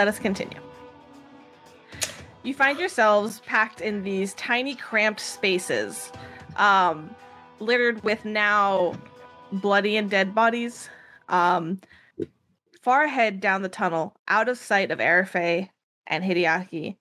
[0.00, 0.58] let us continue.
[2.42, 6.10] You find yourselves packed in these tiny, cramped spaces,
[6.56, 7.14] um,
[7.58, 8.94] littered with now
[9.52, 10.88] bloody and dead bodies.
[11.28, 11.80] Um,
[12.80, 15.68] far ahead down the tunnel, out of sight of Arafe
[16.06, 16.96] and Hideaki,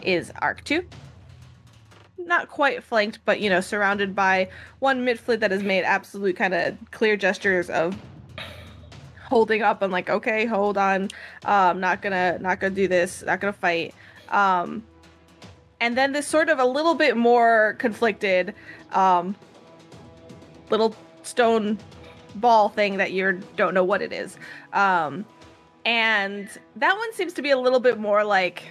[0.00, 0.88] is Arc 2.
[2.16, 6.54] Not quite flanked, but you know, surrounded by one mitflit that has made absolute kind
[6.54, 7.94] of clear gestures of
[9.32, 11.08] holding up and like, okay, hold on,
[11.46, 13.94] um, not gonna, not gonna do this, not gonna fight.
[14.28, 14.84] Um,
[15.80, 18.54] and then this sort of a little bit more conflicted,
[18.90, 19.34] um,
[20.68, 21.78] little stone
[22.34, 24.36] ball thing that you don't know what it is.
[24.74, 25.24] Um,
[25.86, 26.46] and
[26.76, 28.64] that one seems to be a little bit more like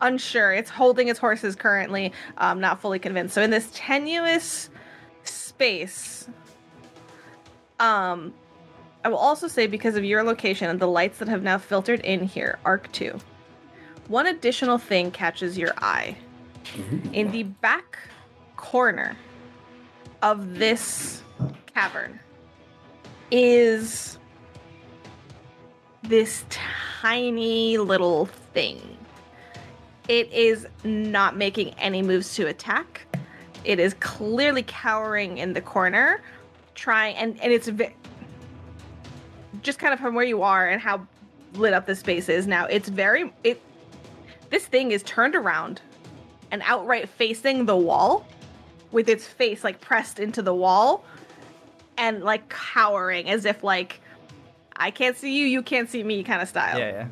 [0.00, 0.54] unsure.
[0.54, 3.34] It's holding its horses currently, um, not fully convinced.
[3.34, 4.70] So in this tenuous
[5.24, 6.26] space,
[7.78, 8.32] um,
[9.06, 12.00] I will also say because of your location and the lights that have now filtered
[12.00, 13.16] in here, Arc Two,
[14.08, 16.16] one additional thing catches your eye.
[16.74, 17.14] Mm-hmm.
[17.14, 18.00] In the back
[18.56, 19.16] corner
[20.22, 21.22] of this
[21.72, 22.18] cavern
[23.30, 24.18] is
[26.02, 28.80] this tiny little thing.
[30.08, 33.06] It is not making any moves to attack.
[33.62, 36.22] It is clearly cowering in the corner,
[36.74, 37.70] trying, and, and it's
[39.66, 41.06] just kind of from where you are and how
[41.54, 42.64] lit up the space is now.
[42.66, 43.60] It's very, it,
[44.48, 45.82] this thing is turned around
[46.50, 48.26] and outright facing the wall
[48.92, 51.04] with its face like pressed into the wall
[51.98, 54.00] and like cowering as if like
[54.76, 56.78] I can't see you, you can't see me kind of style.
[56.78, 57.08] Yeah, yeah.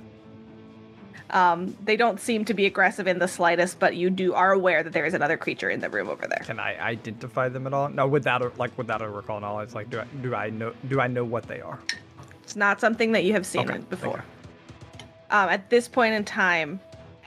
[1.30, 4.82] Um, they don't seem to be aggressive in the slightest, but you do are aware
[4.82, 6.44] that there is another creature in the room over there.
[6.44, 7.88] Can I identify them at all?
[7.88, 9.72] No, without a, like without a recall knowledge.
[9.72, 11.81] Like, do I do I know do I know what they are?
[12.44, 14.19] It's not something that you have seen Okay, before.
[14.19, 15.05] okay.
[15.31, 16.78] Um, at this point in time,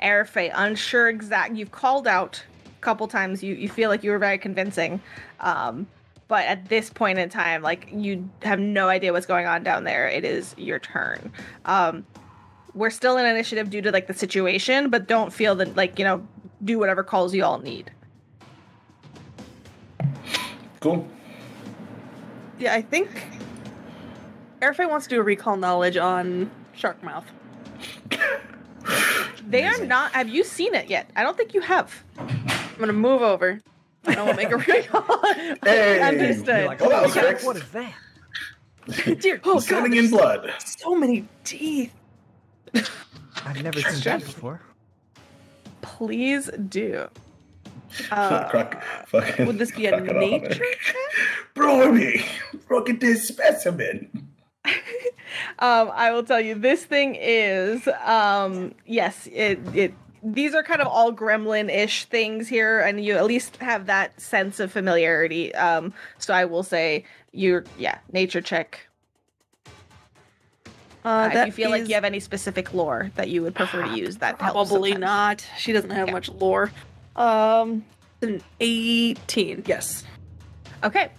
[0.01, 3.41] Airfay, unsure exact, you've called out a couple times.
[3.43, 5.01] You you feel like you were very convincing,
[5.39, 5.87] um,
[6.27, 9.83] but at this point in time, like you have no idea what's going on down
[9.83, 10.07] there.
[10.07, 11.31] It is your turn.
[11.65, 12.05] Um,
[12.75, 16.05] we're still in initiative due to like the situation, but don't feel that like you
[16.05, 16.25] know
[16.63, 17.91] do whatever calls you all need.
[20.79, 21.07] Cool.
[22.59, 23.09] Yeah, I think
[24.61, 27.23] Airfay wants to do a recall knowledge on Sharkmouth.
[29.47, 30.11] They are not.
[30.13, 31.09] Have you seen it yet?
[31.15, 32.03] I don't think you have.
[32.17, 32.35] I'm
[32.79, 33.59] gonna move over.
[34.05, 35.21] And I will make a recall.
[35.63, 36.01] Hey!
[36.01, 36.47] Understood.
[36.47, 37.93] You're like, Well, oh, God, what is that?
[39.19, 40.53] Dear, oh god, Swimming in blood.
[40.59, 41.93] so many teeth.
[43.45, 44.61] I've never seen that before.
[45.81, 47.07] Please do.
[48.11, 50.95] Uh, Croc, fucking, would this be a nature check?
[51.55, 52.25] Brody,
[52.69, 54.27] look at this specimen.
[55.59, 60.81] um, I will tell you, this thing is, um, yes, it, it, these are kind
[60.81, 65.53] of all gremlin-ish things here, and you at least have that sense of familiarity.
[65.55, 68.87] Um, so I will say, you're, yeah, nature check.
[71.05, 73.89] Uh, if you feel like you have any specific lore that you would prefer to
[73.89, 75.45] use, that helps probably not.
[75.57, 76.13] She doesn't have Yeah.
[76.13, 76.69] much lore.
[77.15, 77.85] Um,
[78.21, 79.63] an 18.
[79.65, 80.03] Yes.
[80.83, 81.09] Okay.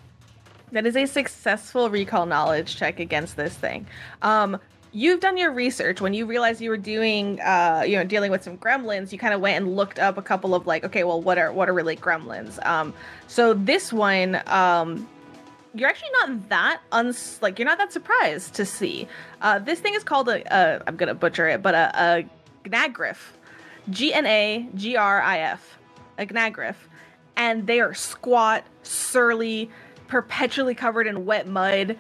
[0.73, 3.87] That is a successful recall knowledge check against this thing.
[4.23, 4.59] Um,
[4.93, 8.43] you've done your research when you realized you were doing, uh, you know, dealing with
[8.43, 9.13] some gremlins.
[9.13, 11.53] You kind of went and looked up a couple of like, okay, well, what are
[11.53, 12.65] what are really gremlins?
[12.67, 12.93] Um,
[13.27, 15.09] so this one, um,
[15.75, 19.07] you're actually not that uns like you're not that surprised to see.
[19.43, 22.27] Uh, this thing is called a, a I'm gonna butcher it, but a,
[22.65, 23.19] a gnagriff,
[23.91, 25.79] G N A G R I F,
[26.19, 26.77] a gnagriff,
[27.37, 29.71] and they are squat, surly,
[30.09, 31.97] perpetually covered in wet mud.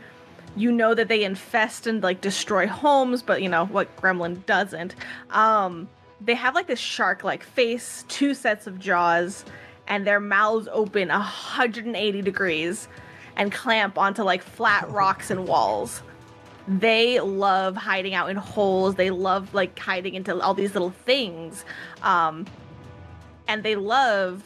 [0.56, 4.94] You know that they infest and like destroy homes, but you know what gremlin doesn't.
[5.30, 5.88] Um,
[6.20, 9.44] they have like this shark-like face, two sets of jaws,
[9.86, 12.88] and their mouths open 180 degrees
[13.36, 16.02] and clamp onto like flat rocks and walls.
[16.66, 18.96] They love hiding out in holes.
[18.96, 21.64] They love like hiding into all these little things.
[22.02, 22.46] Um,
[23.46, 24.42] and they love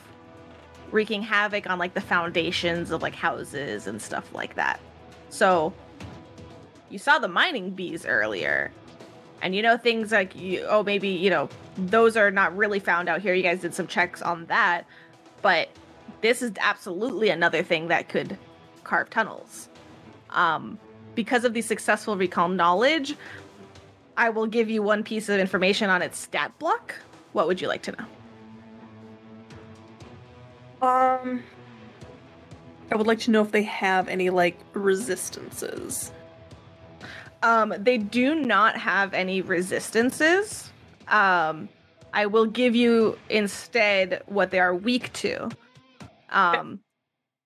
[0.92, 4.80] wreaking havoc on like the foundations of like houses and stuff like that.
[5.30, 5.72] So
[6.90, 8.70] you saw the mining bees earlier.
[9.40, 13.08] And you know things like you oh maybe, you know, those are not really found
[13.08, 13.34] out here.
[13.34, 14.86] You guys did some checks on that.
[15.40, 15.68] But
[16.20, 18.38] this is absolutely another thing that could
[18.84, 19.68] carve tunnels.
[20.30, 20.78] Um
[21.14, 23.16] because of the successful recall knowledge,
[24.16, 26.94] I will give you one piece of information on its stat block.
[27.32, 28.06] What would you like to know?
[30.82, 31.44] Um,
[32.90, 36.12] I would like to know if they have any like resistances.
[37.42, 40.70] Um, they do not have any resistances.
[41.06, 41.68] Um,
[42.12, 45.48] I will give you instead what they are weak to.
[46.30, 46.80] Um,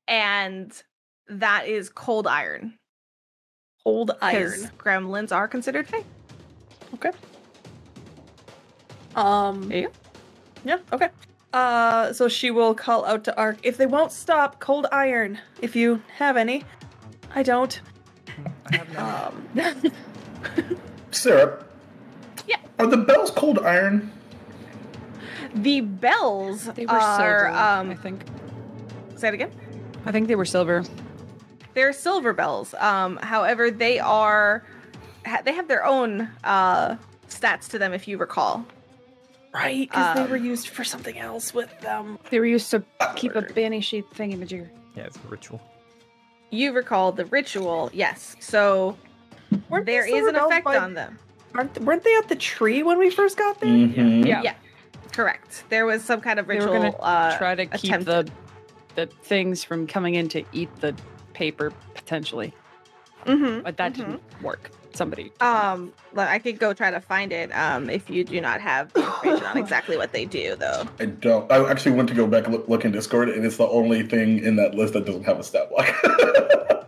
[0.09, 0.73] and
[1.29, 2.79] that is cold iron.
[3.85, 4.71] Cold iron.
[4.79, 6.05] gremlins are considered fey.
[6.95, 7.11] Okay.
[9.15, 9.71] Um.
[9.71, 9.89] Yeah.
[10.65, 10.79] Yeah.
[10.93, 11.09] Okay.
[11.53, 12.13] Uh.
[12.13, 14.59] So she will call out to Ark if they won't stop.
[14.61, 15.39] Cold iron.
[15.63, 16.65] If you have any.
[17.35, 17.81] I don't.
[18.73, 18.93] I have
[19.55, 19.63] no.
[19.63, 19.93] Um.
[21.11, 21.65] Sarah.
[22.47, 22.57] Yeah.
[22.79, 24.13] Are the bells cold iron?
[25.55, 28.23] The bells They were are silver, I um think.
[29.17, 29.51] say it again.
[30.05, 30.85] I think they were silver.
[31.75, 32.75] They're silver bells.
[32.75, 34.65] Um, however, they are
[35.25, 36.97] ha- they have their own uh
[37.29, 38.65] stats to them if you recall.
[39.55, 42.19] Right, because they Um, were used for something else with them.
[42.31, 42.83] They were used to
[43.15, 44.69] keep a banishy thingamajigger.
[44.95, 45.61] Yeah, it's a ritual.
[46.51, 48.37] You recall the ritual, yes.
[48.41, 48.97] So
[49.69, 51.19] Weren't there these is silver an effect by- on them.
[51.55, 53.71] Aren't, weren't they at the tree when we first got there?
[53.71, 54.27] Mhm.
[54.27, 54.43] Yeah.
[54.43, 54.55] Yeah.
[55.13, 55.65] Correct.
[55.71, 56.93] There was some kind of They were ritual.
[56.93, 58.27] gonna uh, Try to keep attempted.
[58.27, 58.33] the
[58.95, 60.95] the things from coming in to eat the
[61.35, 62.55] paper potentially,
[63.27, 63.97] mhm, but that mhm.
[63.97, 64.71] didn't work.
[64.97, 65.31] Somebody.
[65.41, 67.51] Um, well, I could go try to find it.
[67.55, 70.85] Um, if you do not have information on exactly what they do, though.
[70.99, 71.51] I don't.
[71.53, 74.03] I actually went to go back and look, look in Discord, and it's the only
[74.03, 75.95] thing in that list that doesn't have a stat block.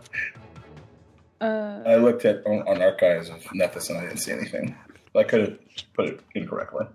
[1.41, 4.77] Uh, I looked at on, on archives of Nethys, and I didn't see anything.
[5.15, 5.59] I could have
[5.95, 6.87] put it incorrectly.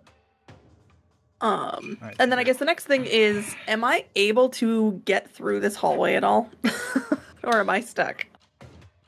[1.40, 5.30] Um, Alright, and then I guess the next thing is, am I able to get
[5.30, 6.50] through this hallway at all,
[7.44, 8.26] or am I stuck?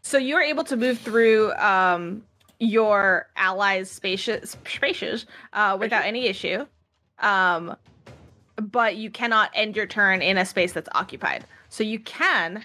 [0.05, 2.23] So you're able to move through um
[2.59, 6.65] your allies' spaces spaces uh, without any issue.
[7.19, 7.75] Um,
[8.55, 11.43] but you cannot end your turn in a space that's occupied.
[11.69, 12.63] So you can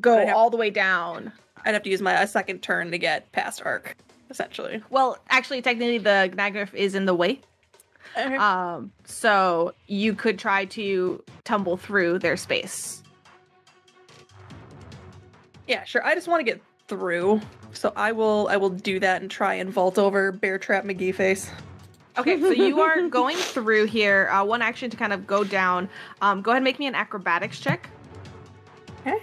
[0.00, 1.32] go have- all the way down.
[1.64, 3.96] I'd have to use my a second turn to get past Arc,
[4.28, 4.82] essentially.
[4.90, 7.40] Well, actually, technically, the Gnagriff is in the way.
[8.16, 13.02] Um, so you could try to tumble through their space.
[15.68, 16.04] yeah, sure.
[16.04, 16.60] I just want to get
[16.90, 17.40] through,
[17.72, 18.48] so I will.
[18.50, 21.50] I will do that and try and vault over Bear Trap McGee face.
[22.18, 24.28] Okay, so you are going through here.
[24.28, 25.88] Uh, one action to kind of go down.
[26.20, 27.88] Um, go ahead and make me an acrobatics check.
[29.00, 29.18] Okay.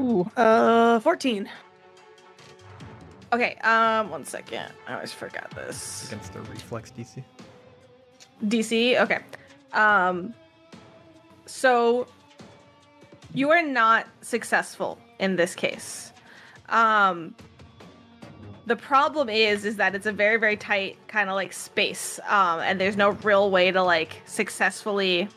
[0.00, 1.48] Ooh, uh, fourteen.
[3.32, 4.72] Okay, um, one second.
[4.88, 6.08] I always forgot this.
[6.08, 7.22] Against the reflex DC.
[8.46, 9.00] DC.
[9.00, 9.18] Okay.
[9.72, 10.34] Um,
[11.46, 12.08] so
[13.34, 16.12] you are not successful in this case.
[16.68, 17.34] Um,
[18.66, 22.60] the problem is, is that it's a very, very tight kind of like space, um,
[22.60, 25.28] and there's no real way to like successfully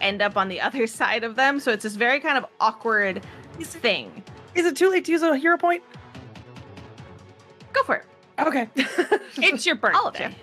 [0.00, 1.60] end up on the other side of them.
[1.60, 3.22] So it's this very kind of awkward
[3.60, 4.22] thing.
[4.54, 5.82] Is it too late to use a hero point?
[7.72, 8.04] Go for it.
[8.38, 8.68] Okay.
[9.36, 10.34] it's your All of birthday.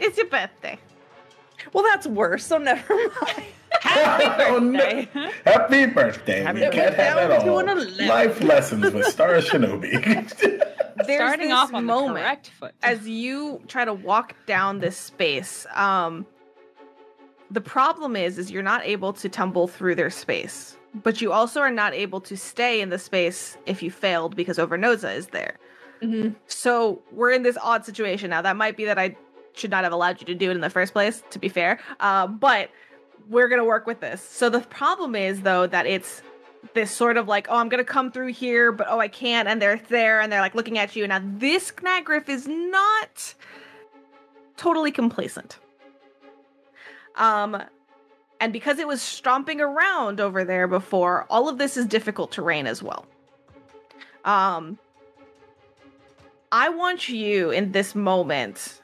[0.00, 0.78] It's your birthday.
[1.72, 2.46] well, that's worse.
[2.46, 3.44] So never mind.
[4.50, 5.04] Oh, no.
[5.44, 6.42] Happy birthday!
[6.42, 7.36] Happy we can't have birthday.
[7.36, 8.08] it To all.
[8.08, 9.92] Life lessons with Star Shinobi.
[11.06, 12.14] There's Starting this off on moment.
[12.16, 12.74] the correct foot.
[12.82, 16.26] as you try to walk down this space um
[17.50, 21.60] the problem is is you're not able to tumble through their space but you also
[21.60, 25.56] are not able to stay in the space if you failed because overnosa is there
[26.02, 26.34] Mhm.
[26.46, 29.16] so we're in this odd situation now that might be that i
[29.54, 31.78] should not have allowed you to do it in the first place to be fair
[32.00, 32.70] uh, but
[33.28, 36.22] we're gonna work with this so the problem is though that it's
[36.74, 39.60] this sort of like, oh, I'm gonna come through here, but oh, I can't, and
[39.60, 41.06] they're there, and they're like looking at you.
[41.06, 43.34] Now, this Gnagriff is not
[44.56, 45.58] totally complacent.
[47.16, 47.62] Um,
[48.40, 52.66] and because it was stomping around over there before, all of this is difficult terrain
[52.66, 53.06] as well.
[54.24, 54.78] Um,
[56.52, 58.80] I want you in this moment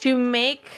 [0.00, 0.70] to make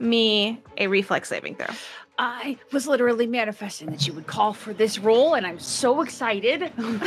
[0.00, 1.74] me a reflex saving throw.
[2.18, 6.72] I was literally manifesting that you would call for this role, and I'm so excited.
[6.78, 7.00] I'm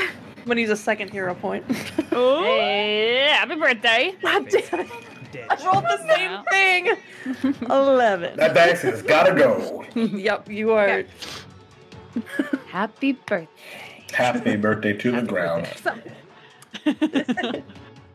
[0.46, 1.66] gonna use a second hero point.
[2.10, 4.14] Hey, happy birthday!
[4.22, 4.92] God damn it.
[5.50, 6.44] I rolled the same Wow.
[6.50, 7.56] thing.
[7.70, 8.36] Eleven.
[8.38, 9.86] that dice has gotta go.
[9.96, 10.90] yep, you are.
[10.90, 11.08] Okay.
[12.68, 13.48] Happy birthday!
[14.12, 15.68] Happy birthday to the ground.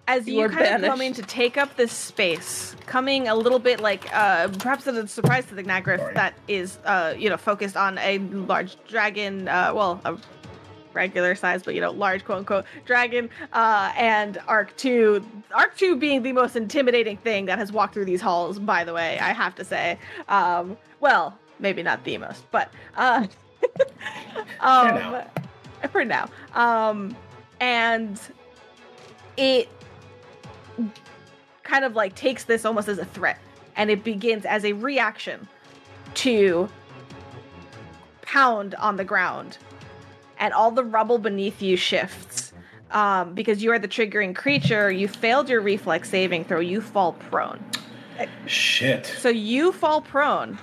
[0.07, 3.35] As You you, are kind of come in to take up this space, coming a
[3.35, 6.15] little bit like uh, perhaps a surprise to the Gnagriff Sorry.
[6.15, 10.17] that is uh, you know focused on a large dragon, uh, well a
[10.93, 15.25] regular size but you know large quote unquote dragon, uh, and Arc Two.
[15.55, 18.59] Arc Two being the most intimidating thing that has walked through these halls.
[18.59, 23.27] By the way, I have to say, um, well maybe not the most, but uh,
[24.61, 25.25] um, know.
[25.91, 26.29] for now.
[26.55, 27.17] Um,
[27.61, 28.21] and
[29.37, 29.69] it
[31.63, 33.39] kind of like takes this almost as a threat,
[33.77, 35.49] and it begins as a reaction
[36.15, 36.69] to
[38.23, 39.59] pound on the ground,
[40.39, 42.53] and all the rubble beneath you shifts.
[42.91, 46.61] Um, because you are the triggering creature, you failed your reflex saving throw.
[46.61, 47.65] You fall prone.
[48.47, 49.07] Shit.
[49.07, 50.59] So you fall prone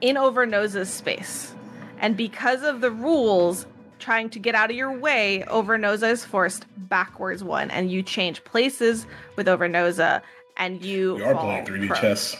[0.00, 1.54] in Overnose's space.
[1.98, 3.66] And because of the rules,
[3.98, 8.42] trying to get out of your way, Overnosa is forced backwards one, and you change
[8.44, 10.22] places with Overnosa,
[10.56, 12.00] and you We are playing 3D prone.
[12.00, 12.36] chess.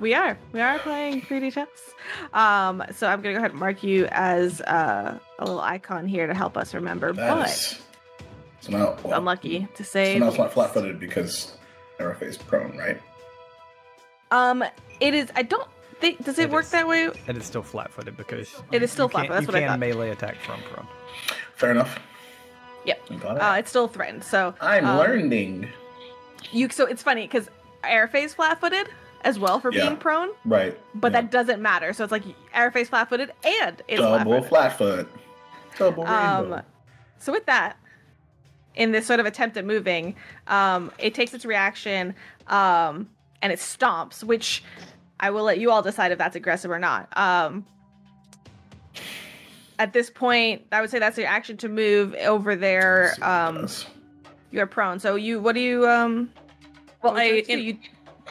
[0.00, 0.36] We are.
[0.52, 1.68] We are playing 3D chess.
[2.32, 6.26] Um, so I'm gonna go ahead and mark you as uh, a little icon here
[6.26, 7.12] to help us remember.
[7.12, 7.80] That but is.
[8.60, 10.14] So now, well, unlucky to say.
[10.14, 11.56] so now it's not flat footed because
[11.98, 13.00] RFA is prone, right?
[14.30, 14.64] Um,
[15.00, 15.30] it is.
[15.36, 15.68] I don't
[16.02, 16.24] think.
[16.24, 16.70] Does it, It work is.
[16.72, 17.04] that way?
[17.06, 19.60] And It is still flat-footed because It is still you can't- flat-footed, that's what I
[19.60, 19.62] thought.
[19.62, 19.98] You can thought.
[19.98, 20.86] melee attack from prone.
[21.54, 21.98] Fair enough.
[22.84, 23.08] Yep.
[23.20, 23.42] Got it.
[23.42, 24.24] Uh, it's still threatened.
[24.24, 25.68] So I'm um, learning.
[26.50, 27.48] You so it's funny because
[27.84, 28.88] Airface flat-footed
[29.24, 29.86] as well for Yeah.
[29.86, 30.76] being prone, Right.
[30.94, 31.20] but yeah.
[31.22, 31.92] that doesn't matter.
[31.92, 34.48] So it's like Airface flat-footed and it's double flat-footed.
[34.48, 35.08] flat foot.
[35.78, 36.54] Double rainbow.
[36.56, 36.62] Um,
[37.18, 37.76] so with that,
[38.74, 40.16] in this sort of attempt at moving,
[40.48, 42.14] um, it takes its reaction
[42.48, 43.08] um,
[43.40, 44.64] and it stomps, which
[45.22, 47.08] I will let you all decide if that's aggressive or not.
[47.16, 47.64] Um,
[49.78, 53.14] at this point, I would say that's your action to move over there.
[53.16, 53.88] Let's see what it Um,
[54.50, 54.98] you're prone.
[54.98, 55.88] So you, what do you?
[55.88, 56.30] Um,
[57.02, 57.58] Well, I in.
[57.60, 57.78] You-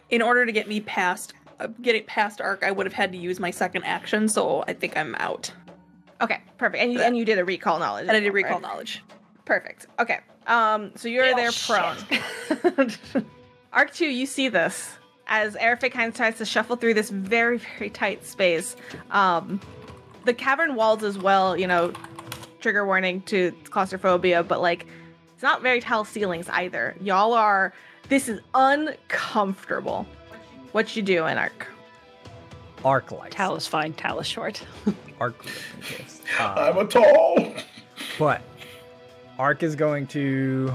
[0.09, 3.17] in order to get me past uh, getting past arc, I would have had to
[3.17, 5.51] use my second action, so I think I'm out.
[6.21, 6.81] okay, perfect.
[6.83, 8.07] And you and you did a recall knowledge.
[8.07, 8.61] And I did well, recall right?
[8.61, 9.03] knowledge.
[9.45, 9.87] Perfect.
[9.99, 10.19] Okay.
[10.47, 13.25] Um, so you're Oh, there prone.
[13.73, 14.97] Arc 2, you see this
[15.31, 18.75] as Airfit kind of tries to shuffle through this very, very tight space.
[19.11, 19.61] Um,
[20.25, 21.93] the cavern walls as well, you know,
[22.59, 24.85] trigger warning to claustrophobia, but like
[25.33, 26.95] it's not very tall ceilings either.
[27.01, 27.73] Y'all are
[28.09, 30.05] this is uncomfortable.
[30.73, 31.65] What you doing, Arc?
[32.83, 33.35] Arc lights.
[33.35, 33.93] Tal is fine.
[33.93, 34.61] Tal is short.
[35.19, 35.43] Arc.
[35.97, 36.21] yes.
[36.39, 37.53] Uh, I'm a tall.
[38.17, 38.41] But
[39.37, 40.73] Ark is going to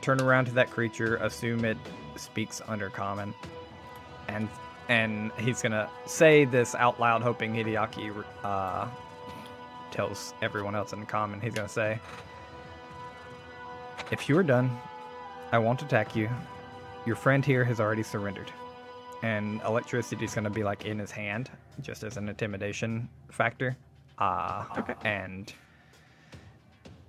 [0.00, 1.76] turn around to that creature, assume it
[2.16, 3.34] speaks Undercommon,
[4.28, 4.48] and
[4.88, 8.86] and he's gonna say this out loud, hoping Hideaki uh,
[9.90, 11.40] tells everyone else in common.
[11.40, 11.98] He's gonna say,
[14.10, 14.70] "If you are done,
[15.52, 16.28] I won't attack you.
[17.04, 18.50] Your friend here has already surrendered."
[19.22, 23.76] And electricity is gonna be like in his hand, just as an intimidation factor.
[24.18, 24.94] Uh, Okay.
[25.04, 25.52] And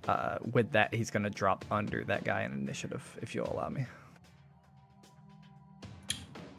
[0.08, 3.84] uh, with that, he's gonna drop under that guy in initiative, if you'll allow me.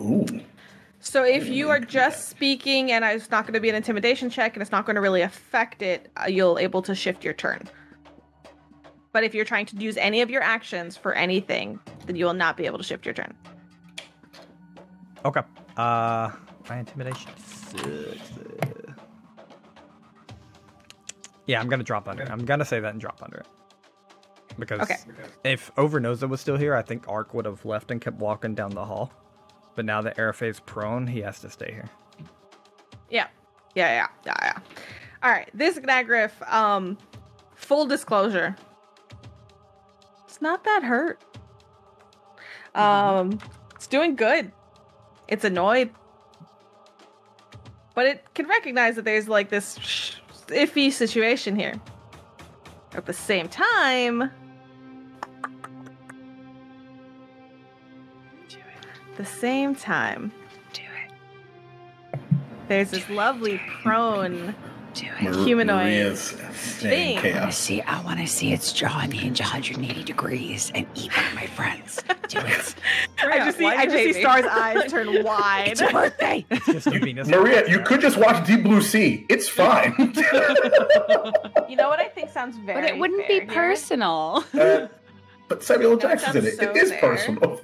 [0.01, 0.25] Ooh.
[1.01, 4.53] So if you are just speaking and it's not going to be an intimidation check
[4.55, 7.69] and it's not going to really affect it, uh, you'll able to shift your turn.
[9.13, 12.33] But if you're trying to use any of your actions for anything, then you will
[12.33, 13.33] not be able to shift your turn.
[15.25, 15.41] Okay.
[15.77, 16.31] Uh,
[16.69, 18.31] my intimidation sucks.
[21.47, 22.23] Yeah, I'm gonna drop under.
[22.23, 22.29] it.
[22.29, 23.47] I'm gonna say that and drop under it.
[24.59, 24.97] Because Okay.
[25.43, 28.71] if Overnosa was still here, I think Ark would have left and kept walking down
[28.71, 29.11] the hall.
[29.79, 31.89] But now that Airface's prone, he has to stay here.
[33.09, 33.27] Yeah.
[33.75, 34.59] Yeah, yeah, yeah, yeah.
[35.23, 36.97] All right, this Gnagriff, um,
[37.55, 38.57] full disclosure,
[40.25, 41.23] it's not that hurt.
[42.75, 43.39] Um,
[43.73, 44.51] it's doing good.
[45.29, 45.91] It's annoyed,
[47.95, 49.79] but it can recognize that there's like this
[50.47, 51.79] iffy situation here.
[52.95, 54.29] At the same time,
[59.19, 60.31] the same time,
[60.71, 62.19] Do it.
[62.69, 64.55] there's this lovely prone
[64.93, 65.23] Do it.
[65.35, 67.19] Mar- Humanoid Maria's thing.
[67.19, 67.81] staying I want to see.
[67.81, 72.01] I want to see its jaw hinge 180 degrees and eat one of my friends.
[72.29, 72.75] Do it.
[73.19, 75.67] I just see, I just see Star's eyes turn wide.
[75.67, 76.45] It's your birthday.
[76.51, 77.27] It's just a Venus.
[77.27, 79.25] Maria, you could just watch Deep Blue Sea.
[79.29, 79.93] It's fine.
[81.67, 82.81] You know what I think sounds very.
[82.81, 83.53] But it wouldn't be fair here?
[83.53, 84.45] personal.
[84.57, 84.87] Uh,
[85.49, 86.55] but Samuel That Jackson's in it.
[86.57, 86.99] sounds it is fair.
[86.99, 87.61] personal.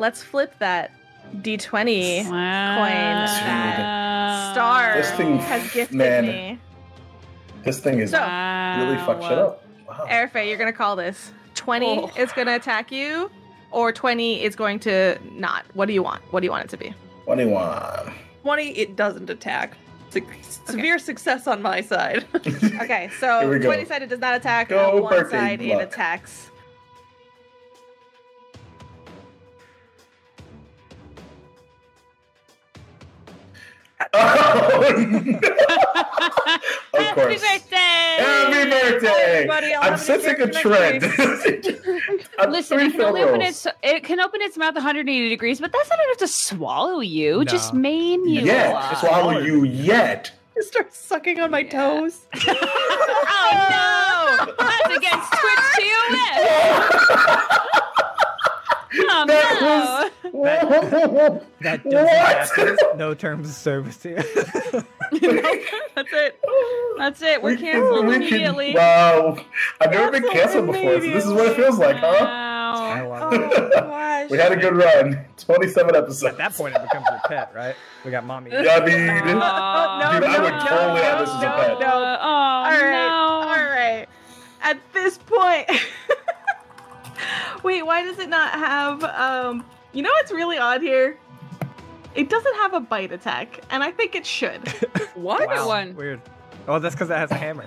[0.00, 0.92] Let's flip that
[1.42, 3.26] d20 Wow.
[4.52, 6.26] Star This thing- has gifted man.
[6.26, 6.58] me.
[7.64, 9.62] This thing is So- really fucked shit up.
[9.86, 10.06] Wow.
[10.08, 12.10] Airfay, you're gonna call this 20 Oh.
[12.16, 13.30] is gonna attack you,
[13.70, 15.64] or 20 is going to not.
[15.74, 16.22] What do you want?
[16.32, 16.94] What do you want it to be?
[17.26, 18.10] 21.
[18.42, 19.74] 20, it doesn't attack.
[20.08, 20.22] Se-
[20.64, 22.24] Severe success on my side.
[22.80, 24.70] Okay, so 20 side it does not attack.
[24.70, 26.49] Go on one birthday side it attacks.
[36.92, 37.40] Of Happy course.
[37.40, 37.76] birthday!
[37.76, 39.46] Happy birthday.
[39.46, 41.04] buddy, I'll I'm have sensing a trend.
[42.38, 45.72] I'm Listen, it can only open its it can open its mouth 180 degrees, but
[45.72, 47.44] that's not enough to swallow you.
[47.44, 47.80] Just No.
[47.80, 48.40] maim you.
[48.42, 48.98] Yet, alive.
[48.98, 50.32] swallow you yet.
[50.56, 52.26] It starts sucking on my toes.
[52.34, 54.54] oh no!
[54.58, 56.14] That's against Twitch TOS.
[56.36, 57.79] Eh?
[58.92, 61.42] Oh That no!
[61.60, 62.98] That doesn't happen.
[62.98, 64.16] No terms of service here.
[65.12, 66.40] That's it.
[66.98, 67.42] That's it.
[67.42, 68.74] We're canceled we can- immediately.
[68.74, 69.38] Wow.
[69.80, 72.16] I've never been canceled before, so this is what it feels like, huh?
[72.20, 73.30] Wow.
[73.32, 74.26] Oh.
[74.30, 75.24] We had a good run.
[75.38, 76.24] 27 episodes.
[76.24, 77.74] At that point, it becomes your pet, right?
[78.04, 78.50] We got mommy.
[78.54, 81.56] Yeah, I mean, Oh, Dude, I would no, totally have no, this as a no,
[81.56, 81.80] pet.
[81.80, 81.86] no.
[81.86, 83.08] Oh, All right, no.
[83.48, 84.06] all right.
[84.62, 85.68] At this point,
[87.64, 89.04] wait, why does it not have?
[89.04, 91.18] Um, you know what's really odd here?
[92.14, 94.60] It doesn't have a bite attack, and I think it should.
[95.14, 95.48] What?
[95.48, 95.66] Wow.
[95.66, 95.96] one.
[95.96, 96.20] Weird.
[96.66, 97.66] Oh, that's because it has a hammer.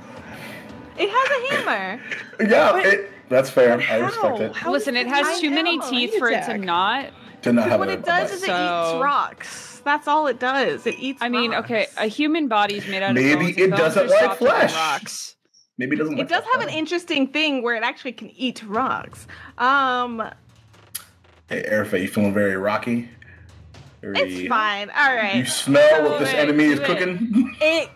[0.97, 2.01] It has a hammer.
[2.49, 3.79] yeah, it, that's fair.
[3.79, 4.55] I respect it.
[4.55, 7.09] How Listen, it has too many teeth for it to not.
[7.43, 8.49] To not have what a, it does a is bite.
[8.49, 9.81] it eats rocks.
[9.83, 10.87] That's all it does.
[10.87, 11.21] It eats.
[11.21, 11.65] I mean, rocks.
[11.65, 13.57] okay, a human body's made out of Maybe bones.
[13.57, 14.73] and it doesn't like flesh.
[14.73, 15.35] Rocks.
[15.77, 16.19] Maybe it doesn't.
[16.19, 19.27] It does that have an interesting thing where it actually can eat rocks.
[19.57, 20.23] Um,
[21.49, 23.09] Hey, Airfa, you feeling very rocky?
[24.01, 24.89] Very, it's fine.
[24.91, 25.35] All right.
[25.35, 25.47] You right.
[25.49, 26.85] smell what this it, enemy is it.
[26.85, 27.55] cooking?
[27.61, 27.89] It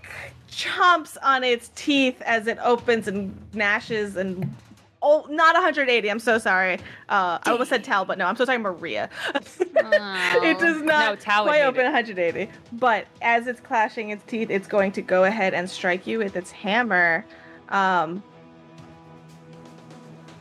[0.49, 4.53] chomps on its teeth as it opens and gnashes and.
[5.01, 6.09] Oh, not 180.
[6.09, 6.75] I'm so sorry.
[7.07, 9.09] Uh, I almost said Tal, but no, I'm so sorry, Maria.
[9.35, 11.85] it does No, not Tal would quite open it.
[11.85, 12.49] 180.
[12.73, 16.35] But as it's clashing its teeth, it's going to go ahead and strike you with
[16.35, 17.23] its hammer.
[17.69, 18.23] Um,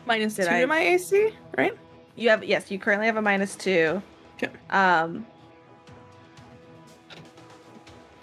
[0.07, 1.77] Minus two Did I- to my AC, right?
[2.15, 4.01] you have yes, you currently have a minus two.
[4.43, 4.53] Okay.
[4.71, 5.27] Um,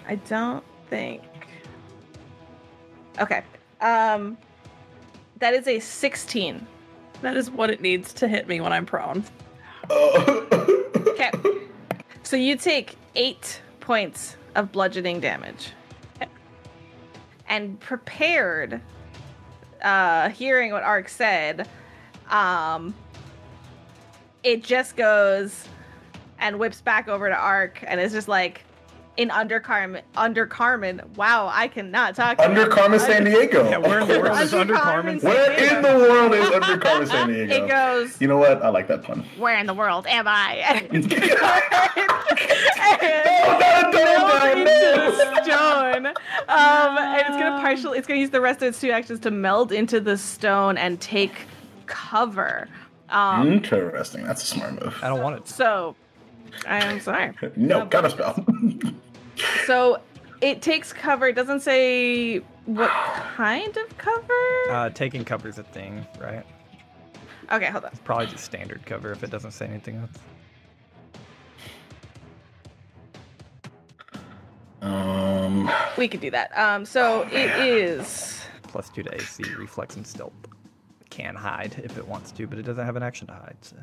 [0.07, 1.21] I don't think.
[3.19, 3.43] Okay.
[3.81, 4.37] Um,
[5.39, 6.65] that is a 16.
[7.21, 9.23] That is what it needs to hit me when I'm prone.
[9.91, 11.31] Okay.
[12.23, 15.71] So you take eight points of bludgeoning damage.
[17.47, 18.81] And prepared,
[19.83, 21.67] uh, hearing what Ark said,
[22.29, 22.93] um,
[24.43, 25.67] it just goes
[26.39, 28.63] and whips back over to Ark and is just like,
[29.15, 31.01] in under Carmen, under Carmen.
[31.15, 32.39] Wow, I cannot talk.
[32.39, 33.69] Under Carmen San Diego.
[33.69, 35.19] Yeah, where in the world is Under under Carmen Carmen?
[35.19, 38.19] San Where in the world is under Carmen San It goes.
[38.19, 38.63] You know what?
[38.63, 39.23] I like that pun.
[39.37, 40.87] Where in the world am I?
[43.01, 44.39] Oh,
[45.43, 46.13] stone.
[46.45, 47.97] Um, and it's gonna partially.
[47.97, 50.99] It's gonna use the rest of its two actions to meld into the stone and
[50.99, 51.47] take
[51.85, 52.67] cover.
[53.09, 54.23] Um, Interesting.
[54.25, 54.99] That's a smart move.
[55.01, 55.47] I don't want it.
[55.47, 55.95] so,
[56.67, 57.33] I am sorry.
[57.55, 58.45] No, counter spell.
[59.65, 60.01] So
[60.41, 61.27] it takes cover.
[61.29, 64.33] It doesn't say what kind of cover.
[64.69, 66.45] Uh, taking is a thing, right?
[67.51, 67.91] Okay, hold on.
[67.91, 70.11] It's Probably just standard cover if it doesn't say anything else.
[74.83, 76.57] Um, We could do that.
[76.57, 78.41] Um, so it is.
[78.63, 80.33] Plus two to AC, reflex, and stealth.
[81.09, 83.57] Can hide if it wants to, but it doesn't have an action to hide.
[83.61, 83.75] So.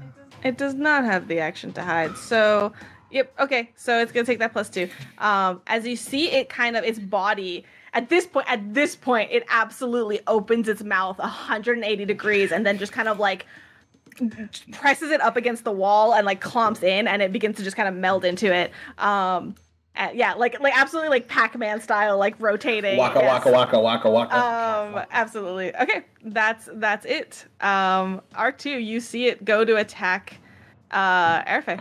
[0.42, 2.16] It does not have the action to hide.
[2.16, 2.72] So,
[3.12, 3.32] yep.
[3.38, 3.70] Okay.
[3.76, 4.88] So it's gonna take that plus two.
[5.18, 8.50] Um, as you see, it kind of its body at this point.
[8.50, 13.20] At this point, it absolutely opens its mouth 180 degrees and then just kind of
[13.20, 13.46] like
[14.72, 17.76] presses it up against the wall and like clomps in, and it begins to just
[17.76, 18.72] kind of meld into it.
[18.98, 19.54] Um,
[20.00, 22.96] and yeah, like like absolutely like Pac-Man style, like rotating.
[22.96, 23.44] waka yes.
[23.44, 24.34] waka waka waka waka.
[24.34, 25.76] Um, absolutely.
[25.76, 27.44] Okay, that's that's it.
[27.60, 30.38] Um, R two, you see it go to attack,
[30.90, 31.80] uh, Airfay.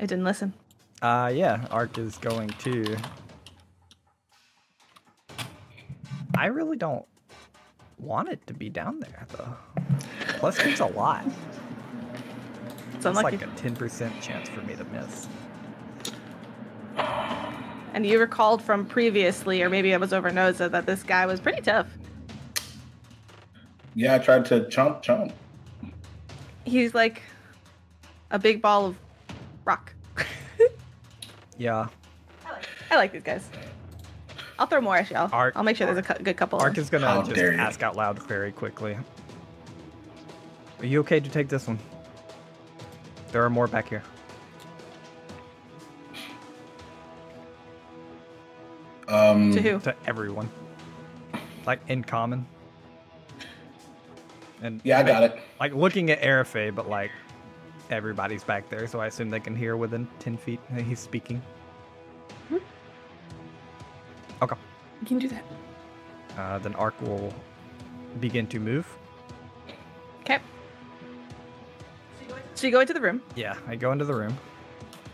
[0.00, 0.52] It didn't listen.
[1.00, 2.96] Uh, yeah, Ark is going to.
[6.36, 7.06] I really don't
[7.98, 9.56] want it to be down there, though.
[10.38, 11.24] Plus, it's a lot.
[12.94, 15.28] It's It's like a 10% chance for me to miss.
[17.94, 21.40] And you recalled from previously, or maybe it was over Noza, that this guy was
[21.40, 21.86] pretty tough.
[23.94, 25.32] yeah, I tried to chomp chomp.
[26.64, 27.22] He's like
[28.30, 28.96] a big ball of
[29.64, 29.94] rock.
[31.60, 31.88] Yeah,
[32.88, 33.48] I like these guys.
[34.60, 35.28] I'll throw more at y'all.
[35.32, 36.60] Arc- I'll make sure there's a cou- good couple.
[36.60, 38.96] Ark is gonna just ask out loud very quickly.
[40.78, 41.80] Are you okay to take this one?
[43.32, 44.04] There are more back here.
[49.08, 49.80] Um, to who?
[49.80, 50.48] To everyone.
[51.66, 52.46] Like in common.
[54.62, 55.38] And Yeah, I got it.
[55.60, 57.10] like looking at Arafay, but like
[57.90, 61.40] everybody's back there, so I assume they can hear within ten feet that he's speaking.
[64.40, 64.56] Okay.
[65.00, 65.44] You can do that.
[66.36, 67.32] Uh, then Ark will
[68.20, 68.86] begin to move.
[70.20, 70.38] Okay.
[72.54, 73.20] So you go into the room.
[73.34, 74.36] Yeah, I go into the room.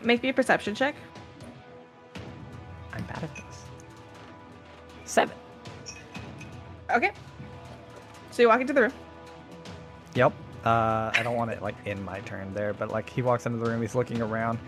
[0.02, 0.94] Make me a perception check.
[2.92, 3.54] I'm bad at this.
[5.05, 5.37] Seven.
[6.90, 7.12] Okay.
[8.31, 8.93] So you walk into the room.
[10.14, 10.33] Yep.
[10.64, 13.59] Uh, I don't want it like in my turn there, but like he walks into
[13.59, 14.59] the room, he's looking around,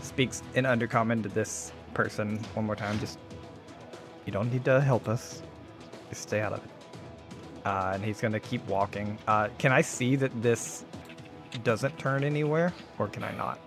[0.00, 2.98] speaks in undercommon to this person one more time.
[3.00, 3.18] Just,
[4.24, 5.42] you don't need to help us.
[6.10, 6.70] Just stay out of it.
[7.64, 9.18] Uh, and he's gonna keep walking.
[9.26, 10.84] Uh, can I see that this
[11.64, 13.58] doesn't turn anywhere, or can I not?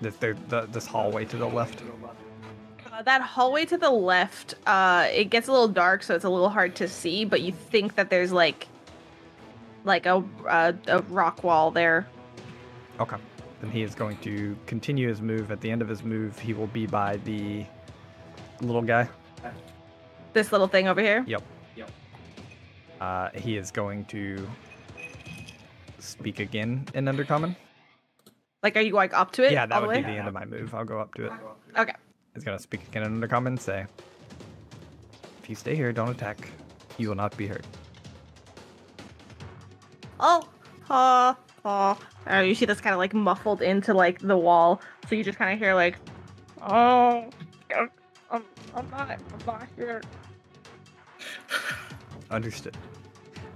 [0.00, 1.82] This there, the, this hallway to the left.
[2.96, 6.30] Uh, that hallway to the left, uh, it gets a little dark, so it's a
[6.30, 7.26] little hard to see.
[7.26, 8.68] But you think that there's like,
[9.84, 12.06] like a a, a rock wall there.
[12.98, 13.16] Okay.
[13.60, 15.50] Then he is going to continue his move.
[15.50, 17.66] At the end of his move, he will be by the
[18.62, 19.08] little guy.
[20.32, 21.22] This little thing over here.
[21.26, 21.42] Yep.
[22.98, 24.48] Uh, he is going to
[25.98, 27.54] speak again in Undercommon.
[28.62, 29.52] Like, are you like up to it?
[29.52, 30.02] Yeah, all that the would way?
[30.02, 30.74] be the end of my move.
[30.74, 31.32] I'll go up to it.
[31.76, 31.92] Okay.
[32.36, 33.86] He's going to speak again in Undercommon and say,
[35.42, 36.50] If you stay here, don't attack.
[36.98, 37.64] You will not be hurt.
[40.20, 40.46] Oh,
[40.90, 41.32] uh,
[41.64, 41.98] oh.
[42.30, 45.38] Uh, you see this kind of like muffled into like the wall, so you just
[45.38, 45.96] kind of hear like,
[46.60, 47.30] oh,
[48.30, 48.44] I'm,
[48.74, 50.02] I'm not, I'm not here.
[52.30, 52.76] Understood.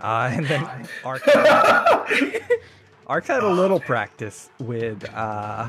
[0.00, 1.22] Uh, and then Ark.
[3.08, 5.68] Ark's had a little practice with, uh,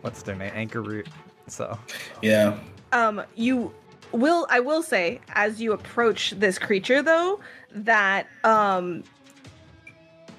[0.00, 0.52] what's their name?
[0.54, 1.06] Anchor Root.
[1.50, 1.78] So,
[2.22, 2.58] Yeah.
[2.92, 3.72] Um, you
[4.12, 7.40] will, I will say, as you approach this creature, though,
[7.72, 9.04] that um,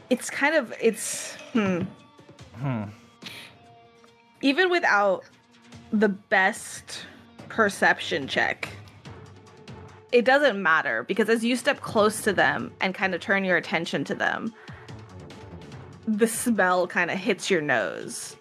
[0.10, 1.82] it's kind of, it's, hmm,
[2.56, 2.84] hmm.
[4.42, 5.24] even without
[5.94, 7.06] the best
[7.50, 8.70] perception check,
[10.12, 13.56] it doesn't matter because as you step close to them and kind of turn your
[13.58, 14.54] attention to them,
[16.08, 18.36] the smell kind of hits your nose.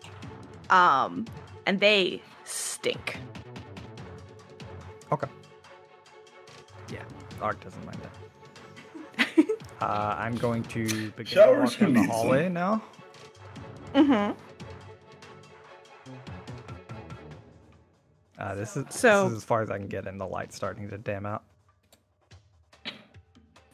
[0.70, 1.26] Um,
[1.66, 3.18] and they stink.
[5.12, 5.28] Okay.
[6.92, 7.02] Yeah,
[7.40, 9.46] Ark doesn't mind that.
[9.80, 12.52] uh, I'm going to begin to Showers walk down the hallway them?
[12.54, 12.82] now.
[13.94, 14.38] Mm-hmm.
[18.38, 20.56] Uh, this is So- this is as far as I can get, and the light's
[20.56, 21.42] starting to dim out.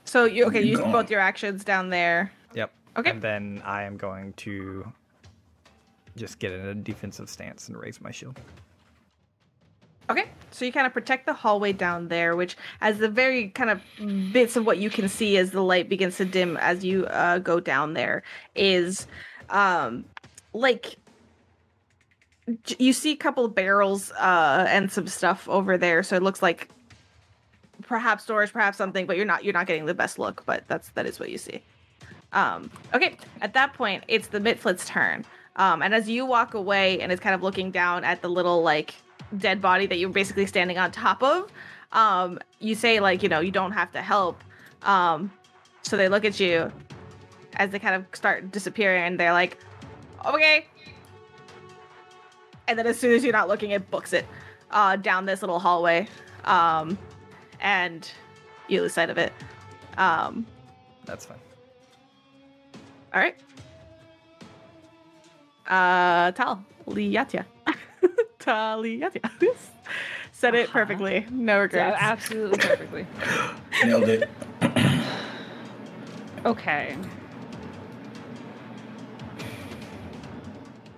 [0.04, 0.60] So you okay?
[0.60, 2.32] You You use both your actions down there.
[2.54, 2.72] Yep.
[2.96, 3.10] Okay.
[3.10, 4.90] And then I am going to
[6.16, 8.40] just get in a defensive stance and raise my shield.
[10.08, 13.70] Okay, so you kind of protect the hallway down there, which, as the very kind
[13.70, 13.82] of
[14.32, 17.38] bits of what you can see as the light begins to dim as you uh,
[17.38, 18.22] go down there,
[18.54, 19.08] is
[19.50, 20.04] um,
[20.52, 20.96] like
[22.78, 26.04] you see a couple of barrels uh, and some stuff over there.
[26.04, 26.68] So it looks like
[27.82, 30.44] perhaps storage, perhaps something, but you're not you're not getting the best look.
[30.46, 31.62] But that's that is what you see.
[32.32, 35.24] Um, okay, at that point, it's the Mitflit's turn.
[35.56, 38.62] Um, and as you walk away and is kind of looking down at the little
[38.62, 38.94] like
[39.36, 41.50] dead body that you're basically standing on top of,
[41.92, 44.42] um, you say like, you know, you don't have to help.
[44.82, 45.32] Um,
[45.82, 46.70] so they look at you
[47.54, 49.58] as they kind of start disappearing and they're like,
[50.24, 50.66] okay.
[52.68, 54.26] And then as soon as you're not looking, it books it
[54.70, 56.08] uh, down this little hallway.
[56.44, 56.98] Um,
[57.60, 58.10] and
[58.68, 59.32] you lose sight of it.
[59.96, 60.46] Um,
[61.04, 61.38] That's fine.
[63.14, 63.36] all right.
[65.66, 67.44] Uh, Tal Liatia.
[68.46, 69.30] Taliatia.
[70.32, 70.72] Said it Uh-huh.
[70.72, 71.26] perfectly.
[71.30, 71.96] No Yeah, regrets.
[72.00, 73.06] absolutely perfectly.
[73.84, 74.28] Nailed it.
[76.44, 76.96] Okay.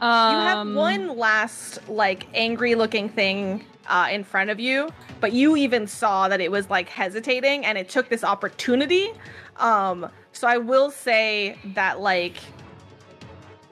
[0.01, 0.05] you
[0.39, 5.57] have Um, one last like angry looking thing uh, in front of you, but you
[5.57, 9.11] even saw that it was like hesitating and it took this opportunity.
[9.57, 12.37] Um, so I will say that like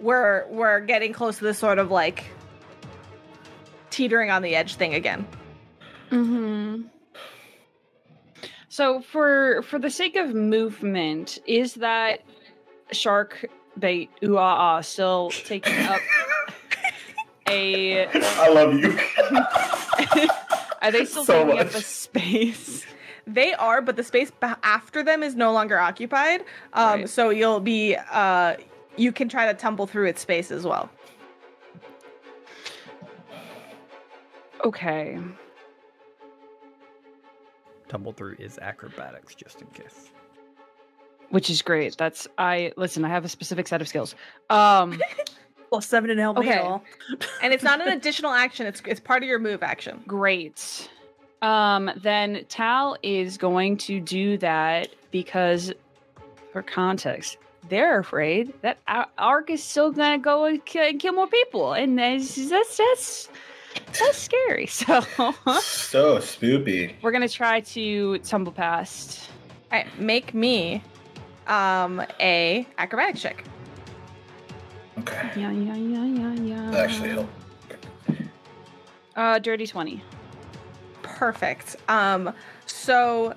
[0.01, 2.25] we're we're getting close to this sort of like
[3.97, 5.27] teetering on the edge thing again.
[6.11, 6.83] hmm
[8.69, 12.21] So for for the sake of movement, is that
[12.93, 13.47] shark
[13.79, 16.01] bait ooh ah ah still taking up
[17.49, 18.07] a?
[18.07, 18.99] I love you.
[20.83, 22.85] Are they still So taking up a space?
[23.27, 24.31] They are, but the space
[24.63, 26.43] after them is no longer occupied.
[26.75, 27.09] Um, Right.
[27.09, 28.55] So you'll be, uh,
[28.97, 30.89] you can try to tumble through its space as well.
[34.65, 35.19] Okay.
[37.89, 40.11] Tumble through is acrobatics, just in case.
[41.31, 41.97] Which is great.
[41.97, 43.05] That's I listen.
[43.05, 44.15] I have a specific set of skills.
[44.51, 45.01] Um.
[45.73, 46.85] Well, seven and help me all.
[47.43, 50.01] And it's not an additional action; it's it's part of your move action.
[50.07, 50.89] Great.
[51.43, 55.73] Um, then Tal is going to do that because,
[56.53, 57.37] for context,
[57.69, 61.73] they're afraid that Ar- Ark is still gonna go and kill, and kill more people,
[61.73, 63.29] and that's that's that's,
[63.99, 64.67] that's scary.
[64.71, 65.01] So
[65.61, 66.95] So spoopy.
[67.03, 69.29] we're gonna try to tumble past.
[69.73, 70.83] All right, make me
[71.47, 73.45] um a acrobatics check.
[74.99, 75.31] Okay.
[75.37, 76.71] Yeah, yeah, yeah, yeah, yeah.
[76.71, 77.31] That actually helped.
[79.15, 80.03] Uh, dirty twenty.
[81.03, 81.77] Perfect.
[81.89, 82.33] Um,
[82.67, 83.35] so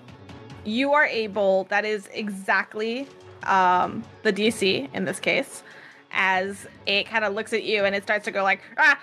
[0.66, 1.66] you are able.
[1.66, 3.08] That is exactly
[3.44, 5.64] um the DC in this case,
[6.12, 9.00] as it kind of looks at you and it starts to go like ah,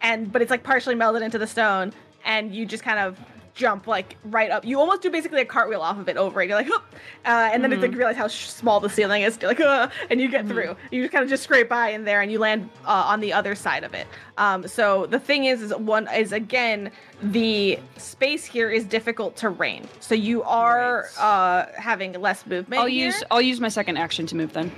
[0.00, 1.92] and but it's like partially melded into the stone,
[2.24, 3.18] and you just kind of
[3.56, 4.64] jump like right up.
[4.64, 6.48] You almost do basically a cartwheel off of it over it.
[6.48, 6.80] You're like, uh,
[7.24, 9.38] and then it's like you realize how sh- small the ceiling is.
[9.40, 10.76] You're like, uh, and you get through.
[10.90, 13.32] You just kind of just scrape by in there, and you land uh, on the
[13.32, 14.06] other side of it.
[14.36, 16.90] Um, so the thing is, is one is again
[17.22, 19.88] the space here is difficult terrain.
[20.00, 22.80] So you are uh, having less movement.
[22.80, 23.06] I'll here.
[23.06, 24.70] use I'll use my second action to move then.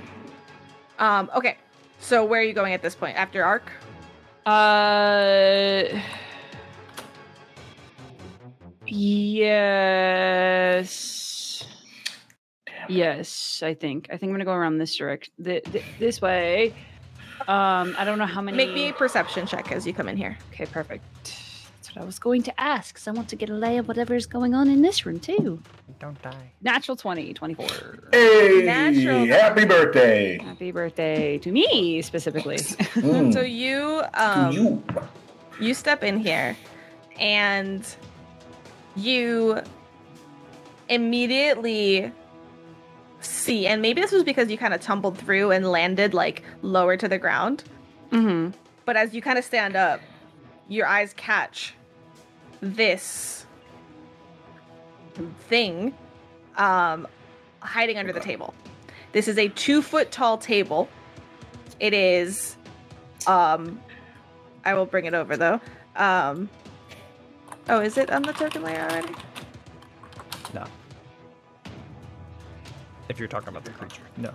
[0.97, 1.57] Um, okay.
[1.99, 3.17] So where are you going at this point?
[3.17, 3.69] After arc?
[4.49, 6.01] Uh.
[10.29, 11.63] Yes.
[12.87, 14.07] Yes, I think.
[14.11, 16.73] I think I'm gonna go around this direction, th- th- this way.
[17.47, 18.57] Um, I don't know how many.
[18.57, 20.35] Make me a perception check as you come in here.
[20.51, 21.03] Okay, perfect.
[21.89, 22.95] That's what I was going to ask.
[22.95, 25.59] 'cause I want to get a lay of whatever's going on in this room too.
[25.99, 26.51] Don't die.
[26.61, 28.09] Natural 20, 24.
[28.11, 29.25] Hey, Natural.
[29.25, 30.37] happy birthday.
[30.37, 32.57] Happy birthday to me specifically.
[32.99, 33.33] Mm.
[33.33, 34.83] So you um you.
[35.59, 36.55] you step in here
[37.19, 37.83] and
[38.95, 39.61] you
[40.89, 42.11] immediately
[43.21, 46.95] see and maybe this was because you kind of tumbled through and landed like lower
[46.97, 47.63] to the ground
[48.11, 48.51] mm-hmm.
[48.85, 49.99] but as you kind of stand up
[50.67, 51.73] your eyes catch
[52.61, 53.45] this
[55.47, 55.93] thing
[56.57, 57.07] um
[57.61, 58.53] hiding under the table.
[59.11, 60.89] This is a two foot tall table.
[61.79, 62.57] It is
[63.27, 63.81] um
[64.65, 65.59] i will bring it over though.
[65.95, 66.49] Um
[67.67, 69.13] oh is it on the token layer already?
[70.53, 70.65] No.
[73.09, 74.33] If you're talking about the creature, no.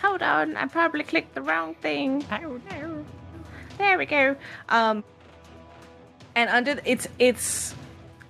[0.00, 2.24] hold on i probably clicked the wrong thing.
[2.30, 3.04] Oh no
[3.78, 4.36] there we go.
[4.68, 5.02] Um
[6.36, 7.74] and under the- it's it's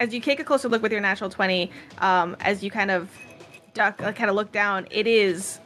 [0.00, 3.08] as you take a closer look with your natural 20 um as you kind of
[3.74, 5.58] duck uh, kind of look down it is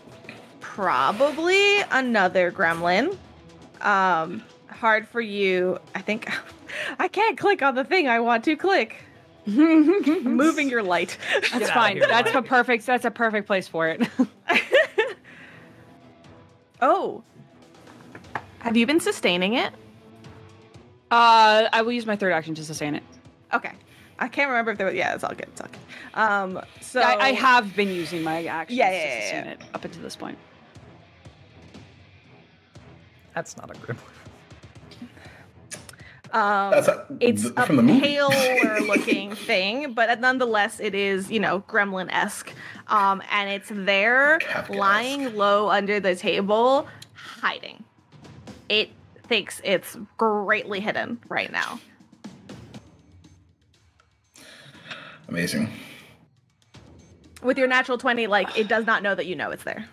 [0.61, 3.17] probably another gremlin
[3.81, 6.29] um hard for you i think
[6.99, 8.97] i can't click on the thing i want to click
[9.47, 11.17] moving your light
[11.53, 11.97] That's outta fine.
[11.97, 12.85] here, That's a perfect.
[12.85, 14.07] That's a perfect place for it.
[16.83, 17.23] oh
[18.59, 19.73] have you been sustaining it
[21.11, 23.03] Uh, I will use my third action to sustain it.
[23.53, 23.73] Okay.
[24.19, 24.95] I can't remember if there was.
[24.97, 25.47] Yeah, it's all good.
[25.49, 26.21] It's all good.
[26.21, 26.61] Um.
[26.81, 29.51] So I, I have been using my actions Yeah, yeah, to yeah, sustain yeah.
[29.53, 30.37] it up until this point.
[33.35, 33.97] That's not a gremlin.
[36.31, 38.01] Um, That's a, it's th- a from the movie.
[38.01, 42.53] paler looking thing, but nonetheless, it is you know gremlin esque.
[42.89, 44.75] Um, and it's there, Kafkaesque.
[44.77, 47.83] lying low under the table, hiding.
[48.69, 48.91] It
[49.29, 51.79] thinks it's greatly hidden right now.
[55.29, 55.71] Amazing.
[57.43, 59.87] With your natural twenty, like it does not know that you know it's there.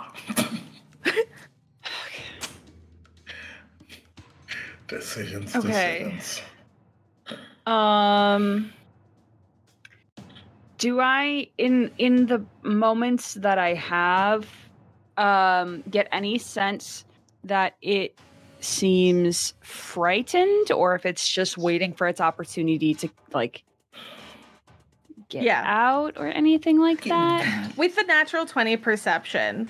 [4.88, 5.56] Decisions.
[5.56, 6.14] Okay.
[6.18, 6.42] Decisions.
[7.68, 8.74] Um,
[10.80, 14.48] do I in in the moments that I have
[15.18, 17.06] um get any sense
[17.44, 18.18] that it
[18.60, 23.64] seems frightened or if it's just waiting for its opportunity to like
[25.30, 25.64] get Yeah.
[25.66, 27.76] out or anything like that?
[27.78, 29.68] with the natural 20 perception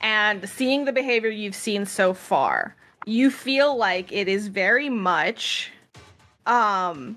[0.00, 5.72] and seeing the behavior you've seen so far you feel like it is very much
[6.46, 7.16] um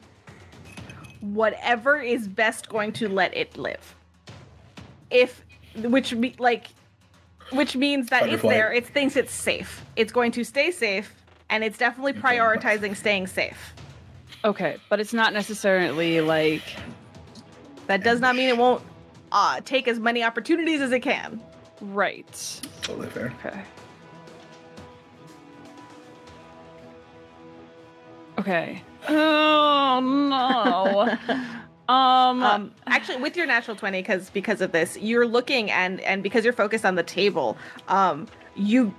[1.20, 3.96] whatever is best going to let it live
[5.12, 5.44] if
[5.76, 6.68] which be like
[7.52, 11.14] which means that Fight it's there it thinks it's safe it's going to stay safe
[11.50, 13.74] and it's definitely prioritizing staying safe
[14.44, 16.64] Okay, but it's not necessarily like
[17.86, 18.82] that does not mean it won't
[19.32, 21.40] uh, take as many opportunities as it can
[21.82, 22.62] right.
[22.82, 23.34] Totally fair.
[23.46, 23.62] Okay.
[28.40, 28.84] Okay.
[29.10, 31.18] Oh no.
[31.92, 36.24] um, um actually with your natural 20 because because of this you're looking and and
[36.24, 38.94] because you're focused on the table um you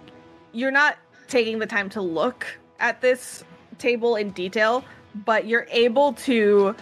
[0.52, 0.96] you're not
[1.28, 2.46] taking the time to look
[2.78, 3.44] at this
[3.78, 4.84] table in detail,
[5.24, 6.74] but you're able to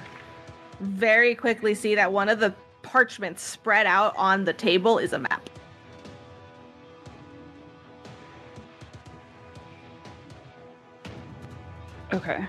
[0.80, 5.18] very quickly see that one of the parchments spread out on the table is a
[5.18, 5.48] map.
[12.12, 12.44] Okay.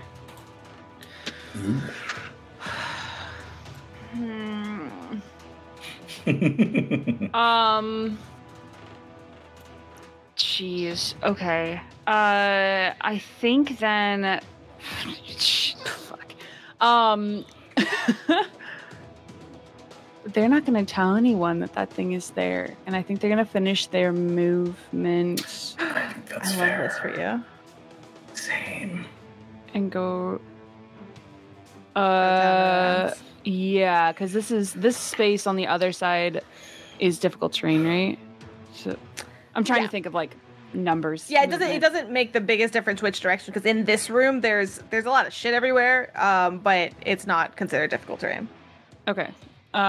[1.52, 1.78] Hmm.
[7.34, 8.18] Um.
[10.36, 11.14] Jeez.
[11.22, 11.80] Okay.
[12.06, 14.40] Uh, I think then.
[15.84, 16.32] Fuck.
[16.80, 17.44] Um.
[20.26, 23.30] they're not going to tell anyone that that thing is there, and I think they're
[23.30, 26.88] going to finish their movement I that's I love fair.
[26.88, 27.44] this for you.
[28.34, 29.04] Same.
[29.74, 30.40] and go.
[31.94, 33.14] Go Uh.
[33.44, 36.42] Yeah, because this is this space on the other side
[36.98, 38.18] is difficult terrain, right?
[38.74, 38.96] So
[39.54, 39.86] I'm trying Yeah.
[39.86, 40.36] to think of like
[40.74, 41.28] numbers.
[41.30, 41.68] Yeah, it doesn't.
[41.70, 45.10] It doesn't make the biggest difference which direction because in this room there's there's a
[45.10, 46.10] lot of shit everywhere.
[46.14, 48.48] Um, but it's not considered difficult terrain.
[49.08, 49.28] Okay.
[49.74, 49.82] Um,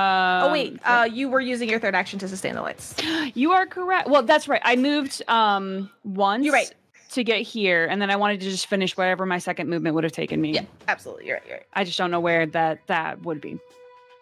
[0.43, 2.95] oh wait, uh, you were using your third action to sustain the lights.
[3.35, 4.07] you are correct.
[4.07, 4.61] Well, that's right.
[4.63, 6.45] I moved um once.
[6.45, 6.73] You're right.
[7.13, 10.03] To get here, and then I wanted to just finish whatever my second movement would
[10.03, 10.53] have taken me.
[10.53, 11.27] Yeah, absolutely.
[11.27, 11.43] You're right.
[11.47, 11.65] You're right.
[11.73, 13.59] I just don't know where that that would be.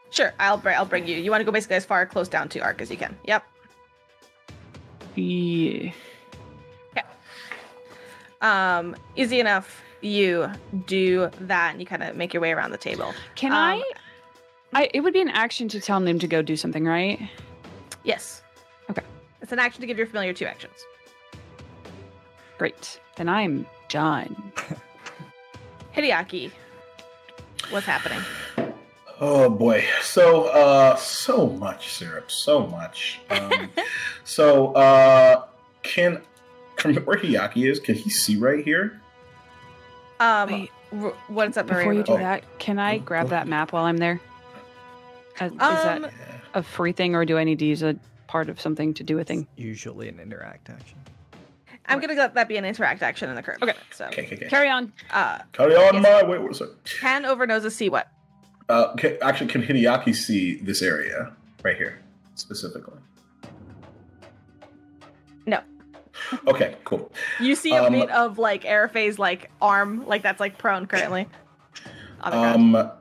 [0.09, 1.15] Sure, I'll br- I'll bring you.
[1.15, 3.17] You want to go basically as far close down to arc as you can.
[3.23, 3.43] Yep.
[5.15, 5.91] Yeah.
[8.41, 9.81] Um, easy enough.
[10.01, 10.49] You
[10.87, 13.13] do that, and you kind of make your way around the table.
[13.35, 13.83] Can Um, I?
[14.73, 17.21] I it would be an action to tell Nim to go do something, right?
[18.03, 18.41] Yes.
[18.89, 19.03] Okay.
[19.41, 20.73] It's an action to give your familiar two actions.
[22.61, 22.99] Great.
[23.15, 24.53] Then I'm done.
[25.95, 26.51] Hideaki,
[27.71, 28.21] what's happening?
[29.19, 29.83] Oh boy.
[30.03, 33.19] So uh so much syrup, so much.
[33.31, 33.71] Um,
[34.25, 35.45] so uh
[35.81, 36.21] can
[36.77, 39.01] from where Hideaki is, can he see right here?
[40.19, 40.69] Um, Wait.
[41.29, 41.79] what's up, Maria?
[41.79, 42.17] Before you do Oh.
[42.17, 44.21] that, can I Oh, grab that map while I'm there?
[45.39, 45.57] Uh, is Um,
[46.03, 46.13] that
[46.53, 47.95] a free thing, or do I need to use a
[48.27, 49.47] part of something to do a thing?
[49.55, 50.99] Usually an interact action.
[51.91, 53.61] I'm gonna let that be an interact action in the current.
[53.61, 53.73] Okay.
[53.91, 54.47] So, Okay, okay, okay.
[54.47, 54.91] Carry on.
[55.11, 56.03] uh, Carry on Yes.
[56.03, 56.37] my way.
[56.39, 56.69] What was it?
[56.99, 58.07] can over noses see what?
[58.69, 61.99] Uh, can, actually, can Hideaki see this area right here
[62.35, 62.97] specifically?
[65.45, 65.59] No.
[66.47, 67.11] Okay, cool.
[67.39, 71.27] You see a Um, bit of like Arafe's like arm, like that's like prone currently.
[72.21, 72.75] On the ground.
[72.75, 72.91] Um,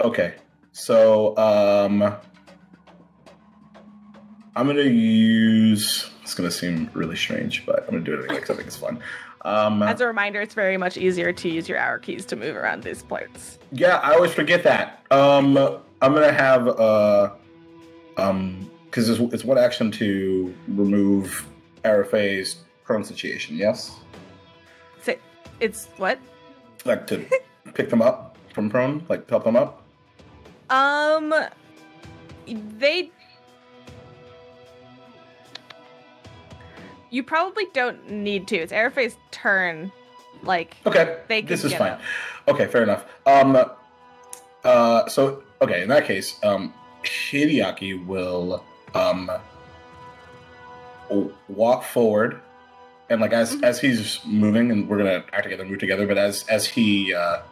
[0.00, 0.34] okay,
[0.70, 2.02] so um,
[4.56, 6.08] I'm gonna use.
[6.22, 8.76] It's gonna seem really strange, but I'm gonna do it anyway because I think it's
[8.76, 9.00] fun.
[9.44, 12.54] Um, As a reminder, it's very much easier to use your hour keys to move
[12.56, 13.58] around these parts.
[13.72, 15.04] yeah, I always forget that.
[15.10, 15.56] Um,
[16.00, 17.30] I'm gonna have uh,
[18.16, 21.44] um, because it's, it's one action to remove
[22.84, 23.56] prone situation.
[23.56, 23.98] Yes,
[25.02, 25.14] So
[25.60, 26.18] it's what?
[26.84, 27.24] like to
[27.74, 29.82] pick them up from prone, like help them up.
[30.70, 31.34] Um,
[32.46, 33.10] they.
[37.12, 38.56] You probably don't need to.
[38.56, 39.92] It's Arafe's turn.
[40.42, 41.92] Like Okay, they can this is get fine.
[41.92, 42.00] up.
[42.48, 43.04] Okay, fair enough.
[43.26, 43.64] Um,
[44.64, 46.72] uh, so okay, in that case, um,
[47.04, 49.30] Hideaki will um
[51.48, 52.40] walk forward,
[53.10, 53.62] and like as Mhm.
[53.62, 56.06] as he's moving, and we're gonna act together, and move together.
[56.06, 57.42] But as as he uh,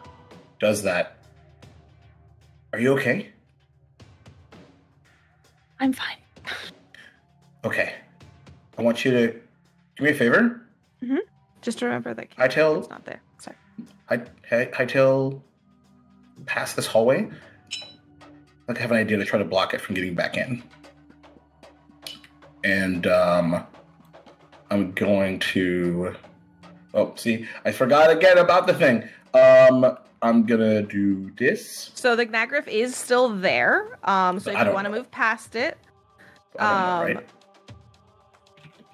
[0.59, 1.17] does that,
[2.73, 3.29] are you okay?
[5.79, 6.17] I'm fine.
[7.63, 7.93] Okay,
[8.77, 9.39] I want you to
[9.97, 10.61] do me a favor.
[11.61, 13.21] Just remember that I tell it's not there.
[13.39, 13.55] Sorry.
[14.09, 14.17] I
[14.49, 15.41] hi- hightail
[16.47, 17.29] past this hallway.
[18.67, 20.63] Like I have an idea to try to block it from getting back in.
[22.63, 23.65] And um
[24.69, 26.15] I'm going to
[26.93, 29.07] Oh, see, I forgot again about the thing.
[29.33, 31.91] Um I'm gonna do this.
[31.95, 33.97] So the Gnagriff is still there.
[34.03, 35.77] Um, so if you want to move past it,
[36.57, 37.29] don't know, Um, right?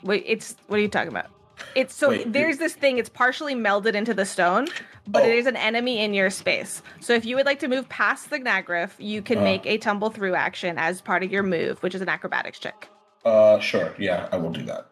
[0.03, 1.27] Wait, it's what are you talking about?
[1.75, 2.99] It's so Wait, there's this thing.
[2.99, 4.67] It's partially melded into the stone,
[5.07, 5.25] but Oh.
[5.27, 6.83] it is an enemy in your space.
[6.99, 9.43] So if you would like to move past the Gnagriff, you can Uh.
[9.43, 12.89] make a tumble through action as part of your move, which is an acrobatics check.
[13.25, 14.85] Uh sure, yeah, I will do that.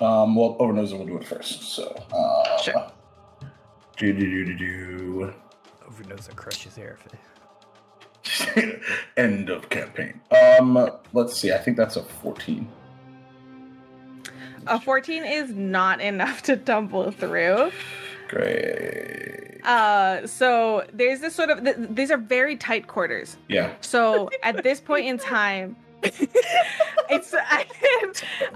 [0.00, 2.92] Um well Overnose will do it first, so uh Sure.
[3.96, 5.34] do do do do do
[5.88, 7.18] Overnose crushes Arafe.
[9.16, 10.20] End of campaign.
[10.30, 11.52] Um, let's see.
[11.52, 12.68] I think that's a fourteen.
[14.66, 17.70] A 14 is not enough to tumble through.
[18.28, 19.60] Great.
[19.64, 23.36] Uh, so there's this sort of th- these are very tight quarters.
[23.48, 23.72] Yeah.
[23.80, 27.66] So at this point in time, it's I,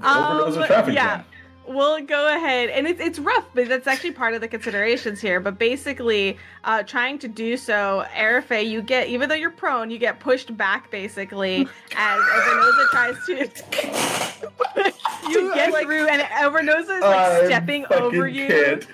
[0.03, 1.17] Overdose um, of traffic yeah.
[1.17, 1.25] jam.
[1.67, 5.41] We'll go ahead and it's it's rough but that's actually part of the considerations here
[5.41, 9.99] but basically uh trying to do so Arafe you get even though you're prone you
[9.99, 13.33] get pushed back basically as Overnosa tries to
[15.31, 18.87] you get through and Overnosa is like I stepping over you can't.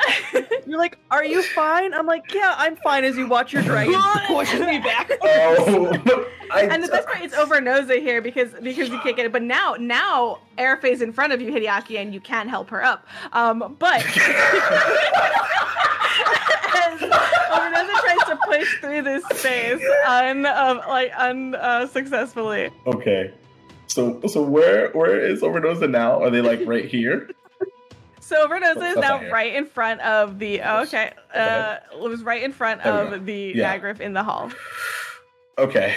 [0.66, 4.00] You're like, "Are you fine?" I'm like, "Yeah, I'm fine." As you watch your dragon
[4.26, 5.10] push me back.
[6.54, 9.32] Oh, and the best part it's over Noza here because because you can't get it.
[9.32, 13.06] But now now Arafe's in front of you, Hideaki, and you can't help her up.
[13.32, 14.12] Um, but as
[17.00, 22.68] Overnoza tries to push through this space un um, like unsuccessfully.
[22.86, 23.32] Okay.
[23.86, 26.22] So so where where is Overnosa now?
[26.22, 27.30] Are they like right here?
[28.22, 31.12] So Overnoza is now right in front of the oh, okay.
[31.34, 33.76] Uh, it was right in front There we of the Yeah.
[33.76, 34.50] Nagrif in the hall.
[35.58, 35.94] Okay.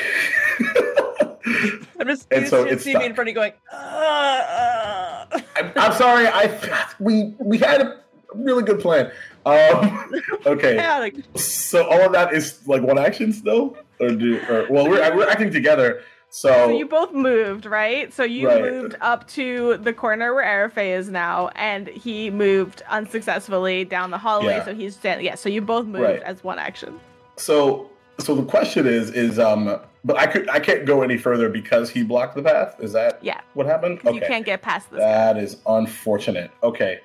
[1.99, 3.75] I'm just And you so just it's see me in front of you going, uh,
[3.75, 5.39] uh.
[5.55, 6.27] I'm, I'm sorry.
[6.27, 8.01] I we we had a
[8.33, 9.11] really good plan.
[9.45, 10.11] Um,
[10.45, 10.75] okay.
[10.75, 14.89] Yeah, like, So all of that is like one action still, or do or well
[14.89, 16.01] we're we're acting together.
[16.29, 18.11] So, So you both moved, right?
[18.13, 18.61] So you Right.
[18.61, 24.17] moved up to the corner where Arafe is now, and he moved unsuccessfully down the
[24.17, 24.55] hallway.
[24.57, 24.65] Yeah.
[24.65, 25.25] So he's standing.
[25.25, 25.35] Yeah.
[25.35, 26.21] So you both moved Right.
[26.23, 26.99] as one action.
[27.37, 31.49] so so the question is is um but I could I can't go any further
[31.49, 32.75] because he blocked the path.
[32.79, 33.41] Is that Yeah.
[33.55, 33.99] what happened?
[34.01, 34.99] 'cause You can't get past this.
[35.01, 35.05] guy.
[35.33, 36.51] That is unfortunate.
[36.63, 37.01] Okay.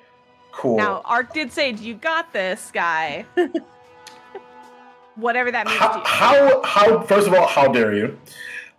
[0.53, 0.77] Cool.
[0.77, 3.25] Now Ark did say, "Do you got this, guy?"
[5.15, 6.61] Whatever that means to how, you.
[6.63, 8.17] how how first of all how dare you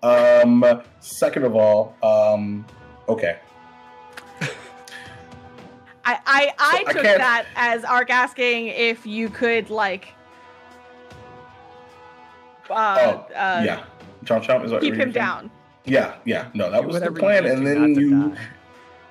[0.02, 2.64] um second of all um
[3.08, 3.38] okay
[6.04, 10.08] I I, I So took can't- that as Ark asking if you could like.
[12.70, 12.96] Uh,
[13.30, 13.84] oh uh, yeah
[14.24, 15.24] chomp chomp is what keep you're him saying?
[15.26, 15.50] down.
[15.84, 18.40] yeah yeah no that Do was the plan and then you die.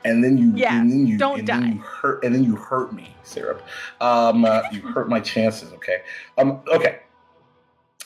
[0.04, 2.56] and then you Yeah, and then you don't and then you hurt and then you
[2.56, 3.62] hurt me syrup
[4.00, 6.02] um uh, you hurt my chances okay
[6.39, 7.02] um okay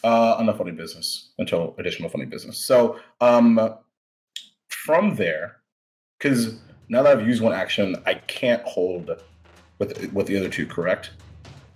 [0.05, 3.59] uh enough funny business until additional funny business so um
[4.69, 5.57] from there
[6.17, 9.09] because now that i've used one action i can't hold
[9.79, 11.11] with with the other two correct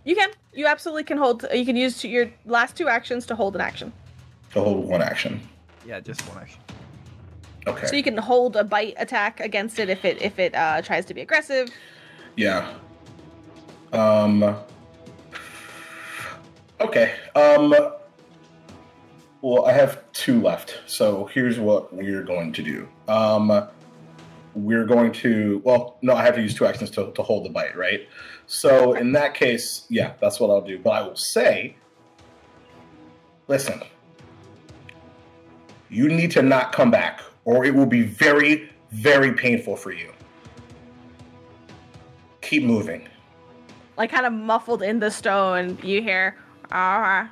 [0.05, 0.29] You can.
[0.59, 1.45] You absolutely can hold.
[1.53, 3.91] You can use your last two actions to hold an action.
[4.53, 5.33] to hold one action
[5.85, 6.59] Yeah, just one action.
[7.67, 10.81] okay So you can hold a bite attack against it if it if it uh,
[10.81, 11.67] tries to be aggressive.
[12.37, 12.73] Yeah.
[13.91, 14.37] Um.
[16.79, 17.07] Okay.
[17.35, 17.75] Um.
[19.41, 20.79] Well, I have two left.
[20.85, 22.87] So here's what we're going to do.
[23.07, 23.69] Um.
[24.55, 25.61] We're going to.
[25.63, 28.09] Well, no, I have to use two actions to, to hold the bite, right?
[28.47, 30.79] So in that case, yeah, that's what I'll do.
[30.79, 31.77] But I will say,
[33.47, 33.83] listen,
[35.87, 40.11] you need to not come back, or it will be very, very painful for you.
[42.41, 43.07] Keep moving.
[43.97, 46.35] Like kind of muffled in the stone, you hear.
[46.71, 47.29] Ah.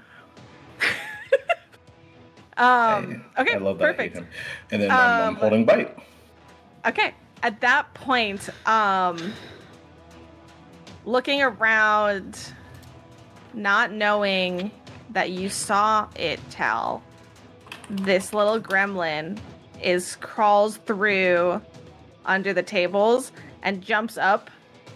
[2.57, 3.23] Um.
[3.37, 3.53] Okay.
[3.55, 3.95] I love that.
[3.95, 4.15] Perfect.
[4.15, 4.27] I hate him.
[4.71, 5.97] And then um, I'm Um, holding bite.
[6.85, 7.13] Okay.
[7.43, 9.33] At that point, um,
[11.05, 12.53] looking around,
[13.53, 14.71] not knowing
[15.11, 17.03] that you saw it, Tal,
[17.89, 19.37] this little gremlin
[19.81, 21.61] is crawls through
[22.25, 23.31] under the tables
[23.61, 24.49] and jumps up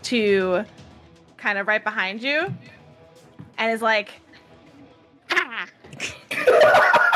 [0.03, 0.65] to
[1.37, 2.53] kind of right behind you
[3.57, 4.09] and is like,
[5.31, 5.67] ah.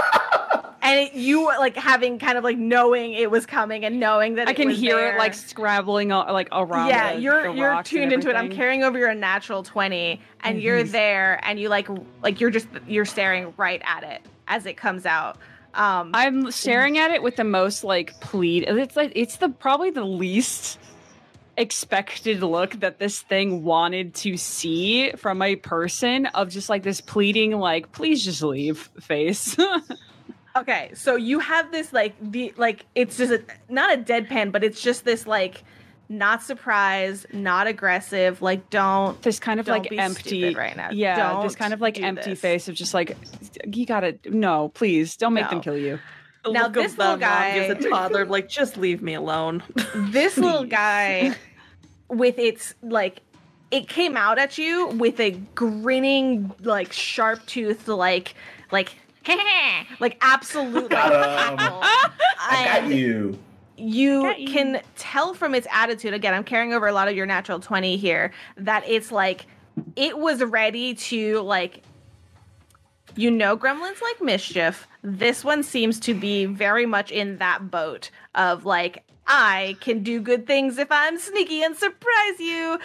[0.86, 4.48] and it, you like having kind of like knowing it was coming and knowing that
[4.48, 5.16] I can hear there.
[5.16, 6.90] it like scrabbling a- like around.
[6.90, 10.62] yeah the- you're the you're tuned into it i'm carrying over your natural 20 and
[10.62, 11.88] you're there and you like
[12.22, 15.38] like you're just you're staring right at it as it comes out
[15.74, 18.64] um I'm staring at it with the most like plead.
[18.66, 20.80] It's like it's the probably the least
[21.58, 27.02] expected look that this thing wanted to see from a person of just like this
[27.02, 29.58] pleading like please just leave face.
[30.56, 34.64] okay so you have this like the like it's just a, not a deadpan but
[34.64, 35.64] it's just this like
[36.08, 40.90] not surprised not aggressive like don't this kind of Don't like empty stupid right now.
[40.92, 42.40] Yeah, this Don't kind of like empty this.
[42.40, 43.18] face of just like
[43.66, 46.00] you gotta no, please don't make them kill you.
[46.44, 49.64] The Now this little guy- gives a toddler like, just leave me alone.
[49.96, 51.36] this little guy
[52.08, 53.22] with its like
[53.72, 58.36] it came out at you with a grinning like sharp tooth like
[58.72, 58.96] like
[60.00, 60.82] like absolutely.
[60.84, 61.82] like Got 'em.
[62.40, 63.40] I got you.
[63.78, 64.48] you Got you.
[64.52, 67.98] can tell from its attitude again i'm carrying over a lot of your natural 20
[67.98, 69.46] here that it's like
[69.96, 71.82] it was ready to like
[73.16, 78.10] you know gremlins like mischief this one seems to be very much in that boat
[78.36, 82.78] of like I can do good things if I'm sneaky and surprise you.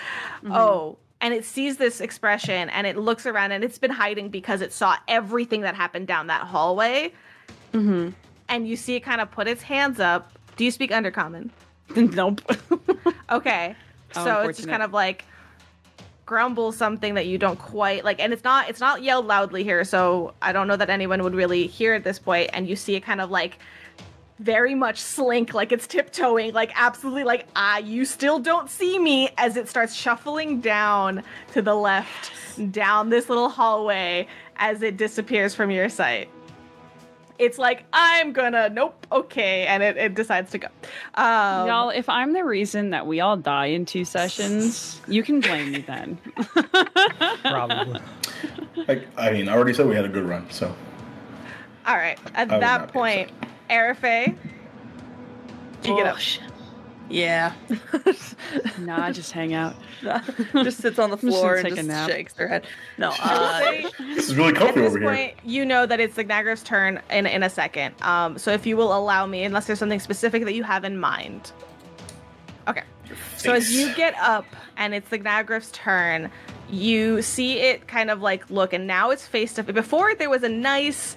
[0.42, 0.56] Mhm.
[0.56, 4.60] Oh, and it sees this expression and it looks around and it's been hiding because
[4.60, 7.12] it saw everything that happened down that hallway.
[7.72, 8.14] Mhm.
[8.48, 10.32] And you see it kind of put its hands up.
[10.56, 11.50] Do you speak Undercommon?
[11.96, 12.40] nope.
[13.30, 13.76] Okay.
[14.12, 15.24] How so it's just kind of like
[16.26, 19.82] grumble something that you don't quite like and it's not it's not yelled loudly here
[19.82, 22.94] so i don't know that anyone would really hear at this point and you see
[22.94, 23.58] it kind of like
[24.40, 29.28] very much slink like it's tiptoeing like absolutely like ah you still don't see me
[29.36, 31.22] as it starts shuffling down
[31.52, 32.32] to the left
[32.72, 34.26] down this little hallway
[34.56, 36.30] as it disappears from your sight
[37.38, 40.68] it's like i'm gonna nope okay and it, it decides to go
[41.14, 45.40] um, Y'all, if I'm the reason that we all die in two sessions, you can
[45.40, 46.18] blame me then.
[47.42, 48.00] Probably.
[48.86, 50.74] Like, I mean, I already said we had a good run, so
[51.84, 52.18] All right.
[52.34, 53.30] At I that not be point,
[53.70, 54.36] Arafe,
[55.84, 56.16] you get up.
[56.18, 56.46] Oh,
[57.08, 57.52] Yeah.
[58.78, 59.74] nah, just hang out.
[60.54, 62.08] just sits on the just floor and take a just nap.
[62.10, 62.66] shakes her head.
[62.98, 65.08] No, I uh, this is really at comfy this over here.
[65.08, 67.94] point, you know that it's Signagra's turn in in a second.
[68.02, 70.98] Um, so if you will allow me, unless there's something specific that you have in
[70.98, 71.52] mind.
[72.68, 72.82] Okay.
[73.36, 74.46] So as you get up
[74.76, 76.30] and it's the Gnagrif's turn,
[76.70, 79.74] you see it kind of like look, and now it's face to face.
[79.74, 81.16] Before there was a nice,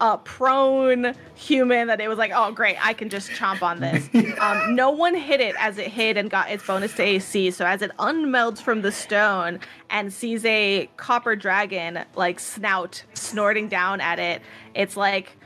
[0.00, 4.08] uh, prone human that it was like, oh great, I can just chomp on this.
[4.40, 7.50] um, no one hit it as it hit and got its bonus to AC.
[7.50, 13.68] So as it unmelds from the stone and sees a copper dragon like snout snorting
[13.68, 14.42] down at it,
[14.74, 15.36] it's like.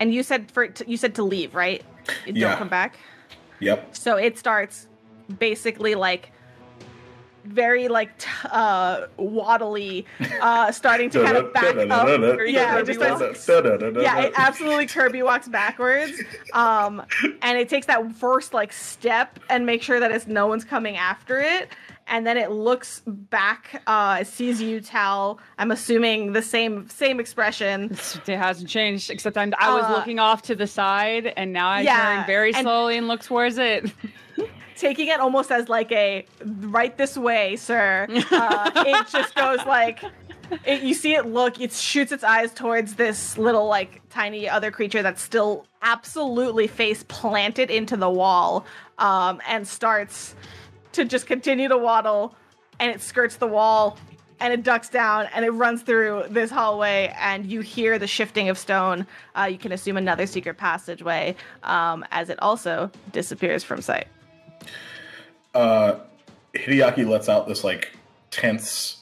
[0.00, 1.84] And you said for to, you said to leave, right?
[2.26, 2.98] Don't come back.
[3.60, 3.96] Yep.
[3.96, 4.88] So it starts
[5.38, 6.32] basically like
[7.44, 10.04] very like t- uh waddly
[10.40, 12.06] uh starting to kind of back up.
[12.48, 13.48] Yeah it just starts
[14.02, 16.12] yeah it absolutely kirby walks backwards
[16.52, 17.02] um
[17.42, 20.96] and it takes that first like step and make sure that it's no one's coming
[20.96, 21.68] after it
[22.06, 27.18] and then it looks back uh it sees you tell i'm assuming the same same
[27.20, 27.90] expression.
[28.26, 31.68] It hasn't changed, except I'm, I was Uh, looking off to the side, and now
[31.68, 33.90] I Yeah, turn very and- slowly and look towards it.
[34.76, 38.06] taking it almost as like a right this way, sir.
[38.32, 40.02] Uh, it just goes like
[40.64, 44.70] it, you see it look, it shoots its eyes towards this little like tiny other
[44.70, 48.64] creature that's still absolutely face planted into the wall,
[48.98, 50.34] um, and starts
[50.92, 52.34] to just continue to waddle,
[52.80, 53.98] and it skirts the wall.
[54.40, 58.48] And it ducks down and it runs through this hallway, and you hear the shifting
[58.48, 59.06] of stone.
[59.36, 64.08] Uh, you can assume another secret passageway um, as it also disappears from sight.
[65.54, 66.00] Uh,
[66.54, 67.92] Hideaki lets out this like
[68.30, 68.98] tense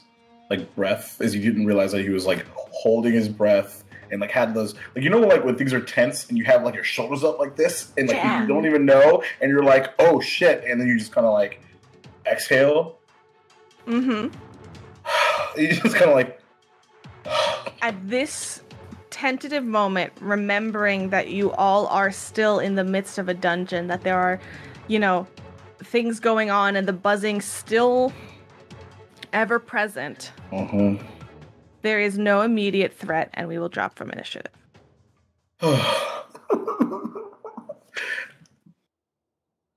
[0.51, 4.31] like breath as he didn't realize that he was like holding his breath and like
[4.33, 6.83] had those like you know like when things are tense and you have like your
[6.83, 8.43] shoulders up like this and like Yeah.
[8.43, 11.33] you don't even know and you're like oh shit and then you just kind of
[11.33, 11.61] like
[12.27, 12.97] exhale
[13.87, 14.37] Mm-hmm.
[15.61, 16.41] you just kind of like
[17.83, 18.63] At this
[19.11, 24.03] tentative moment, remembering that you all are still in the midst of a dungeon, that
[24.03, 24.41] there are,
[24.89, 25.27] you know,
[25.83, 28.13] things going on and the buzzing still
[29.33, 31.01] ever present, Mhm.
[31.83, 34.53] there is no immediate threat and we will drop from initiative.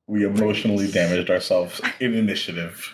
[0.07, 2.93] we emotionally damaged ourselves in initiative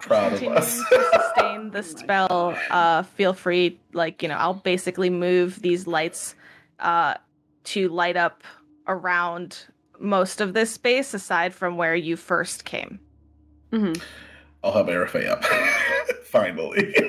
[0.00, 5.10] proud of us to sustain the spell, uh, feel free, like, you know, I'll basically
[5.10, 6.34] move these lights
[6.80, 7.14] uh,
[7.64, 8.42] to light up
[8.86, 9.66] around
[10.02, 12.98] most of this space aside from where you first came.
[13.70, 13.92] hmm
[14.64, 15.44] i'll have Arafe up
[16.24, 16.94] finally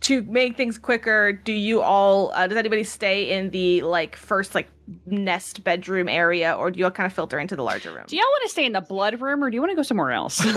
[0.00, 4.54] to make things quicker do you all uh, does anybody stay in the like first
[4.54, 4.68] like
[5.06, 8.16] nest bedroom area or do you all kind of filter into the larger room Do
[8.16, 10.10] y'all want to stay in the blood room, or do you want to go somewhere
[10.10, 10.40] else?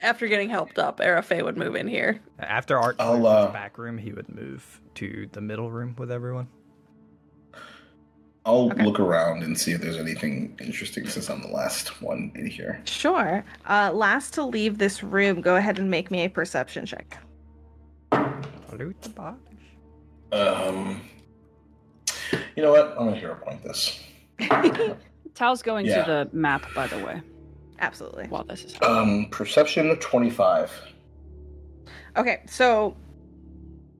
[0.00, 2.20] After getting helped up, Arafe would move in here.
[2.38, 5.96] After Art I'll, uh, to the back room, he would move to the middle room
[5.98, 6.46] with everyone.
[8.48, 8.82] I'll Okay.
[8.82, 12.80] look around and see if there's anything interesting since I'm the last one in here.
[12.86, 17.18] sure uh last to leave this room go ahead and make me a perception check
[18.72, 19.38] Loot the box.
[20.32, 21.00] Um,
[22.56, 22.90] you know what?
[22.98, 23.98] I'm gonna hero point this.
[25.34, 26.04] Tal's going Yeah.
[26.04, 27.20] to the map, by the way,
[27.80, 29.24] absolutely while this is happening.
[29.24, 30.70] Um, perception 25.
[32.16, 32.96] Okay, so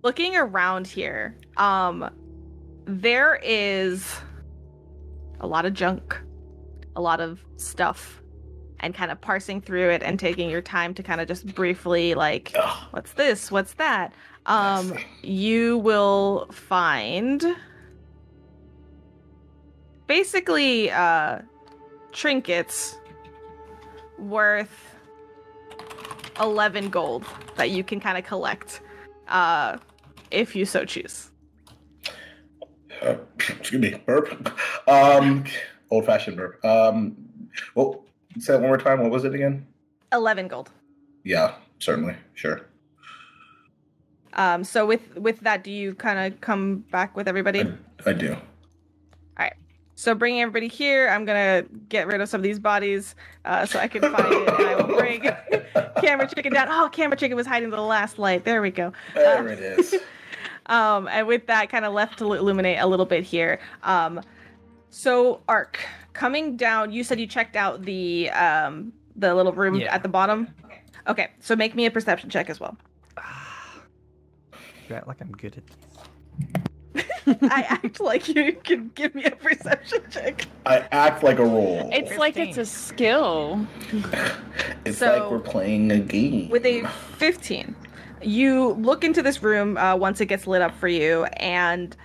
[0.03, 2.09] looking around here, um
[2.86, 4.20] there is
[5.41, 6.18] a lot of junk,
[6.97, 8.22] a lot of stuff,
[8.80, 12.14] and kind of parsing through it and taking your time to kind of just briefly
[12.14, 13.51] like Ugh, what's this?
[13.51, 14.12] What's that?
[14.47, 17.57] Um you will find
[20.09, 21.39] basically uh,
[22.11, 22.99] trinkets
[24.18, 24.97] worth
[26.41, 27.24] 11 gold
[27.57, 28.80] that you can kind of collect
[29.28, 29.76] uh,
[30.32, 31.30] if you so choose.
[33.03, 34.53] Uh, excuse me, burp.
[34.88, 35.44] Um,
[35.90, 36.64] old fashioned burp.
[36.64, 37.16] Um,
[37.74, 38.05] well,
[38.38, 39.01] say that one more time.
[39.01, 39.66] What was it again?
[40.12, 40.70] 11 gold.
[41.24, 42.16] Yeah, certainly.
[42.34, 42.62] Sure.
[44.34, 47.62] Um, so with with that, do you kind of come back with everybody?
[48.07, 48.34] I, I do.
[48.34, 48.40] All
[49.36, 49.55] right.
[49.96, 53.80] So bringing everybody here, I'm gonna get rid of some of these bodies uh, so
[53.80, 55.22] I can find it, and I will bring
[56.01, 56.68] camera chicken down.
[56.70, 58.44] Oh, camera chicken was hiding the last light.
[58.44, 58.92] There we go.
[59.14, 59.96] There it is.
[60.68, 63.58] Um, and with that, kind of left to illuminate a little bit here.
[63.82, 64.20] Um,
[64.90, 65.78] so Arc,
[66.12, 69.94] coming down, you said you checked out the um the little room Yeah.
[69.94, 70.48] at the bottom.
[71.06, 72.76] Okay, so make me a perception check as well.
[74.88, 77.36] You act like I'm good at this.
[77.50, 80.46] I act like you can give me a perception check.
[80.64, 81.90] I act like a role.
[81.92, 83.66] It's like it's a skill.
[84.86, 86.48] It's So- like we're playing a game.
[86.48, 86.86] with a
[87.18, 87.76] 15
[88.22, 91.96] you look into this room uh, once it gets lit up for you and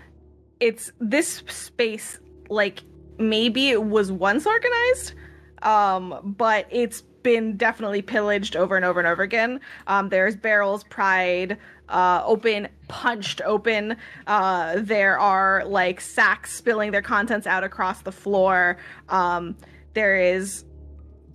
[0.59, 2.84] it's this space like
[3.18, 5.14] maybe it was once organized
[5.61, 9.59] um but it's been definitely pillaged over and over and over again.
[9.88, 11.57] Um there's barrels pried
[11.89, 13.95] uh open punched open.
[14.28, 18.78] Uh there are like sacks spilling their contents out across the floor.
[19.09, 19.55] Um
[19.93, 20.66] there is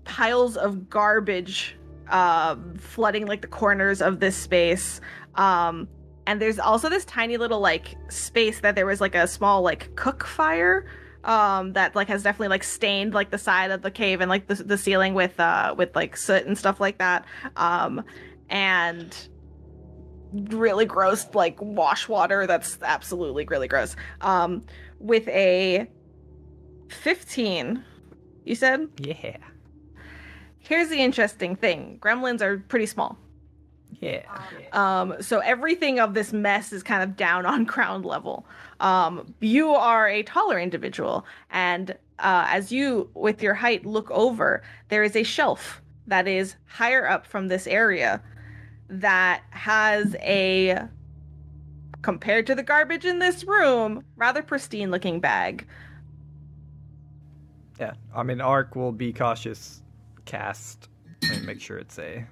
[0.04, 1.77] piles of garbage
[2.10, 5.00] uh, flooding like the corners of this space.
[5.34, 5.88] Um,
[6.28, 9.94] and there's also this tiny little like space that there was like a small like
[9.96, 10.86] cook fire
[11.24, 14.46] um that like has definitely like stained like the side of the cave and like
[14.46, 17.24] the, the ceiling with uh with like soot and stuff like that
[17.56, 18.04] um
[18.50, 19.28] and
[20.32, 24.62] really gross like wash water that's absolutely really gross um
[25.00, 25.88] with a
[26.90, 27.84] 15
[28.44, 29.36] you said Yeah.
[30.68, 33.16] Here's the interesting thing gremlins are pretty small.
[34.00, 34.20] Yeah.
[34.74, 38.44] Um, so everything of this mess is kind of down on ground level.
[38.78, 44.62] Um, you are a taller individual, and uh, as you, with your height, look over,
[44.90, 48.22] there is a shelf that is higher up from this area
[48.90, 50.82] that has a,
[52.02, 55.66] compared to the garbage in this room, rather pristine looking bag.
[57.80, 57.94] Yeah.
[58.14, 59.82] I mean, Arc will be cautious.
[60.28, 60.88] Cast.
[61.22, 62.26] Let me make sure it's a.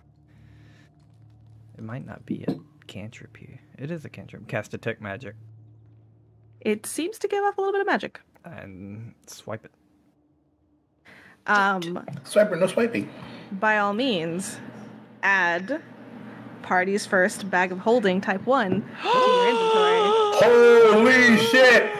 [1.78, 2.54] It might not be a
[2.86, 3.58] cantrip here.
[3.78, 4.46] It is a cantrip.
[4.48, 5.34] Cast detect magic
[6.60, 8.20] It seems to give off a little bit of magic.
[8.44, 9.70] and swipe it.
[11.46, 11.80] Um,
[12.24, 13.08] Swiper, no swiping.
[13.52, 14.58] by all means,
[15.22, 15.80] add
[16.62, 18.76] party's first bag of holding type 1 to
[19.08, 20.92] your inventory.
[20.92, 21.92] Holy shit!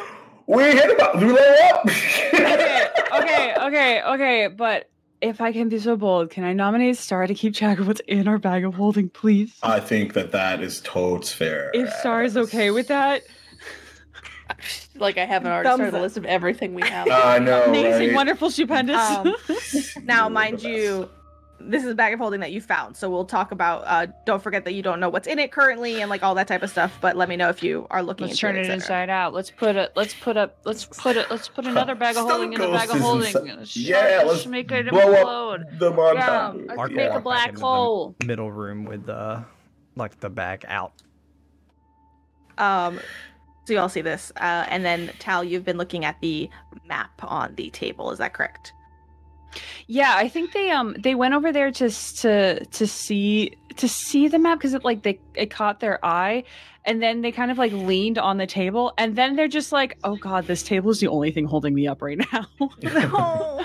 [0.47, 1.87] We hit about we level up.
[2.35, 4.49] okay, okay, okay, okay.
[4.49, 4.91] But
[5.21, 8.01] if I can be so bold, can I nominate Star to keep track of what's
[8.07, 9.57] in our bag of holding, please?
[9.63, 11.71] I think that that is totes fair.
[11.75, 13.23] If Star is okay with that,
[14.95, 16.03] Like I haven't already Thumbs started the up.
[16.03, 17.09] list of everything we have.
[17.11, 18.15] I know, amazing, right?
[18.15, 18.97] wonderful, stupendous.
[18.97, 19.35] Um,
[20.05, 21.09] now, mind you,
[21.59, 23.83] this is a bag of holding that you found, so we'll talk about.
[23.87, 26.47] Uh, don't forget that you don't know what's in it currently and like all that
[26.49, 26.97] type of stuff.
[27.01, 28.27] But let me know if you are looking.
[28.27, 29.33] let's into turn it inside out.
[29.35, 29.93] Let's put it.
[29.97, 30.51] Let's put a.
[30.65, 31.31] Let's put it.
[31.31, 33.27] Let's put another bag of Stone holding in the bag of holding.
[33.29, 35.61] inside- Let's Yeah, let's let's make it blow implode.
[35.73, 36.57] up the Montauk.
[36.67, 38.17] Yeah, Arc make will a black into the hole.
[38.25, 39.45] Middle room with the,
[39.97, 40.93] like the bag out.
[42.59, 43.01] Um,
[43.65, 46.49] so you all see this, uh, and then Tal, you've been looking at the
[46.87, 48.11] map on the table.
[48.13, 48.73] Is that correct?
[49.87, 54.29] Yeah, I think they um they went over there just to to see to see
[54.29, 56.45] the map because it like they it caught their eye,
[56.85, 59.99] and then they kind of like leaned on the table, and then they're just like,
[60.05, 62.47] oh god, this table is the only thing holding me up right now.
[62.83, 63.65] No.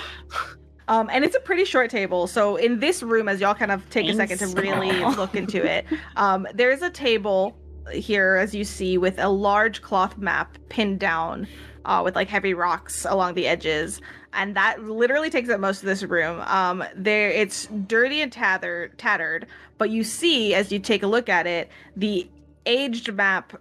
[0.87, 2.27] Um, and it's a pretty short table.
[2.27, 5.63] So in this room, as y'all kind of take a second to really look into
[5.63, 5.85] it,
[6.17, 7.55] um, there's a table
[7.93, 11.47] here, as you see, with a large cloth map pinned down
[11.85, 14.01] uh, with like heavy rocks along the edges.
[14.33, 16.41] And that literally takes up most of this room.
[16.45, 19.45] Um, there, it's dirty and tattered, tattered,
[19.77, 22.29] but you see as you take a look at it, the
[22.65, 23.53] aged map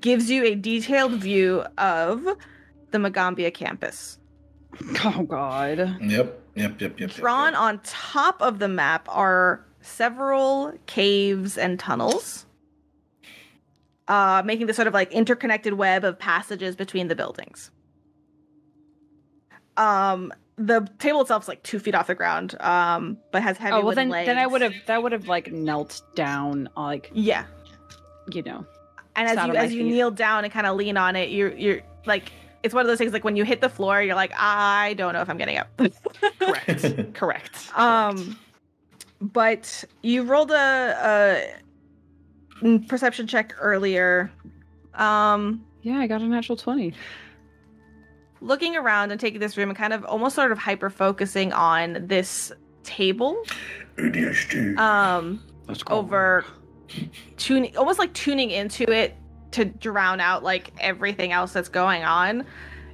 [0.00, 2.24] gives you a detailed view of
[2.90, 4.18] the Magambia campus.
[5.04, 5.78] oh god.
[5.78, 7.00] Yep, yep, yep, yep.
[7.00, 7.60] yep, Drawn yep.
[7.60, 12.46] on top of the map are several caves and tunnels,
[14.08, 17.70] uh, making this sort of like interconnected web of passages between the buildings.
[19.80, 23.76] Um, the table itself is like two feet off the ground, um, but has heavy
[23.76, 24.26] Oh well, then legs.
[24.26, 27.46] then I would have that would have like knelt down, uh, like yeah.
[28.30, 28.66] you know.
[29.16, 29.92] And as you as you feet.
[29.92, 32.30] kneel down and kind of lean on it, you're you're like
[32.62, 35.14] it's one of those things like when you hit the floor, you're like, I don't
[35.14, 35.68] know if I'm getting up.
[36.38, 37.14] Correct.
[37.14, 37.78] Correct.
[37.78, 38.38] Um,
[39.20, 41.54] but you rolled a,
[42.62, 44.30] a perception check earlier.
[44.94, 46.92] Um, Yeah, I got a natural 20.
[48.40, 52.06] Looking around and taking this room and kind of almost sort of hyper focusing on
[52.06, 53.42] this table.
[53.96, 54.76] ADHD.
[54.78, 56.44] Um, Let's over
[57.36, 59.16] tuning, almost like tuning into it
[59.52, 62.44] to drown out like everything else that's going on.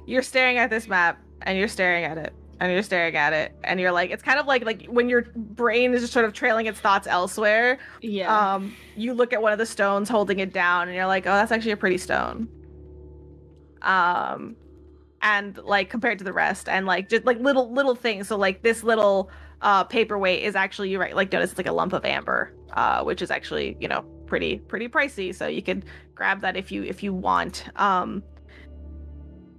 [0.05, 3.55] You're staring at this map and you're staring at it and you're staring at it
[3.63, 6.33] and you're like, it's kind of like like when your brain is just sort of
[6.33, 7.77] trailing its thoughts elsewhere.
[8.01, 8.53] Yeah.
[8.55, 11.31] um you look at one of the stones holding it down and you're like oh
[11.31, 12.47] that's actually a pretty stone
[13.83, 14.55] um
[15.27, 18.29] and like compared to the rest and like just like little little things.
[18.29, 19.29] So like this little
[19.61, 23.03] uh paperweight is actually you right like notice it's like a lump of amber uh
[23.03, 25.35] which is actually you know pretty pretty pricey.
[25.35, 25.83] So you could
[26.15, 27.65] grab that if you if you want.
[27.75, 28.23] Um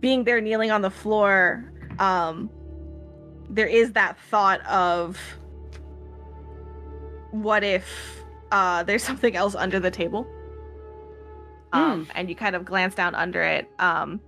[0.01, 2.49] being there kneeling on the floor um
[3.51, 5.19] there is that thought of
[7.31, 10.27] what if uh there's something else under the table?
[11.75, 14.21] Um and you kind of glance down under it um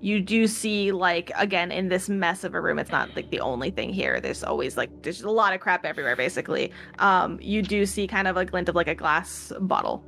[0.00, 3.40] you do see like again in this mess of a room it's not like the
[3.40, 7.62] only thing here there's always like there's a lot of crap everywhere basically um you
[7.62, 10.04] do see kind of a glint of like a glass bottle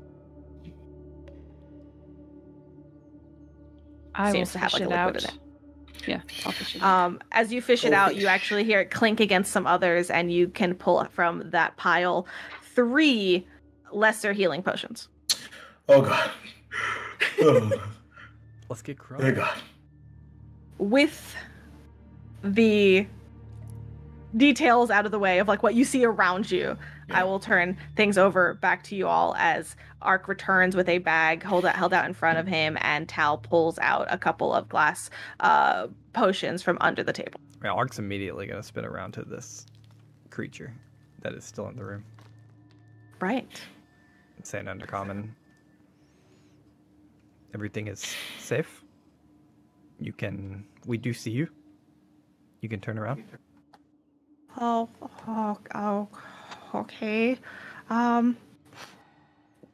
[4.14, 5.22] I seems will to have, fish like, a it liquid out.
[5.24, 6.08] in it.
[6.08, 7.04] Yeah, I'll fish it out.
[7.06, 10.10] Um, as you fish it Oh, out, you actually hear it clink against some others,
[10.10, 12.26] and you can pull from that pile
[12.74, 13.46] three
[13.92, 15.08] lesser healing potions.
[15.88, 16.30] oh god.
[17.40, 17.70] Oh,
[18.68, 19.36] Let's get oh crunk.
[19.36, 19.58] god.
[20.78, 21.36] With
[22.42, 23.06] the
[24.36, 26.76] details out of the way of like what you see around you,
[27.08, 27.20] Yeah.
[27.20, 31.42] I will turn things over back to you all as Ark returns with a bag
[31.42, 34.68] hold out, held out in front of him, and Tal pulls out a couple of
[34.68, 35.10] glass
[35.40, 37.40] uh, potions from under the table.
[37.64, 39.66] Yeah, Ark's immediately gonna spin around to this
[40.30, 40.72] creature
[41.22, 42.04] that is still in the room.
[43.20, 43.60] Right.
[44.44, 45.30] Saying undercommon.
[47.54, 48.77] Everything is safe.
[50.00, 50.64] You can.
[50.86, 51.48] We do see you.
[52.60, 53.24] You can turn around.
[54.60, 54.88] Oh,
[55.26, 56.08] oh, oh,
[56.74, 57.38] okay.
[57.90, 58.36] Um,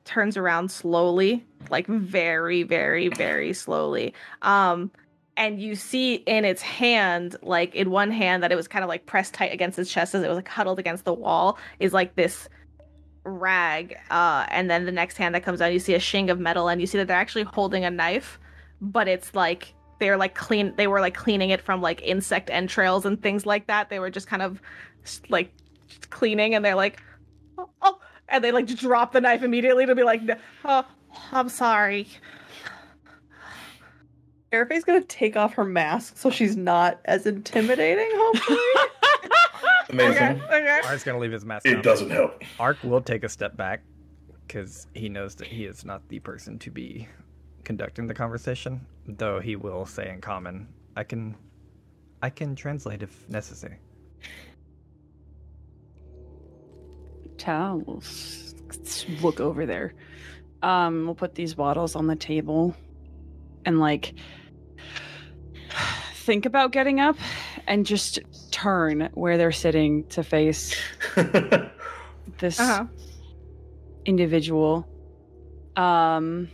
[0.05, 4.15] turns around slowly, like very, very, very slowly.
[4.43, 4.91] Um,
[5.37, 8.89] and you see in its hand, like in one hand, that it was kind of
[8.89, 11.93] like pressed tight against its chest as it was like huddled against the wall, is
[11.93, 12.49] like this
[13.25, 13.97] rag.
[14.11, 16.69] Uh, and then the next hand that comes out, you see a shing of metal,
[16.69, 18.39] and you see that they're actually holding a knife,
[18.81, 23.05] but it's like they're like clean they were like cleaning it from like insect entrails
[23.07, 24.61] and things like that they were just kind of
[25.29, 25.53] like
[26.11, 27.03] cleaning and they're like
[27.59, 30.21] oh, oh," and they like drop the knife immediately to be like
[30.65, 30.85] oh
[31.33, 32.07] i'm sorry
[34.53, 38.59] Arafe's gonna take off her mask so she's not as intimidating, hopefully.
[39.91, 40.41] Amazing.
[40.43, 41.83] okay Ark's gonna leave his mask It on.
[41.83, 42.41] doesn't help.
[42.61, 43.83] Ark will take a step back
[44.47, 47.09] because he knows that he is not the person to be
[47.65, 48.87] conducting the conversation.
[49.07, 51.37] Though he will say in common, "I can,
[52.23, 53.79] I can translate if necessary."
[57.39, 59.95] Tal will s- s- look over there.
[60.63, 62.75] Um, we'll put these bottles on the table
[63.67, 64.15] and like
[66.15, 67.17] think about getting up
[67.67, 68.19] and just
[68.51, 70.75] turn where they're sitting to face
[72.39, 72.87] this uh-huh
[74.07, 74.87] individual.
[75.77, 76.49] Um,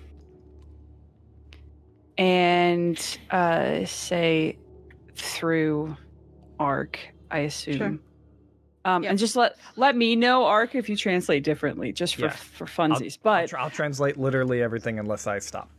[2.20, 4.58] and uh, say
[5.16, 5.96] through
[6.60, 6.98] Arc,
[7.30, 7.76] I assume.
[7.76, 7.98] Sure.
[8.84, 9.10] Um, Yep.
[9.10, 12.30] And just let let me know, Arc, if you translate differently, just for Yeah.
[12.30, 13.18] for I'll- funsies.
[13.18, 15.70] I'll, but tr- I'll translate literally everything unless I stop.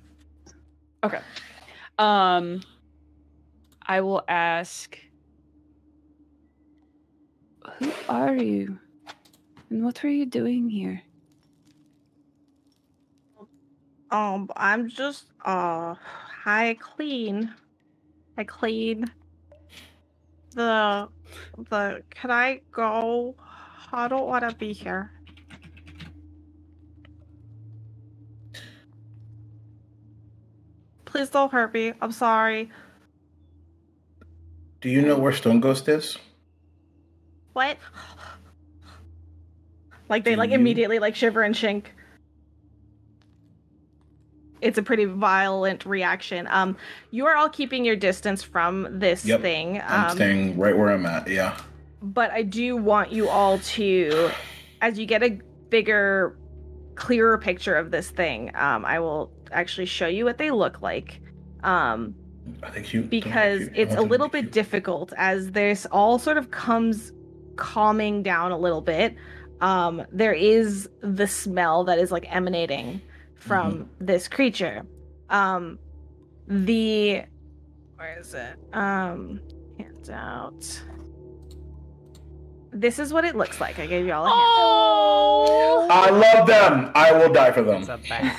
[1.04, 1.20] Okay.
[1.98, 2.62] Um
[3.88, 4.98] I will ask
[7.80, 8.80] Who are you?
[9.70, 11.02] And what were you doing here?
[14.12, 15.96] um i'm just uh
[16.46, 17.54] i clean.
[18.38, 19.06] I clean
[20.56, 21.08] the
[21.70, 23.36] the can i go?
[23.94, 25.12] I don't want to be here.
[31.06, 31.94] Please don't hurt me.
[32.02, 32.70] I'm sorry.
[34.80, 36.18] Do you know where Stone Ghost is?
[37.54, 37.78] what?
[40.08, 41.86] Like they Do like you- immediately like shiver and shink
[44.62, 46.78] it's a pretty violent reaction um
[47.12, 50.92] you are all keeping your distance from this Yep, thing I'm um staying right where
[50.92, 51.28] I'm at.
[51.28, 51.58] Yeah.
[52.02, 54.32] but I do want you all to,
[54.82, 55.40] as you get a
[55.70, 56.36] bigger,
[56.96, 61.20] clearer picture of this thing, um, I will actually show you what they look like.
[61.64, 62.16] Um,
[62.64, 67.12] I think you because it's a little bit difficult as this all sort of comes
[67.56, 69.16] calming down a little bit.
[69.62, 73.02] Um, there is the smell that is like emanating
[73.42, 74.84] from this creature.
[75.30, 75.80] Um,
[76.48, 77.24] the
[77.96, 78.58] where is it?
[78.74, 79.42] Um,
[79.78, 80.82] handout.
[82.72, 83.80] This is what it looks like.
[83.80, 84.46] I gave you all a handout.
[84.48, 86.92] Oh, I love them.
[86.96, 87.82] I will die for them.
[87.82, 88.38] It's a bat.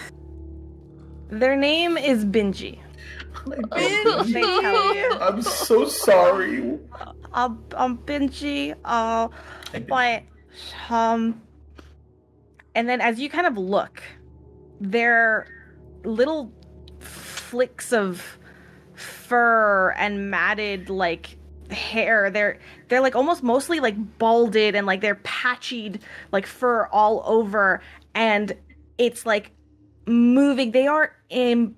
[1.28, 2.78] Their name is Binji.
[3.46, 5.10] I'm, They tell you.
[5.20, 6.78] I'm so sorry.
[7.32, 7.98] Um, um,
[8.84, 9.28] Uh,
[9.88, 10.22] but
[10.90, 11.42] um
[12.74, 14.02] and then as you kind of look
[14.82, 15.46] there are
[16.04, 16.52] little
[16.98, 18.38] flicks of
[18.94, 21.36] fur and matted like
[21.70, 22.58] hair they're
[22.88, 26.00] they're like almost mostly like balded and like they're patchied
[26.32, 27.80] like fur all over
[28.14, 28.52] and
[28.98, 29.52] it's like
[30.06, 31.74] moving they are in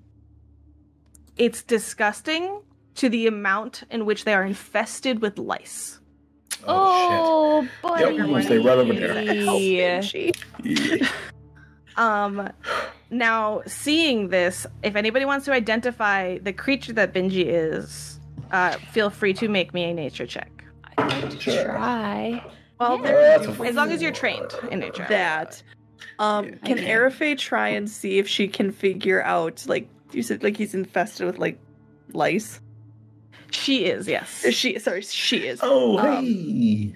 [1.37, 2.61] it's disgusting
[2.95, 5.99] to the amount in which they are infested with lice
[6.67, 8.15] Oh, oh, buddy.
[8.15, 9.21] Yep, we'll stay right over there.
[9.59, 10.01] Yeah.
[11.97, 12.49] Um,
[13.09, 18.19] now seeing this, if anybody wants to identify the creature that Binji is,
[18.51, 20.51] uh, feel free to make me a nature check.
[20.97, 21.63] I'd to Sure.
[21.65, 22.43] try.
[22.79, 25.05] Well, Uh, there- that's a as long as you're trained in nature.
[25.09, 25.61] That.
[26.19, 26.51] Um, Yeah.
[26.65, 26.87] can Okay.
[26.89, 31.25] Arafe try and see if she can figure out like you said like he's infested
[31.25, 31.57] with like
[32.13, 32.59] lice?
[33.51, 34.43] She is, yes.
[34.43, 35.59] Is She sorry, she is.
[35.63, 36.95] Oh, Um, hey.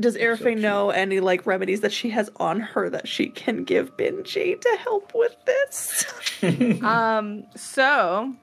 [0.00, 0.58] Does so Arafe cute.
[0.58, 4.76] know any like remedies that she has on her that she can give Binji to
[4.82, 6.04] help with this?
[6.82, 8.34] Um, so,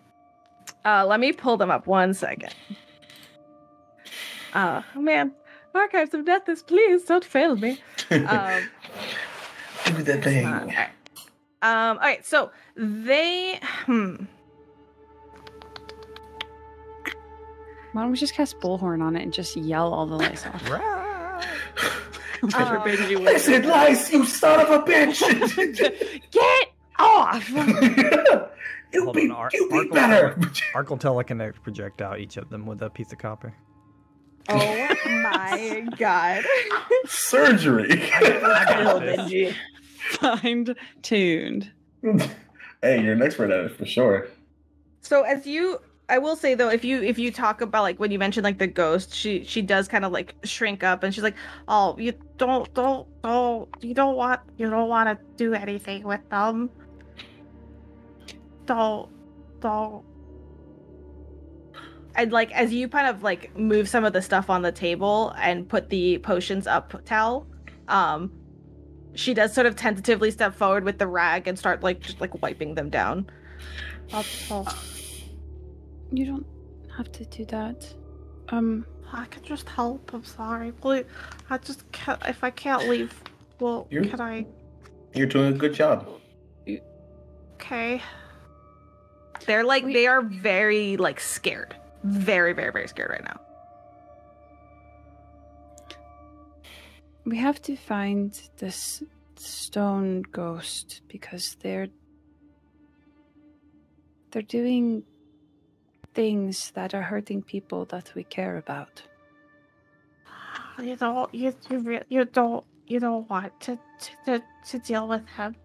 [0.86, 2.54] uh, let me pull them up one second.
[4.54, 5.34] Uh, oh man,
[5.76, 7.80] Archives of Nethys please don't fail me.
[8.12, 8.70] Um,
[9.86, 10.45] Do the thing.
[10.45, 10.89] Uh, alright.
[11.62, 14.16] Um, all right, so they, hmm,
[17.91, 20.70] Why don't we just cast Bullhorn on it and just yell all the lice off?
[21.40, 21.92] Right.
[22.44, 23.24] I'm sure Um, Binji will.
[23.24, 25.20] Listen, lice, you son of a bitch.
[26.32, 27.50] get off!
[28.94, 30.40] you Hold be, on, Ar- you'll be Arkle- better.
[30.76, 33.54] Arc will telekinetic project out each of them with a piece of copper.
[34.48, 36.44] Oh my god.
[37.06, 38.10] Surgery.
[38.14, 39.20] I got this.
[39.20, 39.54] Binji.
[40.12, 41.72] Find tuned.
[42.82, 44.28] hey, you're an expert at it for sure.
[45.02, 45.80] So as you
[46.10, 48.57] I will say though, if you if you talk about like when you mentioned like
[48.57, 51.36] the ghost, she she does kind of like shrink up and she's like,
[51.68, 56.28] Oh, you don't don't don't you don't want you don't want to do anything with
[56.30, 56.72] them.
[58.66, 59.10] Don't
[59.62, 60.03] don't
[62.16, 65.34] and like as you kind of like move some of the stuff on the table
[65.38, 67.45] and put the potions up Tal,
[67.88, 68.32] um
[69.14, 72.41] she does sort of tentatively step forward with the rag and start like just like
[72.41, 73.30] wiping them down.
[76.12, 76.45] You don't
[76.97, 77.91] have to do that.
[78.49, 80.12] Um, I can just help.
[80.14, 80.72] I'm sorry.
[80.72, 81.05] Please,
[81.49, 82.20] I just can't.
[82.28, 83.14] If I can't leave,
[83.60, 84.45] well, You- can I?
[85.14, 86.07] You're doing a good job.
[87.55, 88.01] Okay.
[89.45, 93.39] They're like We- they are very like scared, very very very scared right now.
[97.26, 99.03] we have to find this
[99.36, 101.88] stone ghost because they're
[104.32, 105.03] they're doing
[106.20, 109.01] things that are hurting people that we care about.
[110.78, 111.34] You don't.
[111.34, 112.65] You you re- you don't.
[112.88, 113.80] You don't want to
[114.26, 115.55] to to deal with him.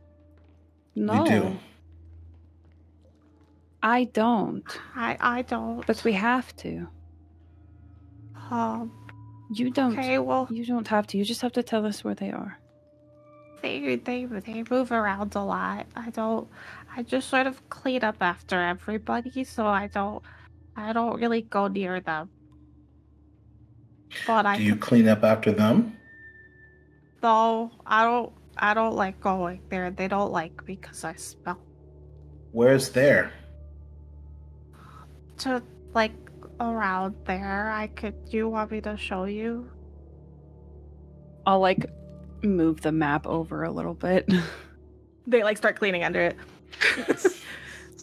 [0.94, 1.58] No, We do.
[3.82, 4.68] I don't.
[4.94, 5.84] I I don't.
[5.88, 6.86] But we have to.
[8.50, 8.92] um.
[9.52, 9.98] You don't.
[9.98, 10.18] Okay.
[10.18, 11.18] Well, You don't have to.
[11.18, 12.58] You just have to tell us where they are.
[13.62, 15.86] they they they move around a lot.
[15.96, 16.46] I don't.
[16.96, 20.22] I just sort of clean up after everybody, so I don't.
[20.76, 22.30] I don't really go near them.
[24.26, 25.96] But I Do you clean up after them?
[27.20, 29.90] though I don't I don't like going there.
[29.90, 31.58] They don't like me because I smell.
[32.52, 33.32] Where's there?
[35.38, 35.62] To
[35.94, 36.12] like
[36.60, 38.14] around there, I could.
[38.30, 39.68] Do you want me to show you?
[41.46, 41.90] I'll like
[42.42, 44.30] move the map over a little bit.
[45.26, 46.36] They like start cleaning under it.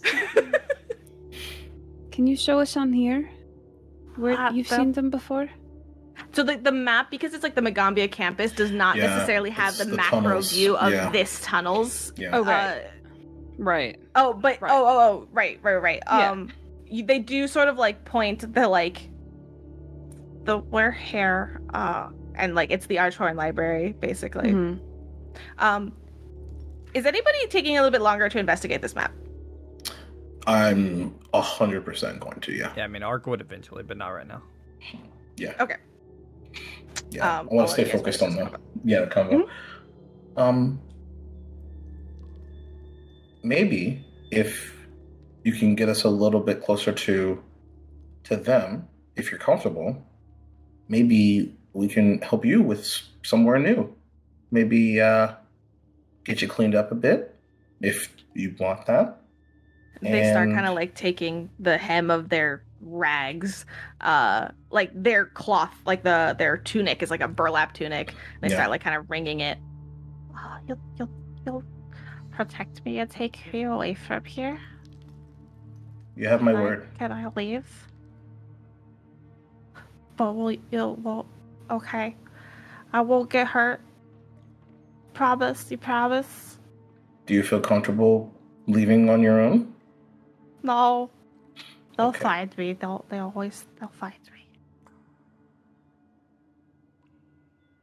[2.21, 3.31] Can you show us on here?
[4.15, 5.49] Where Uh, you've the- seen them before?
[6.33, 9.75] So the the map, because it's like the Magambia campus, does not Yeah, necessarily have
[9.75, 11.09] the, the macro tunnels, view of yeah.
[11.09, 12.13] this tunnels.
[12.17, 12.37] Yeah.
[12.37, 12.51] Okay.
[12.53, 12.75] Uh,
[13.57, 13.99] Right.
[14.13, 14.71] Oh, but Right.
[14.71, 16.03] oh, oh, oh, right, right, right.
[16.05, 16.29] Yeah.
[16.29, 16.49] Um,
[16.85, 19.09] you, they do sort of like point the like
[20.43, 24.51] the where hair, uh, and like it's the Archhorn Library, basically.
[24.51, 24.79] Mhm.
[25.57, 25.91] Um,
[26.93, 29.11] is anybody taking a little bit longer to investigate this map?
[30.47, 32.51] I'm a hundred percent going to.
[32.51, 32.73] Yeah.
[32.75, 34.41] Yeah, I mean, Ark would eventually, but not right now.
[35.37, 35.53] Yeah.
[35.59, 35.77] Okay.
[37.11, 37.39] Yeah.
[37.39, 38.59] Um, I want to let stay you focused on this the combo.
[38.83, 39.49] yeah the combo.
[40.37, 40.81] Um,
[43.43, 44.75] maybe if
[45.43, 47.43] you can get us a little bit closer to
[48.23, 50.05] to them, if you're comfortable,
[50.87, 52.87] maybe we can help you with
[53.23, 53.93] somewhere new.
[54.51, 55.33] Maybe uh,
[56.23, 57.35] get you cleaned up a bit
[57.81, 59.20] if you want that.
[60.01, 63.65] They start kind of like taking the hem of their rags,
[64.01, 68.13] uh, like their cloth, like the their tunic is like a burlap tunic.
[68.41, 68.55] They Yeah.
[68.55, 69.59] start like kind of wringing it.
[70.35, 71.09] Oh, you'll you'll
[71.45, 71.63] you'll
[72.31, 74.59] protect me and take me away from here.
[76.15, 76.87] You have my Can I- word.
[76.97, 77.87] Can I leave?
[80.17, 81.25] But will you'll,
[81.69, 82.15] okay.
[82.93, 83.81] I won't get hurt.
[85.13, 85.69] Promise.
[85.71, 86.57] You promise?
[87.25, 88.33] Do you feel comfortable
[88.67, 89.73] leaving on your own?
[90.63, 91.09] No.
[91.97, 92.19] They'll Okay.
[92.19, 92.73] find me.
[92.73, 93.05] They'll.
[93.09, 93.65] They always.
[93.79, 94.47] They'll find me.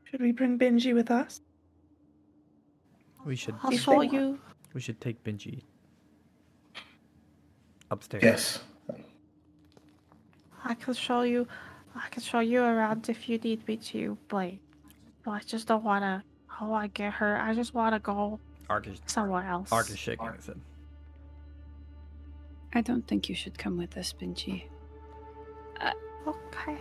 [0.05, 1.41] Should we bring Binji with us?
[3.25, 4.39] We should I'll show you.
[4.73, 5.63] we should take Binji
[7.91, 8.23] upstairs.
[8.23, 8.61] Yes.
[10.65, 11.47] I can show you.
[11.95, 14.53] I can show you around if you need me to, but,
[15.25, 16.25] but I just don't wanna.
[16.61, 17.41] Oh I wanna get hurt.
[17.41, 19.71] I just wanna go Ark is somewhere else.
[19.73, 20.61] Ark is shaking his head.
[22.75, 24.65] I don't think you should come with us, Binji.
[26.27, 26.77] Okay.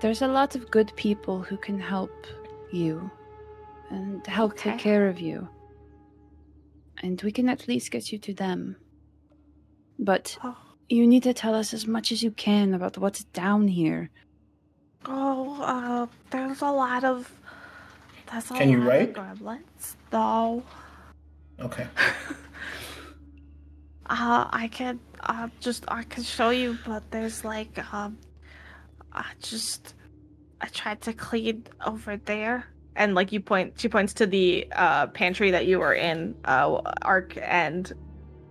[0.00, 2.26] There's a lot of good people who can help
[2.72, 3.10] you
[3.90, 5.48] and help take care of you.
[7.02, 8.76] And we can at least get you to them.
[9.98, 10.56] But Oh.
[10.88, 14.10] you need to tell us as much as you can about what's down here.
[15.04, 17.30] Oh, uh, there's a lot of.
[18.30, 19.08] There's a Can you lot write?
[19.10, 19.96] Of gremlins.
[20.12, 20.62] No.
[21.60, 21.86] Okay.
[24.10, 24.98] Uh, I can.
[25.20, 28.18] Uh, just I can show you, but there's like um,
[29.12, 29.94] I just
[30.60, 35.06] I tried to clean over there, and like you point, she points to the uh
[35.08, 37.92] pantry that you were in, uh, Ark, and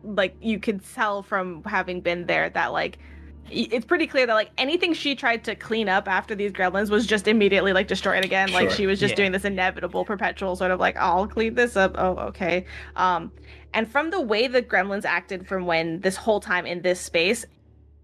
[0.02, 3.00] like you could tell from having been there that like
[3.52, 7.06] it's pretty clear that like anything she tried to clean up after these gremlins was
[7.06, 9.16] just immediately like destroyed again like she was just Yeah.
[9.16, 13.32] doing this inevitable perpetual sort of like i'll clean this up oh okay um
[13.74, 17.46] and from the way the gremlins acted from when this whole time in this space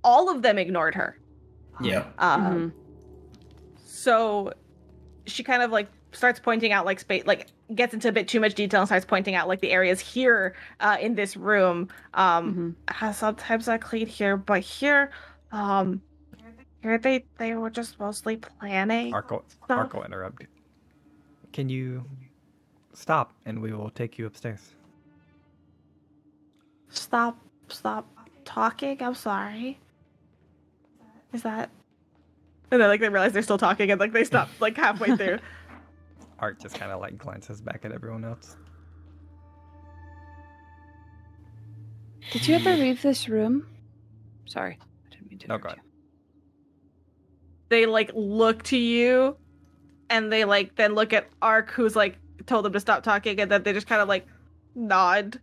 [0.04, 1.18] all of them ignored her
[1.82, 2.06] Yeah.
[2.20, 2.74] um
[3.86, 4.54] so
[5.26, 8.40] she kind of like starts pointing out like space like gets into a bit too
[8.40, 12.78] much detail and starts pointing out like the areas here uh in this room um
[12.90, 13.04] Mhm.
[13.04, 15.10] uh, sometimes I clean here, but here,
[15.56, 16.02] um,
[16.82, 19.14] here they they were just mostly planning.
[19.14, 19.92] Arco, Stop.
[19.92, 20.46] Arko interrupt.
[21.54, 22.04] Can you
[22.94, 24.76] stop and we will take you upstairs?
[26.90, 27.40] Stop,
[27.70, 28.08] stop
[28.44, 29.02] talking.
[29.02, 29.80] I'm sorry.
[31.34, 31.70] Is that?
[32.72, 35.40] And then like they realize they're still talking and like they stop like halfway through.
[36.40, 38.58] Art just kind of like glances back at everyone else.
[42.32, 43.68] Did you ever leave this room?
[44.46, 44.78] Sorry.
[45.44, 45.82] I didn't mean to oh, No, interrupt go you.
[47.70, 49.38] they like look to you,
[50.10, 53.52] and they like then look at Ark, who's like told them to stop talking, and
[53.52, 54.28] then they just kind of like
[54.76, 55.40] nod.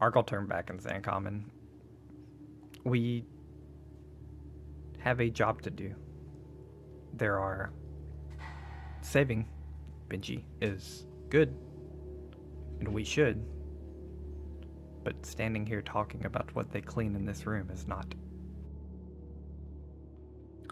[0.00, 1.50] Ark will turn back and say in common,
[2.84, 3.24] We
[4.98, 5.94] have a job to do.
[7.14, 7.72] There are.
[9.00, 9.48] Saving
[10.08, 11.54] Binji is good,
[12.80, 13.44] and we should.
[15.04, 18.14] But standing here talking about what they clean in this room is not.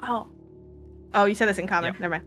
[0.02, 0.28] Oh.
[1.12, 1.94] Oh, you said this in common.
[1.94, 2.08] Yeah.
[2.08, 2.22] Never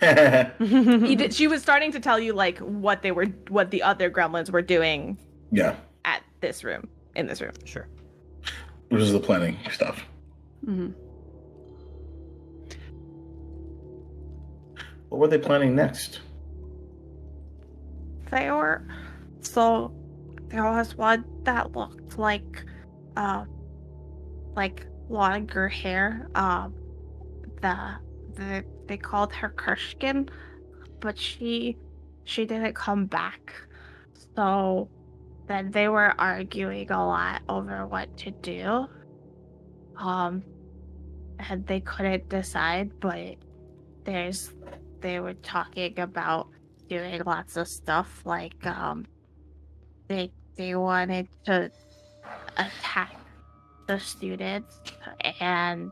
[0.00, 1.08] mind.
[1.08, 4.10] you did, she was starting to tell you like what they were, what the other
[4.10, 5.18] gremlins were doing
[5.50, 5.76] yeah.
[6.04, 7.52] at this room, in this room.
[7.64, 7.86] Sure.
[8.88, 10.04] Which is the planning stuff.
[10.66, 10.94] Mhm.
[15.10, 16.20] What were they planning next?
[18.30, 18.82] They were,
[19.42, 19.92] so
[20.52, 22.64] there was one that looked like,
[23.16, 23.44] uh,
[24.54, 26.28] like longer hair.
[26.34, 26.74] Um,
[27.62, 27.96] the
[28.34, 30.28] the they called her Kershkin,
[31.00, 31.78] but she
[32.24, 33.54] she didn't come back.
[34.36, 34.90] So
[35.46, 38.86] then they were arguing a lot over what to do.
[39.96, 40.42] Um,
[41.38, 43.36] and they couldn't decide, but
[44.04, 44.52] there's
[45.00, 46.48] they were talking about
[46.88, 49.06] doing lots of stuff like um
[50.08, 51.70] they they wanted to
[52.56, 53.16] attack
[53.86, 54.80] the students
[55.40, 55.90] and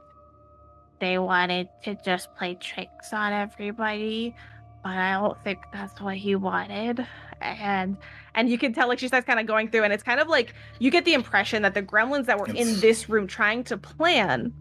[1.01, 4.35] they wanted to just play tricks on everybody
[4.83, 7.07] but I don't think that's what he wanted.
[7.41, 7.97] And
[8.35, 10.29] and you can tell like she starts kind of going through, and it's kind of
[10.29, 13.77] like you get the impression that the gremlins that were in this room trying to
[13.77, 14.53] plan,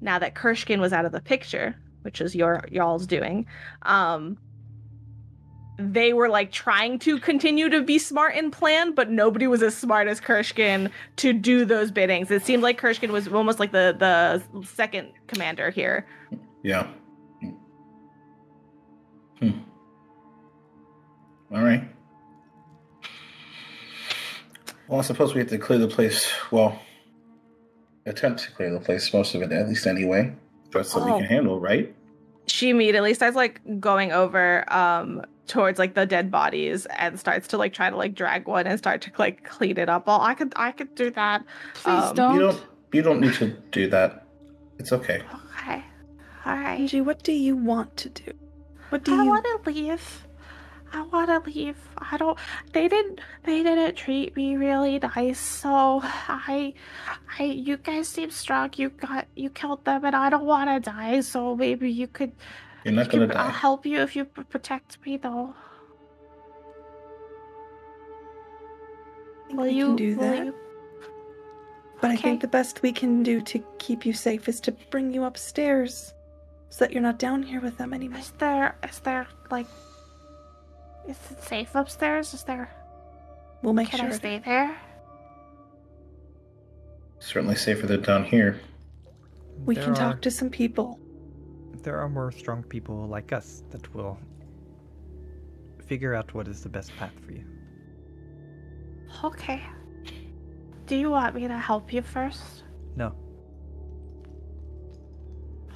[0.00, 3.46] now that Kershkin was out of the picture, which is your y'all's doing,
[3.82, 4.38] um,
[5.78, 9.76] they were like trying to continue to be smart and plan, but nobody was as
[9.76, 12.30] smart as Kershkin to do those biddings.
[12.30, 16.06] It seemed like Kershkin was almost like the the second commander here.
[16.62, 16.86] Yeah.
[19.40, 19.50] Hmm.
[21.52, 21.84] All right.
[24.88, 26.30] Well, I suppose we have to clear the place.
[26.50, 26.80] Well,
[28.06, 30.32] attempt to clear the place, most of it at least anyway.
[30.72, 31.12] That's what Oh.
[31.14, 31.94] we can handle, right?
[32.46, 37.56] She immediately starts like going over um towards like the dead bodies and starts to
[37.56, 40.04] like try to like drag one and start to like clean it up.
[40.06, 41.44] Oh, I could I could do that.
[41.74, 42.34] Please Um, don't.
[42.34, 42.62] You don't.
[42.92, 44.26] You don't need to do that.
[44.78, 45.22] It's okay.
[45.60, 45.84] Okay.
[46.44, 46.80] All right.
[46.80, 48.32] Angie, what do you want to do?
[48.90, 50.26] What do I you want to leave.
[50.92, 51.76] I want to leave.
[51.98, 52.38] I don't.
[52.72, 53.20] They didn't.
[53.42, 55.40] They didn't treat me really nice.
[55.40, 56.74] So I,
[57.38, 57.42] I.
[57.42, 58.70] You guys seem strong.
[58.76, 59.26] You got.
[59.34, 61.20] You killed them, and I don't want to die.
[61.20, 62.32] So maybe you could.
[62.86, 65.54] You're not you gonna could- I'll help you if you protect me, though.
[69.48, 70.44] think Will we you can do that?
[70.46, 70.54] you-
[72.00, 75.12] But I think the best we can do to keep you safe is to bring
[75.12, 76.14] you upstairs
[76.68, 78.20] so that you're not down here with them anymore.
[78.20, 78.76] Is there?
[78.88, 79.66] Is there like?
[81.08, 82.34] Is it safe upstairs?
[82.34, 82.70] Is there?
[83.62, 84.06] We'll make Can sure.
[84.08, 84.76] I of stay there?
[87.18, 88.60] Certainly safer than down here.
[89.64, 91.00] We There can are- talk to some people.
[91.86, 94.18] There are more strong people like us that will
[95.86, 97.44] figure out what is the best path for you.
[99.22, 99.62] Okay.
[100.86, 102.64] Do you want me to help you first?
[102.96, 103.14] No.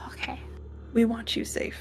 [0.09, 0.41] Okay.
[0.95, 1.81] We want you safe.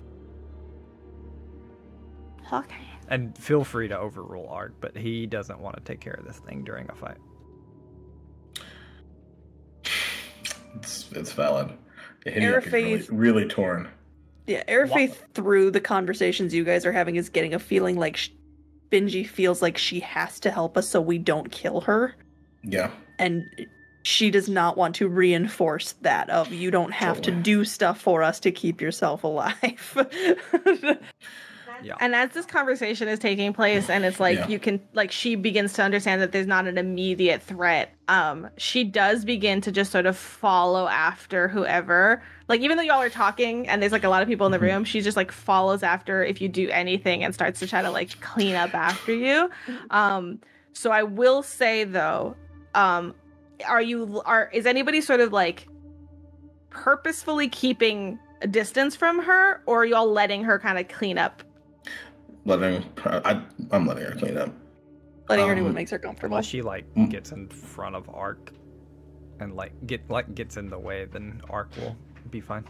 [2.54, 2.88] Okay.
[3.08, 6.38] And feel free to overrule Art, but he doesn't want to take care of this
[6.38, 7.18] thing during a fight.
[10.76, 11.72] It's it's valid.
[12.28, 13.90] Yeah, Hideo is really, really torn.
[14.50, 18.30] Yeah, Arafe through the conversations you guys are having is getting a feeling like sh-
[18.92, 22.16] Binji feels like she has to help us so we don't kill her,
[22.64, 22.90] Yeah.
[23.20, 23.44] and
[24.02, 28.24] she does not want to reinforce that of you don't have to do stuff for
[28.24, 29.96] us to keep yourself alive.
[31.84, 31.96] Yeah.
[32.00, 34.48] And as this conversation is taking place, and it's like Yeah.
[34.48, 37.92] you can like she begins to understand that there's not an immediate threat.
[38.08, 42.22] Um, she does begin to just sort of follow after whoever.
[42.48, 44.58] Like even though y'all are talking and there's like a lot of people in the
[44.58, 44.62] Mhm.
[44.74, 47.92] room, she just like follows after if you do anything and starts to try to
[47.92, 49.50] like clean up after you.
[49.92, 50.40] Um,
[50.74, 52.36] so I will say though,
[52.76, 53.14] um,
[53.68, 55.68] are you are is anybody sort of like
[56.70, 61.44] purposefully keeping a distance from her, or are y'all letting her kind of clean up
[62.46, 64.50] Letting I, I'm letting her clean up.
[65.28, 66.36] Letting her do what Um, makes her comfortable.
[66.36, 67.10] Unless she like Mm.
[67.10, 68.52] gets in front of Ark
[69.40, 71.96] and like get like gets in the way, then Ark will
[72.32, 72.64] be fine.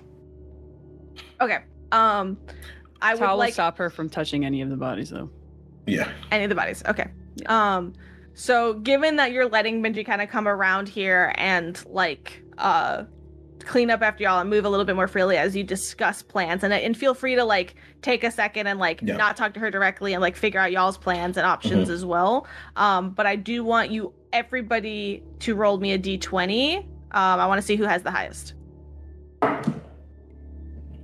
[1.42, 1.60] Okay.
[1.92, 2.38] Um,
[3.02, 5.30] I would Tal will like stop her from touching any of the bodies, though.
[5.88, 6.12] Yeah.
[6.32, 6.84] any of the bodies.
[6.88, 7.08] Okay.
[7.48, 7.94] Um,
[8.34, 13.04] so given that you're letting Binji kind of come around here and like uh
[13.66, 16.64] clean up after y'all and move a little bit more freely as you discuss plans
[16.64, 19.16] and and feel free to like take a second and like Yeah.
[19.18, 22.48] not talk to her directly and like figure out y'all's plans and options as well.
[22.76, 26.78] Um, but I do want you everybody to roll me a d20.
[26.80, 28.54] Um, I want to see who has the highest.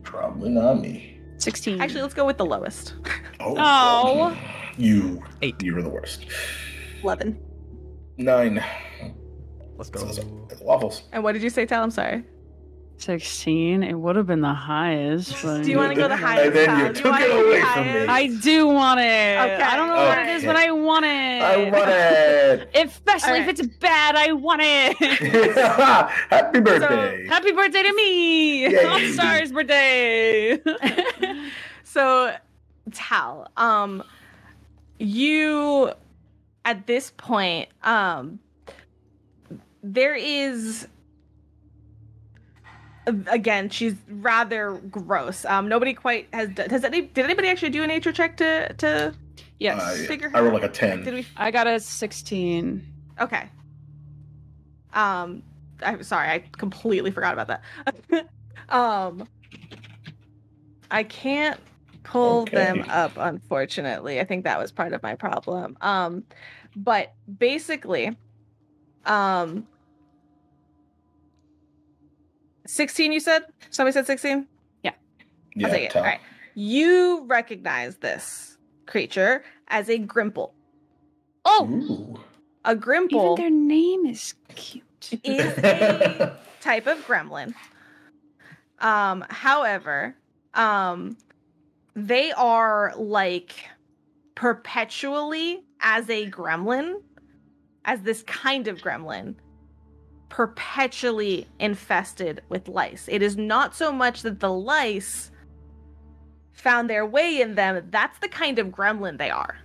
[0.03, 1.19] Probably not me.
[1.37, 1.81] 16.
[1.81, 2.93] Actually, let's go with the lowest.
[3.39, 3.55] Oh.
[3.57, 4.37] Oh.
[4.77, 5.21] You.
[5.41, 5.61] Eight.
[5.63, 6.25] You were the worst.
[7.03, 7.37] Eleven.
[8.17, 8.63] Nine.
[9.77, 10.07] Let's go.
[10.49, 11.03] It's waffles.
[11.11, 11.83] And what did you say, Tal?
[11.83, 12.23] I'm sorry.
[12.97, 13.83] 16.
[13.83, 15.35] It would have been the highest.
[15.43, 15.63] But...
[15.63, 16.53] Do you want to go the And highest?
[16.53, 18.05] then you Do took wanna it away from me.
[18.07, 19.03] I do want it.
[19.03, 19.61] Okay.
[19.61, 21.09] I don't know what it is, but I want it.
[21.41, 22.69] I want it.
[22.87, 23.49] Especially Alright.
[23.49, 24.97] if it's bad, I want it.
[26.29, 27.27] Happy birthday.
[27.27, 28.85] Happy birthday to me Yay.
[28.85, 30.59] on Star's birthday.
[31.83, 32.33] so
[32.93, 34.03] Tal, um
[34.99, 35.91] you
[36.63, 38.39] at this point, um
[39.83, 40.87] there is
[43.27, 47.83] again she's rather gross um nobody quite has done has any did anybody actually do
[47.83, 49.13] a nature check to to
[49.59, 49.79] yes.
[49.79, 50.07] Uh, yeah.
[50.07, 51.03] figure I rolled like a 10.
[51.03, 52.83] did we I got a 16.
[53.21, 53.49] okay
[54.93, 55.43] um
[55.83, 57.47] i'm sorry i completely forgot about
[58.11, 58.29] that
[58.69, 59.27] um
[60.89, 61.59] i can't
[62.03, 62.55] pull Okay.
[62.55, 66.23] them up unfortunately i think that was part of my problem um
[66.75, 68.15] but basically
[69.05, 69.67] um
[72.65, 74.47] 16 you said somebody said 16
[75.55, 75.91] yeah, I'll take it.
[75.91, 76.03] tell.
[76.03, 76.19] All right.
[76.53, 80.51] You recognize this creature as a Grimple.
[81.45, 82.19] Oh, Ooh.
[82.65, 84.83] A even Grimple their name is cute.
[85.23, 87.53] is a type of gremlin.
[88.79, 90.15] Um, however,
[90.53, 91.17] um,
[91.95, 93.53] they are like
[94.33, 96.95] perpetually as a gremlin,
[97.85, 99.35] as this kind of gremlin,
[100.29, 103.07] perpetually infested with lice.
[103.09, 105.31] It is not so much that the lice
[106.53, 109.57] found their way in them, that's the kind of gremlin they are.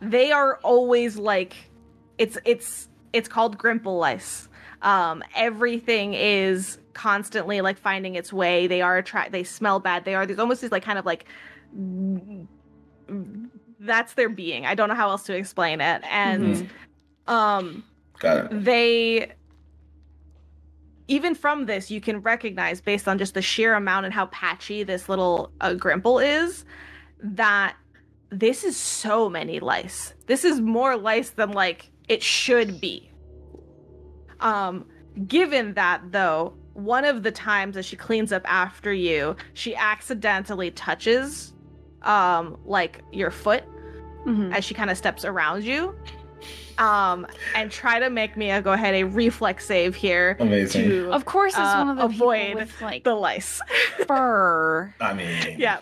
[0.00, 1.56] They are always like
[2.18, 4.48] it's it's it's called grimple lice.
[4.82, 8.66] Um, everything is constantly like finding its way.
[8.66, 9.32] They are attract.
[9.32, 10.04] They smell bad.
[10.04, 10.26] They are.
[10.26, 11.24] There's almost these like kind of like
[13.80, 14.66] that's their being.
[14.66, 16.02] I don't know how else to explain it.
[16.08, 16.68] And
[17.26, 17.82] um,
[18.18, 18.64] Got it.
[18.64, 19.32] they
[21.08, 24.82] even from this you can recognize based on just the sheer amount and how patchy
[24.82, 26.64] this little uh, grimple is
[27.20, 27.76] that
[28.30, 33.10] this is so many lice this is more lice than like it should be
[34.40, 34.84] um
[35.28, 40.70] given that though one of the times that she cleans up after you she accidentally
[40.72, 41.52] touches
[42.02, 43.64] um like your foot
[44.26, 44.54] Mhm.
[44.54, 45.94] as she kind of steps around you.
[46.78, 50.88] Um, and try to make me a go ahead a reflex save here Amazing.
[50.88, 53.60] to Of course, it's Uh, one of the avoid people with like the lice.
[54.08, 54.92] fur.
[55.00, 55.78] I mean, yeah.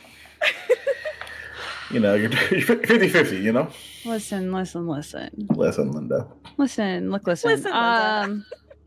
[1.90, 3.68] you know, you're 50 50, you know?
[4.04, 6.26] Listen, listen, listen, Listen, Linda.
[6.58, 7.10] listen.
[7.10, 7.50] Look, listen.
[7.50, 8.22] Listen, Linda.
[8.24, 8.44] um,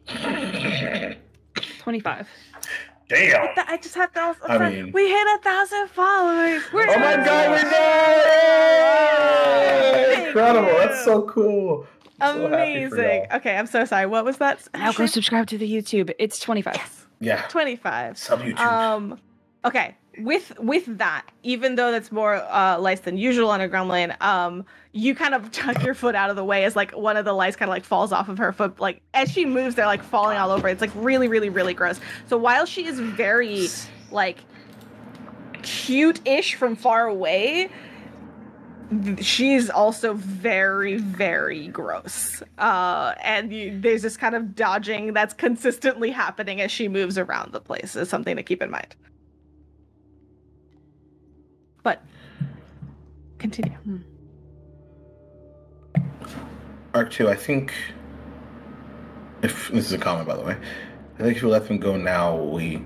[1.80, 2.28] twenty-five.
[3.08, 3.54] Damn.
[3.56, 6.64] Th- I just have to also I mean- we hit a thousand followers.
[6.74, 7.72] We're Oh my god, we did!
[10.16, 10.68] Thank Incredible.
[10.80, 11.86] That's so cool.
[12.22, 13.00] I'm so amazing.
[13.00, 13.28] y'all.
[13.38, 14.06] Okay, I'm so sorry.
[14.06, 14.68] What was that?
[14.74, 16.12] Now go subscribe to the YouTube.
[16.20, 16.76] It's twenty-five.
[16.76, 17.02] Yes.
[17.22, 17.42] Yeah.
[17.48, 18.18] 25.
[18.18, 18.60] Sub YouTube.
[18.60, 19.20] Um
[19.64, 19.96] okay.
[20.20, 24.66] With with that, even though that's more uh lice than usual on a gremlin, um,
[24.94, 27.34] you kind of tuck your foot out of the way as like one of the
[27.34, 28.80] lice kind of like falls off of her foot.
[28.80, 30.68] Like as she moves, they're like falling all over.
[30.70, 32.00] It's like really, really, really gross.
[32.28, 33.68] So while she is very
[34.12, 34.38] like
[35.64, 37.72] cute-ish from far away, th-
[39.20, 42.44] she's also very, very gross.
[42.58, 47.52] Uh, and you, there's this kind of dodging that's consistently happening as she moves around
[47.52, 47.96] the place.
[47.96, 48.96] Is something to keep in mind.
[51.84, 52.02] But
[53.38, 53.78] continue.
[56.94, 57.74] Ark 2, I think.
[59.42, 60.58] If this is a comment, by the way,
[61.20, 62.82] I think if we let them go now, we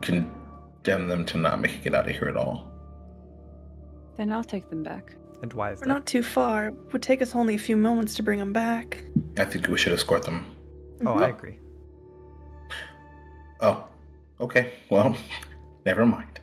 [0.00, 2.73] condemn them to not making it out of here at all.
[4.16, 5.16] Then I'll take them back.
[5.42, 5.92] And why is We're that?
[5.92, 6.68] not too far.
[6.68, 9.04] It would take us only a few moments to bring them back.
[9.36, 10.46] I think we should escort them.
[11.04, 11.58] Oh, I agree.
[13.60, 13.84] Oh,
[14.40, 14.72] okay.
[14.90, 15.16] Well,
[15.86, 16.40] never mind.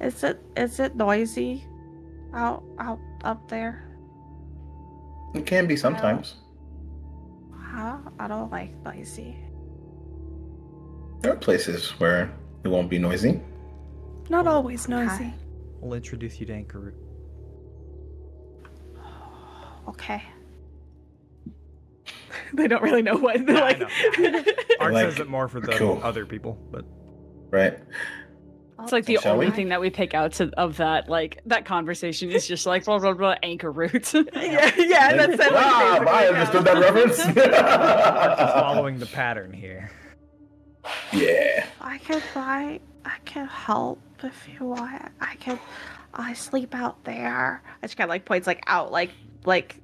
[0.00, 1.64] Is it is it noisy
[2.34, 3.82] out out up there?
[5.34, 6.36] It can be sometimes.
[7.52, 7.98] Huh?
[8.18, 9.36] I don't like noisy.
[11.20, 12.30] There are places where
[12.64, 13.40] it won't be noisy.
[14.28, 15.14] Not always noisy.
[15.14, 15.34] Okay.
[15.80, 16.94] We'll introduce you to Anchor Root.
[19.88, 20.20] Okay.
[22.54, 23.36] they don't really know what.
[23.48, 23.86] Yeah, I like, know.
[24.80, 26.00] Ark Like, says it more for the cool.
[26.02, 26.84] other people, but
[27.50, 27.78] Right?
[28.82, 29.52] It's like the Shall only we?
[29.52, 32.98] thing that we pick out to, of that like that conversation is just like blah
[32.98, 34.12] blah blah anchor root.
[34.34, 35.52] yeah, yeah, that's it.
[35.52, 37.16] ah, I understood that reference.
[37.16, 39.90] Just following the pattern here.
[41.12, 41.64] yeah.
[41.80, 42.80] I can buy.
[43.04, 45.02] I can help if you want.
[45.20, 45.58] I can.
[46.14, 47.62] I sleep out there.
[47.82, 49.10] I just kind of like points like out, like
[49.44, 49.80] like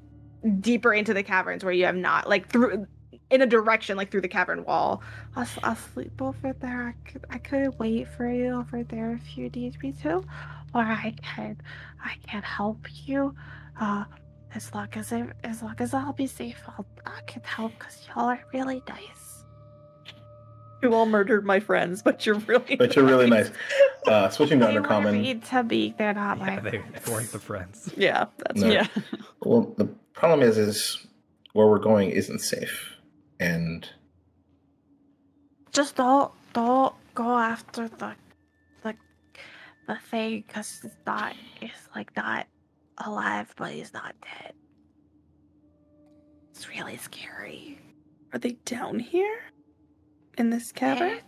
[0.61, 2.87] deeper into the caverns where you have not like through
[3.31, 5.03] in a direction like through the cavern wall.
[5.37, 6.95] I'll, I'll sleep over there.
[6.95, 10.19] I could I could wait for you over there if you need me to,
[10.75, 11.59] or I can
[12.05, 13.35] I can help you.
[13.81, 14.05] Uh,
[14.55, 18.07] as long as I as long as I'll be safe, I'll I can help because
[18.09, 19.22] y'all are really nice.
[20.83, 22.77] You all murdered my friends, but you're really.
[22.77, 23.51] But you're really nice.
[24.07, 25.13] Uh, switching to They were Undercommon.
[25.23, 27.09] mean to be, They're not Yeah, my they friends.
[27.09, 27.91] weren't the friends.
[27.97, 28.69] Yeah, that's No.
[28.69, 28.87] yeah.
[29.43, 31.07] Well, the problem is, is
[31.53, 32.97] where we're going isn't safe,
[33.39, 33.89] and
[35.71, 38.15] Just don't don't go after the
[38.83, 38.95] the
[39.87, 42.47] the thing because it's not it's like not
[42.99, 44.53] alive, but he's not dead.
[46.51, 47.79] It's really scary.
[48.33, 49.39] Are they down here?
[50.39, 51.21] In this cavern?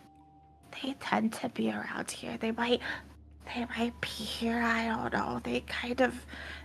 [0.82, 2.36] They, they tend to be around here.
[2.38, 2.80] They might
[3.54, 4.60] they might be here.
[4.62, 5.40] I don't know.
[5.42, 6.14] They kind of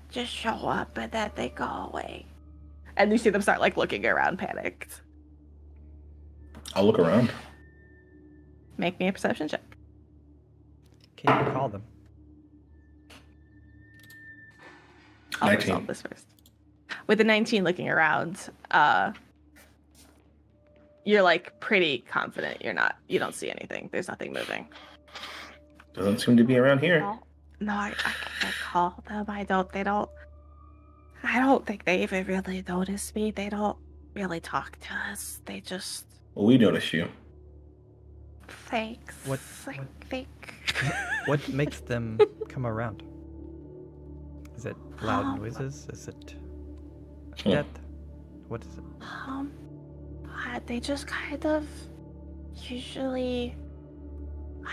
[0.10, 2.26] just show up and then they go away.
[2.98, 5.02] And you see them start like looking around, panicked.
[6.74, 7.32] I'll look around.
[8.78, 9.64] Make me a perception check.
[11.18, 11.84] Can you call them?
[15.42, 15.68] I'll 19.
[15.68, 16.26] resolve this first.
[17.08, 19.12] With the 19 looking around, uh,
[21.10, 23.90] you're like pretty confident you're not, you don't see anything.
[23.92, 24.68] There's nothing moving.
[25.96, 27.00] Doesn't seem to be around here.
[27.00, 27.20] No,
[27.62, 29.26] no, I, I can't call them.
[29.28, 30.10] I don't, they don't,
[31.24, 33.32] I don't think they even really notice me.
[33.32, 33.76] They don't
[34.14, 35.42] really talk to us.
[35.46, 36.06] They just,
[36.36, 37.08] Well, we notice you.
[38.48, 39.16] thanks.
[39.26, 40.28] What- I what- think.
[41.26, 42.20] What makes them
[42.50, 43.02] come around?
[44.56, 45.88] Is it loud Um, noises?
[45.92, 46.36] Is it
[47.44, 47.50] Hmm.
[47.52, 47.74] death?
[48.48, 48.84] What is it?
[49.02, 49.52] Um,
[50.46, 51.68] uh, they just kind of
[52.56, 53.56] usually.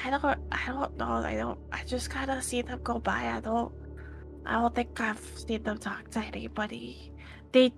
[0.04, 0.24] I don't.
[0.52, 1.12] I don't know.
[1.24, 1.58] I don't.
[1.72, 3.32] I just kind of see them go by.
[3.36, 3.72] I don't.
[4.44, 7.12] I don't think I've seen them talk to anybody.
[7.52, 7.72] They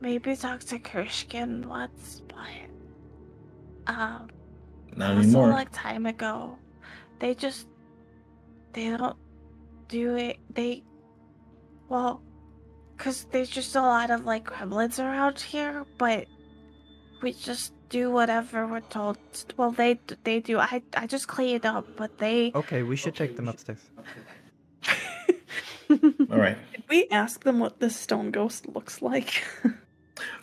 [0.00, 4.28] maybe talked to Kershkin once, but um,
[4.96, 5.48] Not anymore.
[5.48, 6.58] like time ago.
[7.18, 7.68] They just.
[8.72, 9.16] They don't
[9.88, 10.38] do it.
[10.54, 10.82] They.
[11.88, 12.22] Well,
[12.96, 16.26] because there's just a lot of like gremlins around here, but
[17.22, 19.18] we just do whatever we're told.
[19.56, 20.58] Well, they they do.
[20.58, 22.52] I I just clean it up, but they.
[22.54, 23.78] Okay, we should take them upstairs.
[25.90, 26.56] All right.
[26.72, 29.44] Did we ask them what this stone ghost looks like?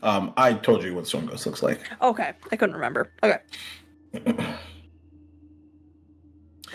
[0.03, 1.79] Um, I told you what stone Ghost looks like.
[2.01, 3.11] okay, I couldn't remember.
[3.23, 3.37] Okay.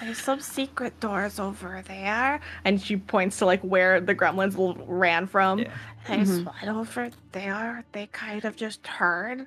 [0.00, 4.54] There's some secret doors over there, and she points to like where the gremlins
[4.88, 5.58] ran from.
[5.60, 5.70] Yeah.
[6.06, 6.46] There's Mhm.
[6.46, 7.84] one over there.
[7.92, 9.46] They kind of just turn.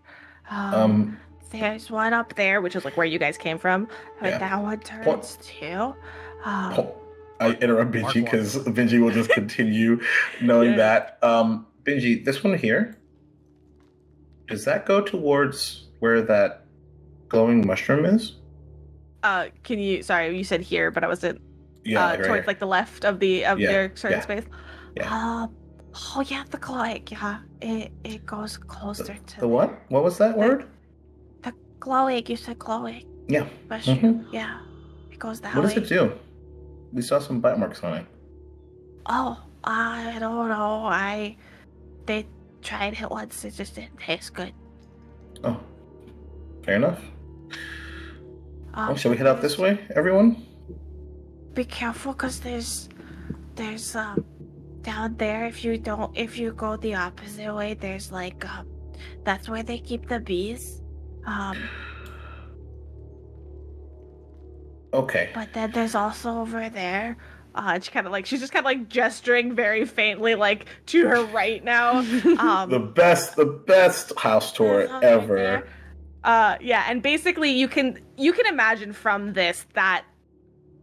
[0.50, 1.20] Um, Um,
[1.52, 3.88] there's one up there, which is like where you guys came from.
[4.20, 4.38] But Yeah.
[4.40, 5.96] that one turns too.
[6.46, 6.88] Um,
[7.40, 10.02] I interrupt Mark Binji because Binji will just continue
[10.42, 10.78] knowing Yeah.
[10.78, 11.20] that.
[11.24, 12.98] Um, Binji, this one here,
[14.48, 16.66] does that go towards where that
[17.30, 18.34] glowing mushroom is?
[19.24, 20.04] uh, can you?
[20.04, 21.42] Sorry, you said here, but I wasn't.
[21.84, 22.48] Yeah, uh, like right towards here.
[22.48, 24.44] like the left of the of Yeah, your certain yeah, space.
[24.96, 25.14] yeah.
[25.44, 25.56] Um,
[26.16, 27.04] oh yeah, the glowing.
[27.10, 29.70] Yeah, it it goes closer to the what?
[29.90, 30.66] What was that word?
[31.44, 32.24] The glowing.
[32.28, 33.06] You said glowing.
[33.28, 33.48] Yeah.
[33.70, 34.26] Mhm.
[34.32, 34.60] Yeah,
[35.12, 35.74] it goes that What way.
[35.74, 36.12] does it do?
[36.94, 38.06] We saw some bite marks on it.
[39.08, 40.86] Oh, I don't know.
[40.86, 41.36] I
[42.06, 42.26] they
[42.62, 43.44] tried it once.
[43.46, 44.54] It just didn't taste good.
[45.44, 45.60] Oh,
[46.64, 47.02] fair enough.
[48.74, 50.46] Um, Well, shall we head out this way, everyone?
[51.54, 52.88] Be careful, cause there's
[53.56, 54.24] there's um
[54.88, 55.46] down there.
[55.46, 58.66] If you don't, if you go the opposite way, there's like um
[59.24, 60.82] that's where they keep the bees.
[61.26, 61.58] Um,
[64.94, 65.30] Okay.
[65.36, 67.18] but then there's also over there.
[67.54, 70.68] Uh, and she kind of like she's just kind of like gesturing very faintly, like
[70.88, 72.00] to her right now.
[72.40, 75.68] Um, The best, the best house tour ever.
[76.24, 80.06] Uh, yeah, and basically you can you can imagine from this that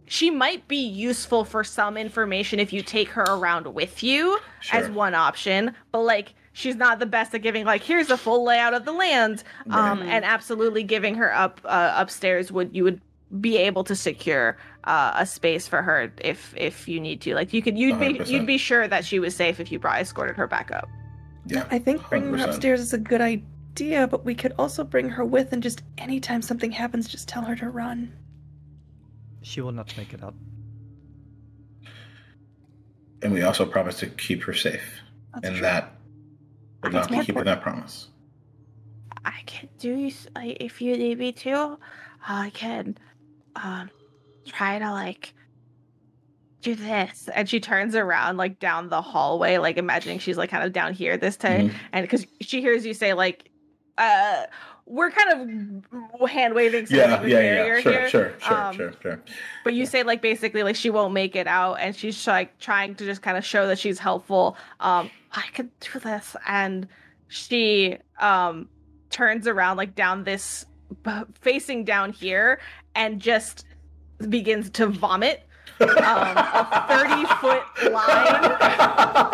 [0.06, 4.38] she might be useful for some information if you take her around with you
[4.72, 8.44] as one option, but like she's not the best at giving like here's a full
[8.44, 9.42] layout of the land.
[9.70, 10.08] Um, Right.
[10.10, 13.00] and absolutely giving her up uh, upstairs would you would
[13.40, 17.34] be able to secure uh, a space for her if if you need to.
[17.34, 18.28] Like you could you'd be 100%.
[18.28, 20.88] you'd be sure that she was safe if you brought escorted her back up.
[21.46, 21.66] Yeah.
[21.70, 22.48] I think bringing her 100%.
[22.50, 26.40] upstairs is a good idea, but we could also bring her with and just anytime
[26.42, 28.12] something happens, just tell her to run.
[29.44, 30.34] She will not make it out.
[33.22, 35.00] And we also promised to keep her safe.
[35.34, 35.62] That's and true.
[35.62, 35.92] that
[36.82, 38.08] would That's not be more keeping that promise.
[39.24, 41.78] I can do s- I- if you need me to.
[42.26, 42.96] I can
[43.56, 43.90] um
[44.46, 45.34] try to like
[46.62, 47.28] do this.
[47.34, 50.94] And she turns around like down the hallway, like imagining she's like kind of down
[50.94, 51.68] here this time.
[51.68, 51.74] Mhm.
[51.92, 53.50] And because she hears you say like
[53.98, 54.44] uh
[54.86, 55.82] we're kind
[56.22, 57.80] of hand waving Yeah, yeah, yeah.
[57.80, 58.08] Sure, here.
[58.08, 59.20] sure, sure, Um, sure, sure.
[59.64, 62.94] But you say like basically like she won't make it out, and she's like trying
[62.96, 64.56] to just kind of show that she's helpful.
[64.80, 66.86] Um, I can do this, and
[67.28, 68.68] she um
[69.10, 70.66] turns around like down this,
[71.40, 72.60] facing down here,
[72.94, 73.64] and just
[74.28, 75.42] begins to vomit
[75.80, 79.30] um, a thirty foot line.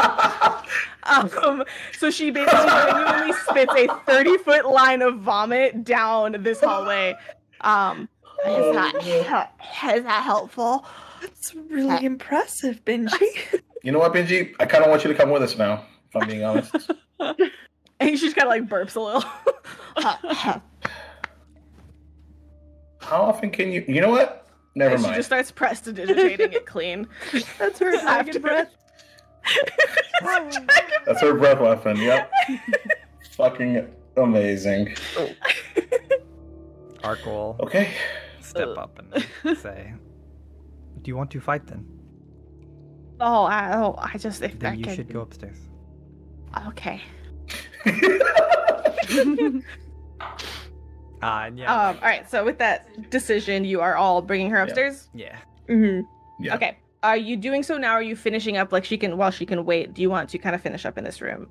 [1.11, 1.65] Um,
[1.99, 7.15] so she basically genuinely spits a 30 foot line of vomit down this hallway.
[7.63, 8.09] Um,
[8.47, 10.87] is that, is that helpful?
[11.21, 13.61] That's really impressive, Binji.
[13.83, 14.55] You know what, Binji?
[14.61, 16.75] I kind of want you to come with us now, if I'm being honest.
[17.99, 19.23] And she just kind of like burps a little.
[23.01, 23.85] How often can you?
[23.87, 24.49] You know what?
[24.75, 27.09] Never and she just starts prestidigitating it clean.
[27.59, 28.75] That's her After- dragon breath.
[31.07, 31.97] That's her breath weapon.
[31.97, 32.31] Yep.
[33.33, 33.87] Fucking
[34.17, 34.95] amazing.
[37.03, 37.91] Ark will Okay.
[38.41, 38.73] step Uh.
[38.83, 39.95] up and say,
[41.03, 41.87] Do you want to fight then?
[43.21, 44.95] Oh, I, oh, I just if Then I you could.
[44.95, 45.59] should go upstairs.
[46.69, 47.01] Okay.
[51.23, 51.71] Ah, and yeah.
[51.91, 51.97] Um.
[51.97, 52.29] All right.
[52.31, 54.63] So with that decision, you are all bringing her Yeah.
[54.65, 55.09] upstairs.
[55.13, 55.37] yeah.
[55.69, 56.01] Mm-hmm.
[56.43, 56.55] yeah.
[56.55, 56.79] Okay.
[57.03, 57.93] Are you doing so now?
[57.93, 58.73] Are you finishing up?
[58.73, 59.95] Like she can, while she can wait.
[59.95, 61.49] Do you want to kind of finish up in this room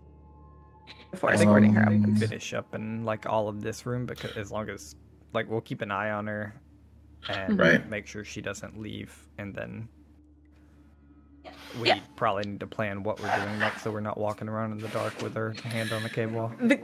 [1.12, 1.88] before I think escorting her up?
[1.90, 4.96] Um, Finish up in like all of this room because as long as
[5.34, 6.54] like we'll keep an eye on her
[7.30, 7.88] and Right.
[7.90, 9.88] make sure she doesn't leave and then
[11.82, 12.00] we Yeah.
[12.16, 14.88] probably need to plan what we're doing next so we're not walking around in the
[14.90, 16.52] dark with her hand on the cable.
[16.60, 16.80] the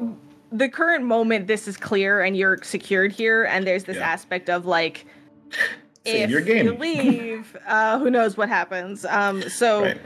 [0.52, 4.08] the current moment this is clear and you're secured here and there's this Yeah.
[4.10, 5.06] aspect of like
[6.06, 6.66] Save if your game.
[6.66, 10.02] you leave uh who knows what happens um so Right.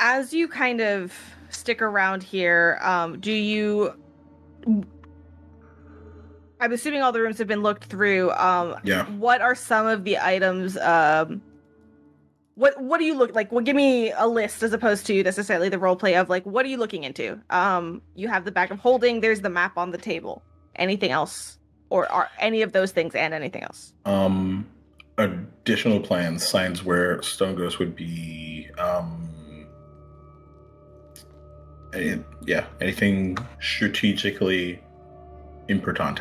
[0.00, 1.12] as you kind of
[1.50, 3.92] stick around here um do you
[6.60, 9.04] i'm assuming all the rooms have been looked through um Yeah.
[9.12, 11.42] what are some of the items um
[12.54, 15.68] what what do you look like well give me a list as opposed to necessarily
[15.68, 18.70] the role play of like what are you looking into um you have the bag
[18.70, 20.42] of holding there's the map on the table
[20.76, 21.58] anything else
[21.94, 24.66] or are any of those things and anything else Um,
[25.16, 28.68] additional plans, signs where Stone Ghost would be.
[28.78, 29.30] Um,
[31.94, 34.80] any, yeah, anything strategically
[35.68, 36.20] importante.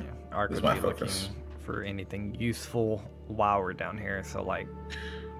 [0.00, 0.06] Yeah.
[0.32, 1.28] Ark Is my focus.
[1.66, 4.24] for anything useful while we're down here.
[4.24, 4.66] So like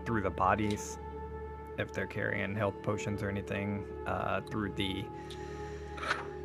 [0.05, 0.99] through the bodies,
[1.79, 5.05] if they're carrying health potions or anything, uh, through the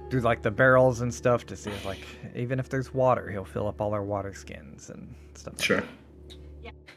[0.10, 2.00] through like the barrels and stuff to see if like
[2.36, 5.54] even if there's water, he'll fill up all our water skins and stuff.
[5.56, 5.84] like Sure.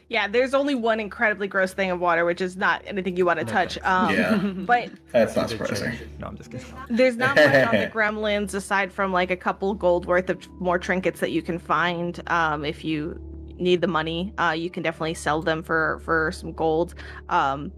[0.09, 3.39] yeah there's only one incredibly gross thing of water which is not anything you want
[3.39, 4.35] to No touch um Yeah.
[4.65, 5.93] but That's not surprising.
[6.19, 6.67] No, I'm just kidding.
[6.89, 10.77] There's not much on the gremlins aside from like a couple gold worth of more
[10.77, 12.21] trinkets that you can find.
[12.27, 13.19] Um, if you
[13.57, 16.95] need the money, uh, you can definitely sell them for for some gold.
[17.29, 17.71] Um,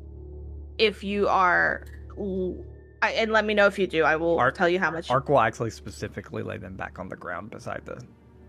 [0.78, 1.86] if you are,
[3.02, 4.04] I, and let me know if you do.
[4.04, 5.10] I will Ark- tell you how much.
[5.10, 8.02] Ark will actually specifically lay them back on the ground beside the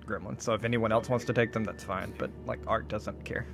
[0.06, 0.40] gremlin.
[0.40, 2.14] So if anyone else wants to take them, that's fine.
[2.16, 3.46] But like Ark doesn't care.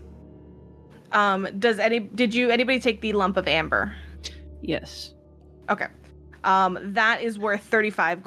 [1.12, 3.94] Um, does any did you anybody take the lump of amber?
[4.62, 5.14] yes.
[5.68, 5.86] Okay.
[6.44, 8.22] Um, that is worth thirty five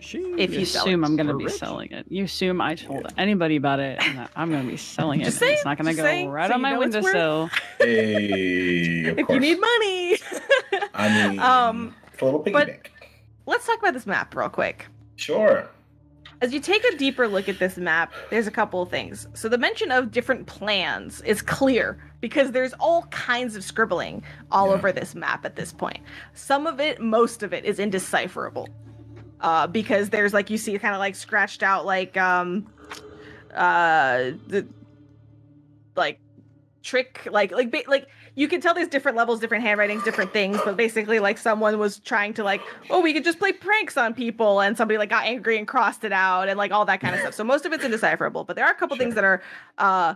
[0.00, 0.40] gold.
[0.40, 1.06] If You you sell assume it.
[1.06, 1.54] I'm gonna We're be rich.
[1.54, 2.06] selling it.
[2.08, 5.32] You assume I told anybody about it and that I'm gonna be selling it.
[5.32, 7.50] Saying, it's not gonna go saying, right so on my know it's windowsill.
[7.78, 9.34] Hey, if course.
[9.34, 10.18] you need money.
[10.94, 12.92] I mean, um, it's a little piggy but- bank.
[13.46, 14.86] let's talk about this map real quick.
[15.16, 15.68] Sure.
[16.42, 19.26] As you take a deeper look at this map, there's a couple of things.
[19.34, 24.68] So the mention of different plans is clear because there's all kinds of scribbling all
[24.68, 24.72] Yeah.
[24.74, 25.98] over this map at this point.
[26.32, 28.68] Some of it, most of it, is indecipherable.
[29.40, 32.66] Uh, because there's like you see kind of like scratched out like um
[33.54, 34.66] uh the
[35.96, 36.20] like
[36.82, 40.58] trick like like ba- like you can tell there's different levels different handwritings different things
[40.64, 42.60] but basically like someone was trying to like
[42.90, 46.04] oh we could just play pranks on people and somebody like got angry and crossed
[46.04, 47.34] it out and like all that kind of stuff.
[47.34, 49.42] So most of it's indecipherable but there are a couple things that are
[49.78, 50.14] uh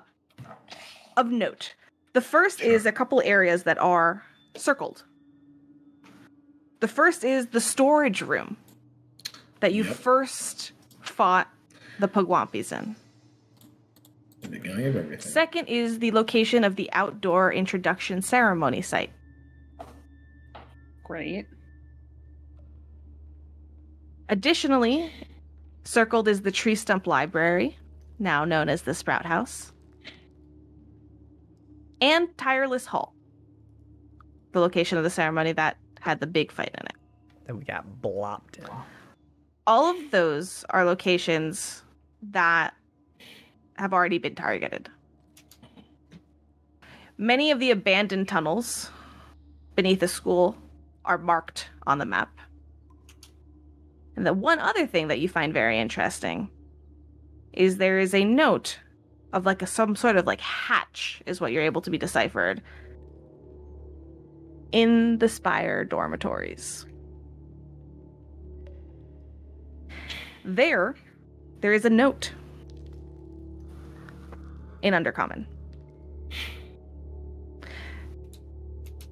[1.16, 1.74] of note.
[2.12, 2.70] The first Sure.
[2.70, 4.22] is a couple areas that are
[4.56, 5.04] circled.
[6.80, 8.56] The first is the storage room
[9.64, 9.96] that you Yep.
[9.96, 11.48] first fought
[11.98, 12.96] the Pugwampis in.
[14.42, 15.26] The beginning of everything.
[15.26, 19.10] Second is the location of the outdoor introduction ceremony site.
[21.02, 21.46] Great.
[24.28, 25.10] Additionally,
[25.84, 27.78] circled is the Tree Stump Library,
[28.18, 29.72] now known as the Sprout House,
[32.02, 33.14] and Tireless Hall,
[34.52, 36.96] the location of the ceremony that had the big fight in it.
[37.46, 38.66] Then we got blopped in.
[39.66, 41.82] All of those are locations
[42.30, 42.74] that
[43.76, 44.90] have already been targeted.
[47.16, 48.90] Many of the abandoned tunnels
[49.74, 50.56] beneath the school
[51.04, 52.36] are marked on the map.
[54.16, 56.50] And the one other thing that you find very interesting
[57.52, 58.78] is there is a note
[59.32, 62.62] of like a some sort of like hatch is what you're able to be deciphered
[64.72, 66.86] in the spire dormitories.
[70.44, 70.94] There,
[71.60, 72.32] there is a note
[74.82, 75.46] in Undercommon.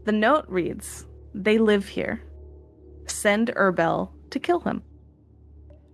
[0.05, 2.23] The note reads, They live here.
[3.07, 4.83] Send Urbel to kill him.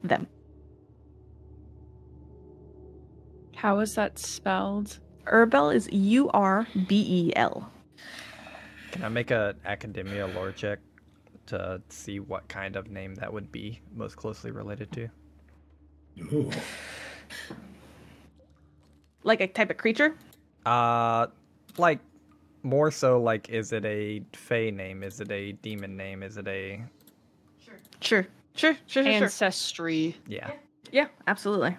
[0.02, 0.26] Them.
[3.54, 4.98] How is that spelled?
[5.26, 7.70] Urbel is U R B E L.
[8.92, 10.78] Can I make an academia lore check
[11.46, 15.08] to see what kind of name that would be most closely related to?
[16.32, 16.50] Ooh.
[19.24, 20.14] Like a type of creature?
[20.64, 21.26] Uh,
[21.76, 21.98] like
[22.62, 25.02] more so like, is it a Fey name?
[25.02, 26.22] Is it a demon name?
[26.22, 26.82] Is it a
[27.60, 27.76] Sure.
[28.00, 28.26] Sure.
[28.54, 28.74] Sure.
[28.86, 29.02] Sure.
[29.04, 29.12] Sure.
[29.12, 30.16] Ancestry.
[30.26, 30.52] yeah?
[30.92, 31.06] Yeah.
[31.26, 31.76] Absolutely.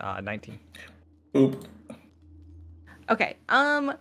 [0.00, 0.58] Uh, nineteen.
[1.36, 1.66] Oop.
[3.08, 3.36] Okay.
[3.48, 3.94] Um.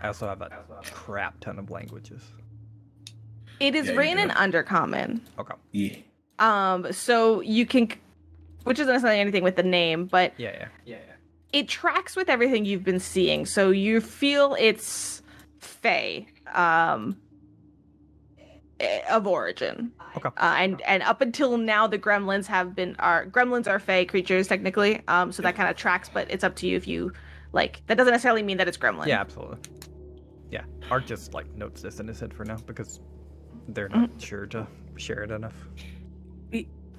[0.00, 0.50] I also have a
[0.92, 2.22] crap ton of languages.
[3.58, 4.34] It is Yeah, written in do.
[4.34, 5.20] Undercommon.
[5.40, 5.54] Okay.
[5.72, 5.96] Yeah.
[6.38, 6.92] Um.
[6.92, 7.88] So you can,
[8.64, 11.58] which isn't necessarily anything with the name, but Yeah, yeah, yeah, yeah.
[11.60, 13.46] it tracks with everything you've been seeing.
[13.46, 15.22] So you feel it's
[15.58, 16.26] Fey.
[16.54, 17.16] Um.
[18.80, 19.92] eh, Of origin.
[20.16, 20.28] Okay.
[20.36, 24.48] Uh, and and up until now, the gremlins have been are gremlins are fey creatures
[24.48, 25.02] technically.
[25.08, 27.12] Um, so that kind of tracks, but it's up to you if you
[27.52, 27.82] like.
[27.86, 29.06] That doesn't necessarily mean that it's gremlin.
[29.06, 29.58] Yeah, absolutely.
[30.50, 33.00] Yeah, Art just like notes this in his head for now because
[33.68, 34.66] they're not sure to
[34.96, 35.54] share it enough.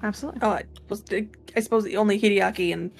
[0.02, 0.40] Absolutely.
[0.42, 1.04] Oh, I, was,
[1.54, 2.90] I suppose only Hideaki and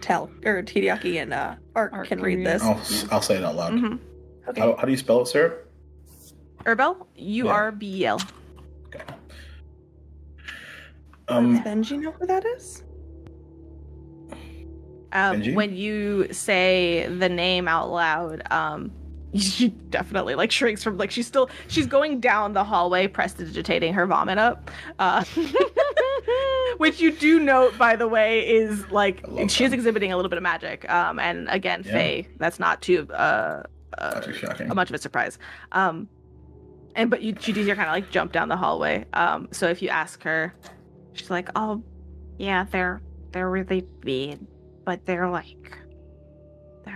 [0.00, 2.62] Tal or Hideaki and uh, Art, Art can can read read this.
[2.62, 2.80] I'll,
[3.12, 3.72] I'll say it out loud.
[3.74, 3.96] Mm-hmm.
[4.48, 4.60] Okay.
[4.60, 5.62] How, how do you spell it, sir?
[6.64, 8.20] Urbel, U R B E L.
[8.86, 9.04] Okay.
[11.28, 12.82] Does Um, Binji know who that is?
[15.12, 15.54] Um, Binji?
[15.54, 18.90] when you say the name out loud, um,
[19.38, 24.06] she definitely like shrinks from like she's still she's going down the hallway, prestidigitating her
[24.06, 24.70] vomit up.
[24.98, 25.24] Uh,
[26.76, 29.76] which you do note, by the way, is like I love she is that.
[29.76, 30.88] exhibiting a little bit of magic.
[30.90, 31.92] Um, and again, Yeah.
[31.92, 33.62] Fey, that's not too uh,
[33.98, 34.68] uh too shocking.
[34.68, 35.38] much of a surprise.
[35.72, 36.08] Um,
[36.96, 39.04] and but you she does here kind of like jump down the hallway.
[39.12, 40.54] Um, so if you ask her,
[41.12, 41.82] she's like, "Oh,
[42.38, 43.00] yeah, they're
[43.32, 44.46] they're really mean,
[44.84, 45.78] but they're like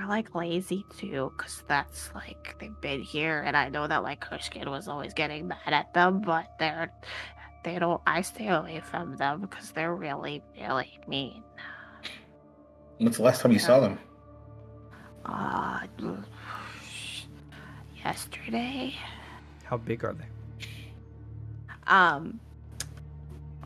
[0.05, 4.25] they're like lazy too, cause that's like they've been here, and I know that like
[4.25, 6.93] Kushkin was always getting mad at them, but they're
[7.65, 8.01] they don't.
[8.07, 11.43] I stay away from them because they're really really mean.
[12.99, 13.99] When's the last time you saw them?
[15.25, 15.81] Uh,
[18.05, 18.95] yesterday."
[19.65, 20.27] How big are they?
[21.87, 22.41] Um,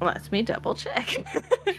[0.01, 1.16] let me double check.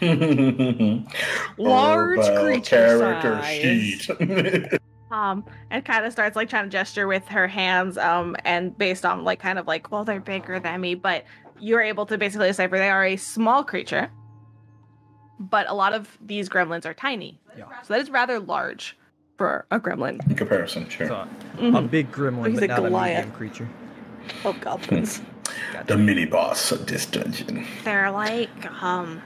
[1.58, 2.60] Large creature
[2.98, 4.00] character size.
[4.00, 4.10] sheet.
[5.10, 7.98] um, and kind of starts like trying to gesture with her hands.
[7.98, 11.24] Um, and based on like kind of like, well, they're bigger than me, but
[11.58, 14.10] you're able to basically decipher they are a small creature.
[15.38, 17.64] But a lot of these gremlins are tiny, Yeah.
[17.82, 18.96] so that is rather large
[19.38, 20.20] for a gremlin.
[20.28, 21.06] In comparison, sure.
[21.08, 21.26] So, a
[21.62, 21.90] Mhm.
[21.90, 23.16] big gremlin, He's but a not a Goliath.
[23.24, 23.68] medium creature.
[24.44, 25.22] Oh, goblins.
[25.86, 27.66] the mini boss of this dungeon.
[27.84, 29.22] They're like, um,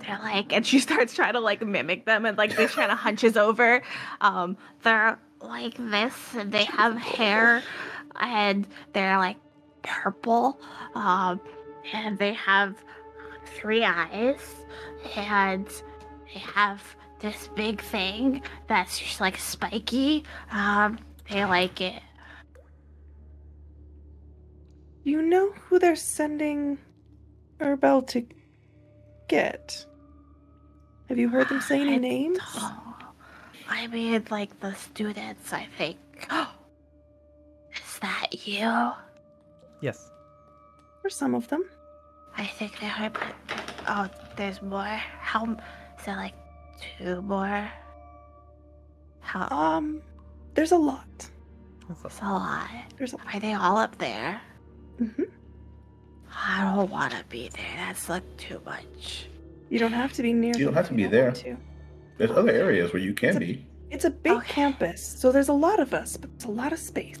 [0.00, 2.98] they're like, and she starts trying to like mimic them, and like this kind of
[2.98, 3.82] hunches over.
[4.20, 7.62] Um, they're like this, and they have hair,
[8.16, 9.36] and they're like
[9.82, 10.60] purple,
[10.94, 11.40] um,
[11.92, 12.76] and they have
[13.46, 14.40] three eyes,
[15.16, 15.66] and
[16.32, 16.82] they have
[17.20, 20.24] this big thing that's just like spiky.
[20.50, 20.98] Um,
[21.30, 22.02] they like it.
[25.10, 26.78] You know who they're sending
[27.60, 28.26] Urbel to
[29.28, 29.84] get?
[31.08, 32.38] Have you heard them say any I names?
[32.54, 32.74] don't-
[33.68, 35.98] I mean, like the students, I think.
[36.30, 38.92] Is that you?
[39.80, 40.10] Yes.
[41.04, 41.64] Or some of them?
[42.36, 43.34] I think there are, but
[43.88, 44.84] oh, there's more.
[44.84, 45.42] How?
[45.44, 45.60] m-
[46.04, 46.34] there like
[46.98, 47.70] two more?
[49.20, 49.46] How?
[49.56, 50.02] Um,
[50.54, 51.06] there's a lot.
[51.88, 52.68] That's It's a lot.
[52.98, 54.40] There's a Are they all up there?
[55.00, 55.22] Hmm
[56.42, 57.64] I don't want to be there.
[57.76, 59.26] That's like too much.
[59.68, 60.54] You don't have to be near.
[60.56, 61.24] You don't have to be there.
[61.24, 61.56] want to.
[62.18, 63.66] There's other areas where you can be.
[63.90, 64.46] It's a big Okay.
[64.52, 67.18] campus, so there's a lot of us, but it's a lot of space.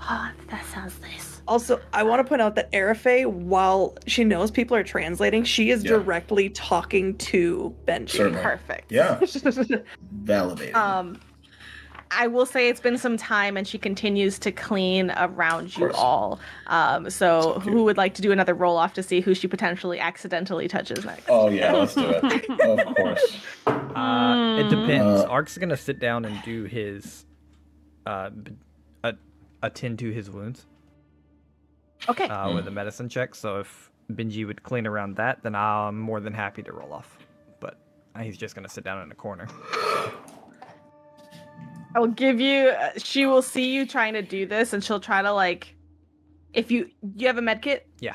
[0.00, 1.40] Oh, that sounds nice.
[1.48, 5.70] Also, I want to point out that Arafe, while she knows people are translating, she
[5.70, 5.92] is Yeah.
[5.92, 8.10] directly talking to Binji.
[8.10, 8.42] Certainly.
[8.42, 8.92] Perfect.
[8.92, 9.18] Yeah.
[10.12, 10.74] Validated.
[10.74, 11.18] Um,
[12.14, 16.38] I will say it's been some time, and she continues to clean around you all.
[16.66, 19.48] Um, so So who would like to do another roll off to see who she
[19.48, 21.26] potentially accidentally touches next?
[21.28, 22.24] oh yeah, let's do it.
[22.86, 23.36] of course.
[23.66, 25.22] Uh, it depends.
[25.22, 27.24] Uh, Ark's gonna sit down and do his,
[28.06, 28.52] uh, b-
[29.04, 29.14] a-
[29.62, 30.66] attend to his wounds
[32.08, 32.26] Okay.
[32.28, 33.34] uh, with a medicine check.
[33.34, 37.18] So if Binji would clean around that, then I'm more than happy to roll off.
[37.60, 37.78] But
[38.20, 39.46] he's just gonna sit down in a corner.
[41.94, 42.68] I'll give you.
[42.68, 45.74] Uh, she will see you trying to do this, and she'll try to like.
[46.52, 48.14] If you you have a med kit, Yeah.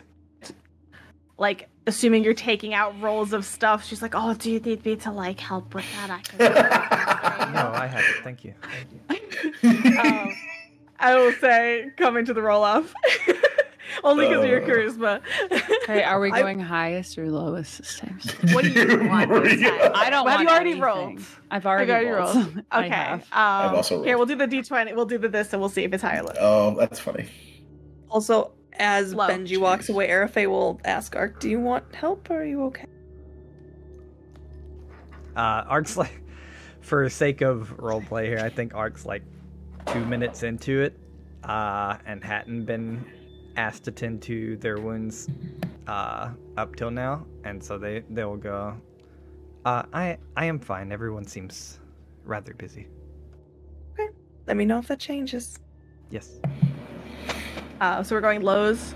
[1.39, 4.95] Like assuming you're taking out rolls of stuff, she's like, "Oh, do you need me
[4.97, 7.47] to like help with that?" I can.
[7.53, 8.23] No, I have it.
[8.23, 8.53] Thank you.
[9.07, 9.99] Thank you.
[9.99, 10.35] um,
[10.99, 12.93] I will say, coming to the roll off,
[14.03, 14.67] Only because of your Uh.
[14.67, 15.21] charisma.
[15.87, 18.19] Hey, are we I- going highest or lowest this time?
[18.53, 19.91] What do you want this time?
[19.95, 20.81] I don't Have want you already anything.
[20.81, 21.19] rolled?
[21.49, 22.35] I've already, already rolled.
[22.35, 22.63] rolled.
[22.71, 22.89] I Okay.
[22.89, 23.21] have.
[23.31, 24.29] Um, also here, rolled.
[24.29, 24.95] we'll do the d20.
[24.95, 26.33] We'll do the this, and we'll see if it's high or low.
[26.39, 27.27] Oh, that's funny.
[28.09, 29.27] Also, as Low.
[29.27, 32.29] Binji walks away, Arafe will ask Ark, "Do you want help?
[32.29, 32.85] or Are you okay?"
[35.35, 36.21] Uh, Ark's like,
[36.81, 39.23] for sake of roleplay here, I think Ark's like
[39.87, 40.97] two minutes into it,
[41.43, 43.05] uh, and hadn't been
[43.57, 45.27] asked to tend to their wounds
[45.87, 48.79] uh, up till now, and so they they'll go.
[49.65, 50.91] Uh, I I am fine.
[50.91, 51.79] Everyone seems
[52.23, 52.87] rather busy.
[53.93, 54.09] Okay,
[54.45, 55.57] let me know if that changes.
[56.09, 56.39] Yes.
[57.81, 58.93] Uh, so we're going lows,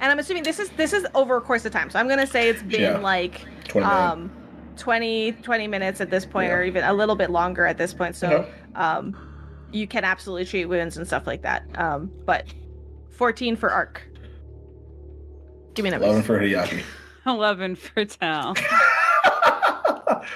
[0.00, 1.90] and I'm assuming this is this is over a course of time.
[1.90, 2.98] So I'm gonna say it's been Yeah.
[2.98, 4.30] like 20 um
[4.76, 8.14] 20 20 minutes at this point, or even a little bit longer at this point.
[8.16, 8.50] So Okay.
[8.74, 9.16] um,
[9.72, 11.64] you can absolutely treat wounds and stuff like that.
[11.78, 12.46] Um, but
[13.22, 14.02] 14 for Ark.
[15.74, 16.08] Give me numbers.
[16.08, 16.82] 11 for Hideaki.
[17.26, 18.54] 11 for Tal.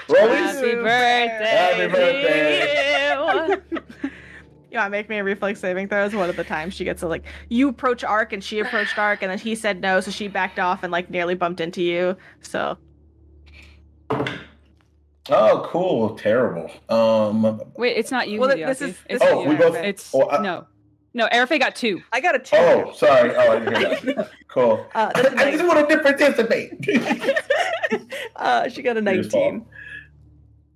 [0.08, 0.54] Rollies?
[0.54, 1.46] Happy birthday.
[1.48, 3.56] Happy birthday.
[3.72, 3.80] you.
[4.70, 6.04] You want to make me a reflex saving throw?
[6.04, 8.96] Is one of the times she gets to like you approach Ark and she approached
[8.98, 11.82] Ark and then he said no, so she backed off and like nearly bumped into
[11.82, 12.16] you.
[12.42, 12.76] So
[15.30, 16.16] Oh, cool.
[16.16, 16.70] Terrible.
[16.88, 17.60] Um.
[17.76, 18.38] Wait, it's not you.
[18.38, 18.66] Well, Hideaki.
[18.66, 20.66] this is- it's this is we both- It's oh, I- no,
[21.16, 21.28] no.
[21.28, 22.02] Arafe got two.
[22.12, 22.56] I got a two.
[22.56, 23.34] Oh, sorry.
[23.34, 24.30] Oh, I didn't hear that.
[24.48, 24.86] Cool.
[24.94, 26.72] Uh, that's a I just want to participate.
[28.36, 29.66] uh, she got a 19.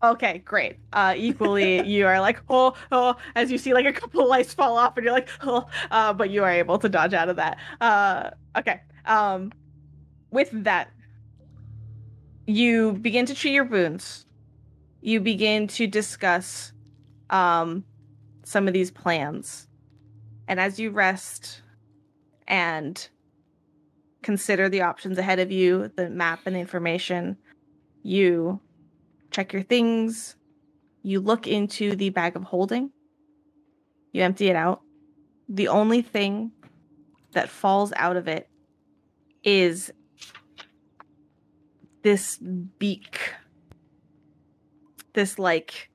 [0.03, 0.77] okay, great.
[0.93, 4.53] Uh, equally, you are like oh oh as you see like a couple of lights
[4.53, 7.37] fall off and you're like oh, uh, but you are able to dodge out of
[7.37, 7.59] that.
[7.81, 8.83] Uh, okay.
[9.07, 9.51] Um,
[10.31, 10.91] with that,
[12.47, 14.27] you begin to treat your wounds.
[15.01, 16.73] You begin to discuss
[17.31, 17.85] um,
[18.45, 19.69] some of these plans.
[20.51, 21.63] And as you rest
[22.49, 23.09] and
[24.21, 27.37] consider the options ahead of you, the map and the information,
[28.03, 28.59] you
[29.31, 30.35] check your things,
[31.05, 32.91] you look into the bag of holding,
[34.11, 34.81] you empty it out.
[35.49, 36.51] The only thing
[37.31, 38.49] that falls out of it
[39.45, 39.93] is
[42.03, 43.35] this beak.
[45.13, 45.90] This like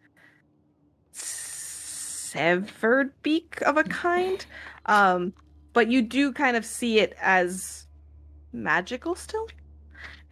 [2.36, 4.46] severed beak of a kind.
[4.86, 5.34] Um,
[5.74, 7.88] but you do kind of see it as
[8.52, 9.48] magical still.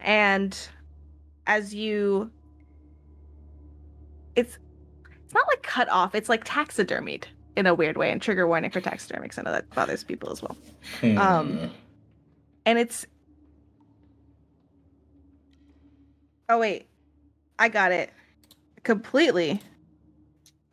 [0.00, 0.56] And
[1.46, 2.30] as you
[4.36, 4.58] it's
[5.24, 7.24] it's not like cut off, it's like taxidermied
[7.56, 9.38] in a weird way, and trigger warning for taxidermics.
[9.38, 10.56] I know that bothers people as well.
[11.00, 11.18] Hmm.
[11.18, 11.70] Um,
[12.66, 13.06] and it's
[16.48, 16.86] oh wait
[17.58, 18.10] i got it
[18.82, 19.60] completely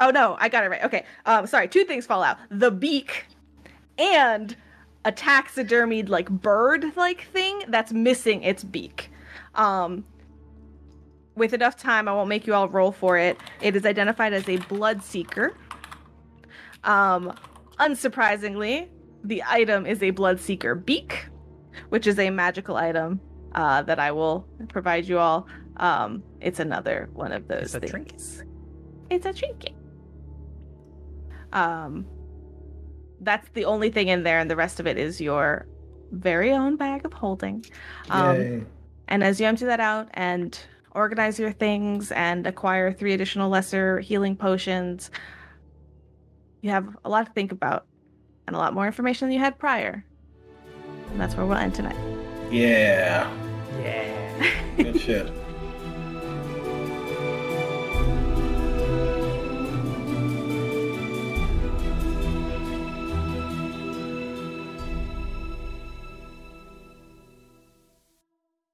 [0.02, 3.26] oh no i got it right okay um sorry two things fall out the beak
[3.98, 4.56] and
[5.06, 9.10] a taxidermied like bird like thing that's missing its beak
[9.56, 10.04] um
[11.36, 14.48] with enough time i won't make you all roll for it it is identified as
[14.50, 15.56] a blood seeker
[16.84, 17.34] um
[17.80, 18.88] unsurprisingly
[19.24, 21.28] the item is a blood seeker beak
[21.90, 23.20] which is a magical item
[23.54, 25.48] uh, that I will provide you all.
[25.78, 27.92] Um, it's another one of those It's a things.
[27.92, 28.24] trinket.
[29.10, 29.74] It's a trinket.
[31.54, 32.06] Um,
[33.20, 35.68] that's the only thing in there, and the rest of it is your
[36.12, 37.66] very own bag of holding.
[38.10, 38.68] Um,
[39.08, 40.58] and as you empty that out and
[40.94, 45.12] organize your things and acquire three additional lesser healing potions,
[46.62, 47.86] you have a lot to think about
[48.48, 50.06] and a lot more information than you had prior.
[51.12, 51.98] And that's where we'll end tonight.
[52.52, 53.32] Yeah.
[53.82, 54.52] Yeah.
[54.78, 55.32] Good shit.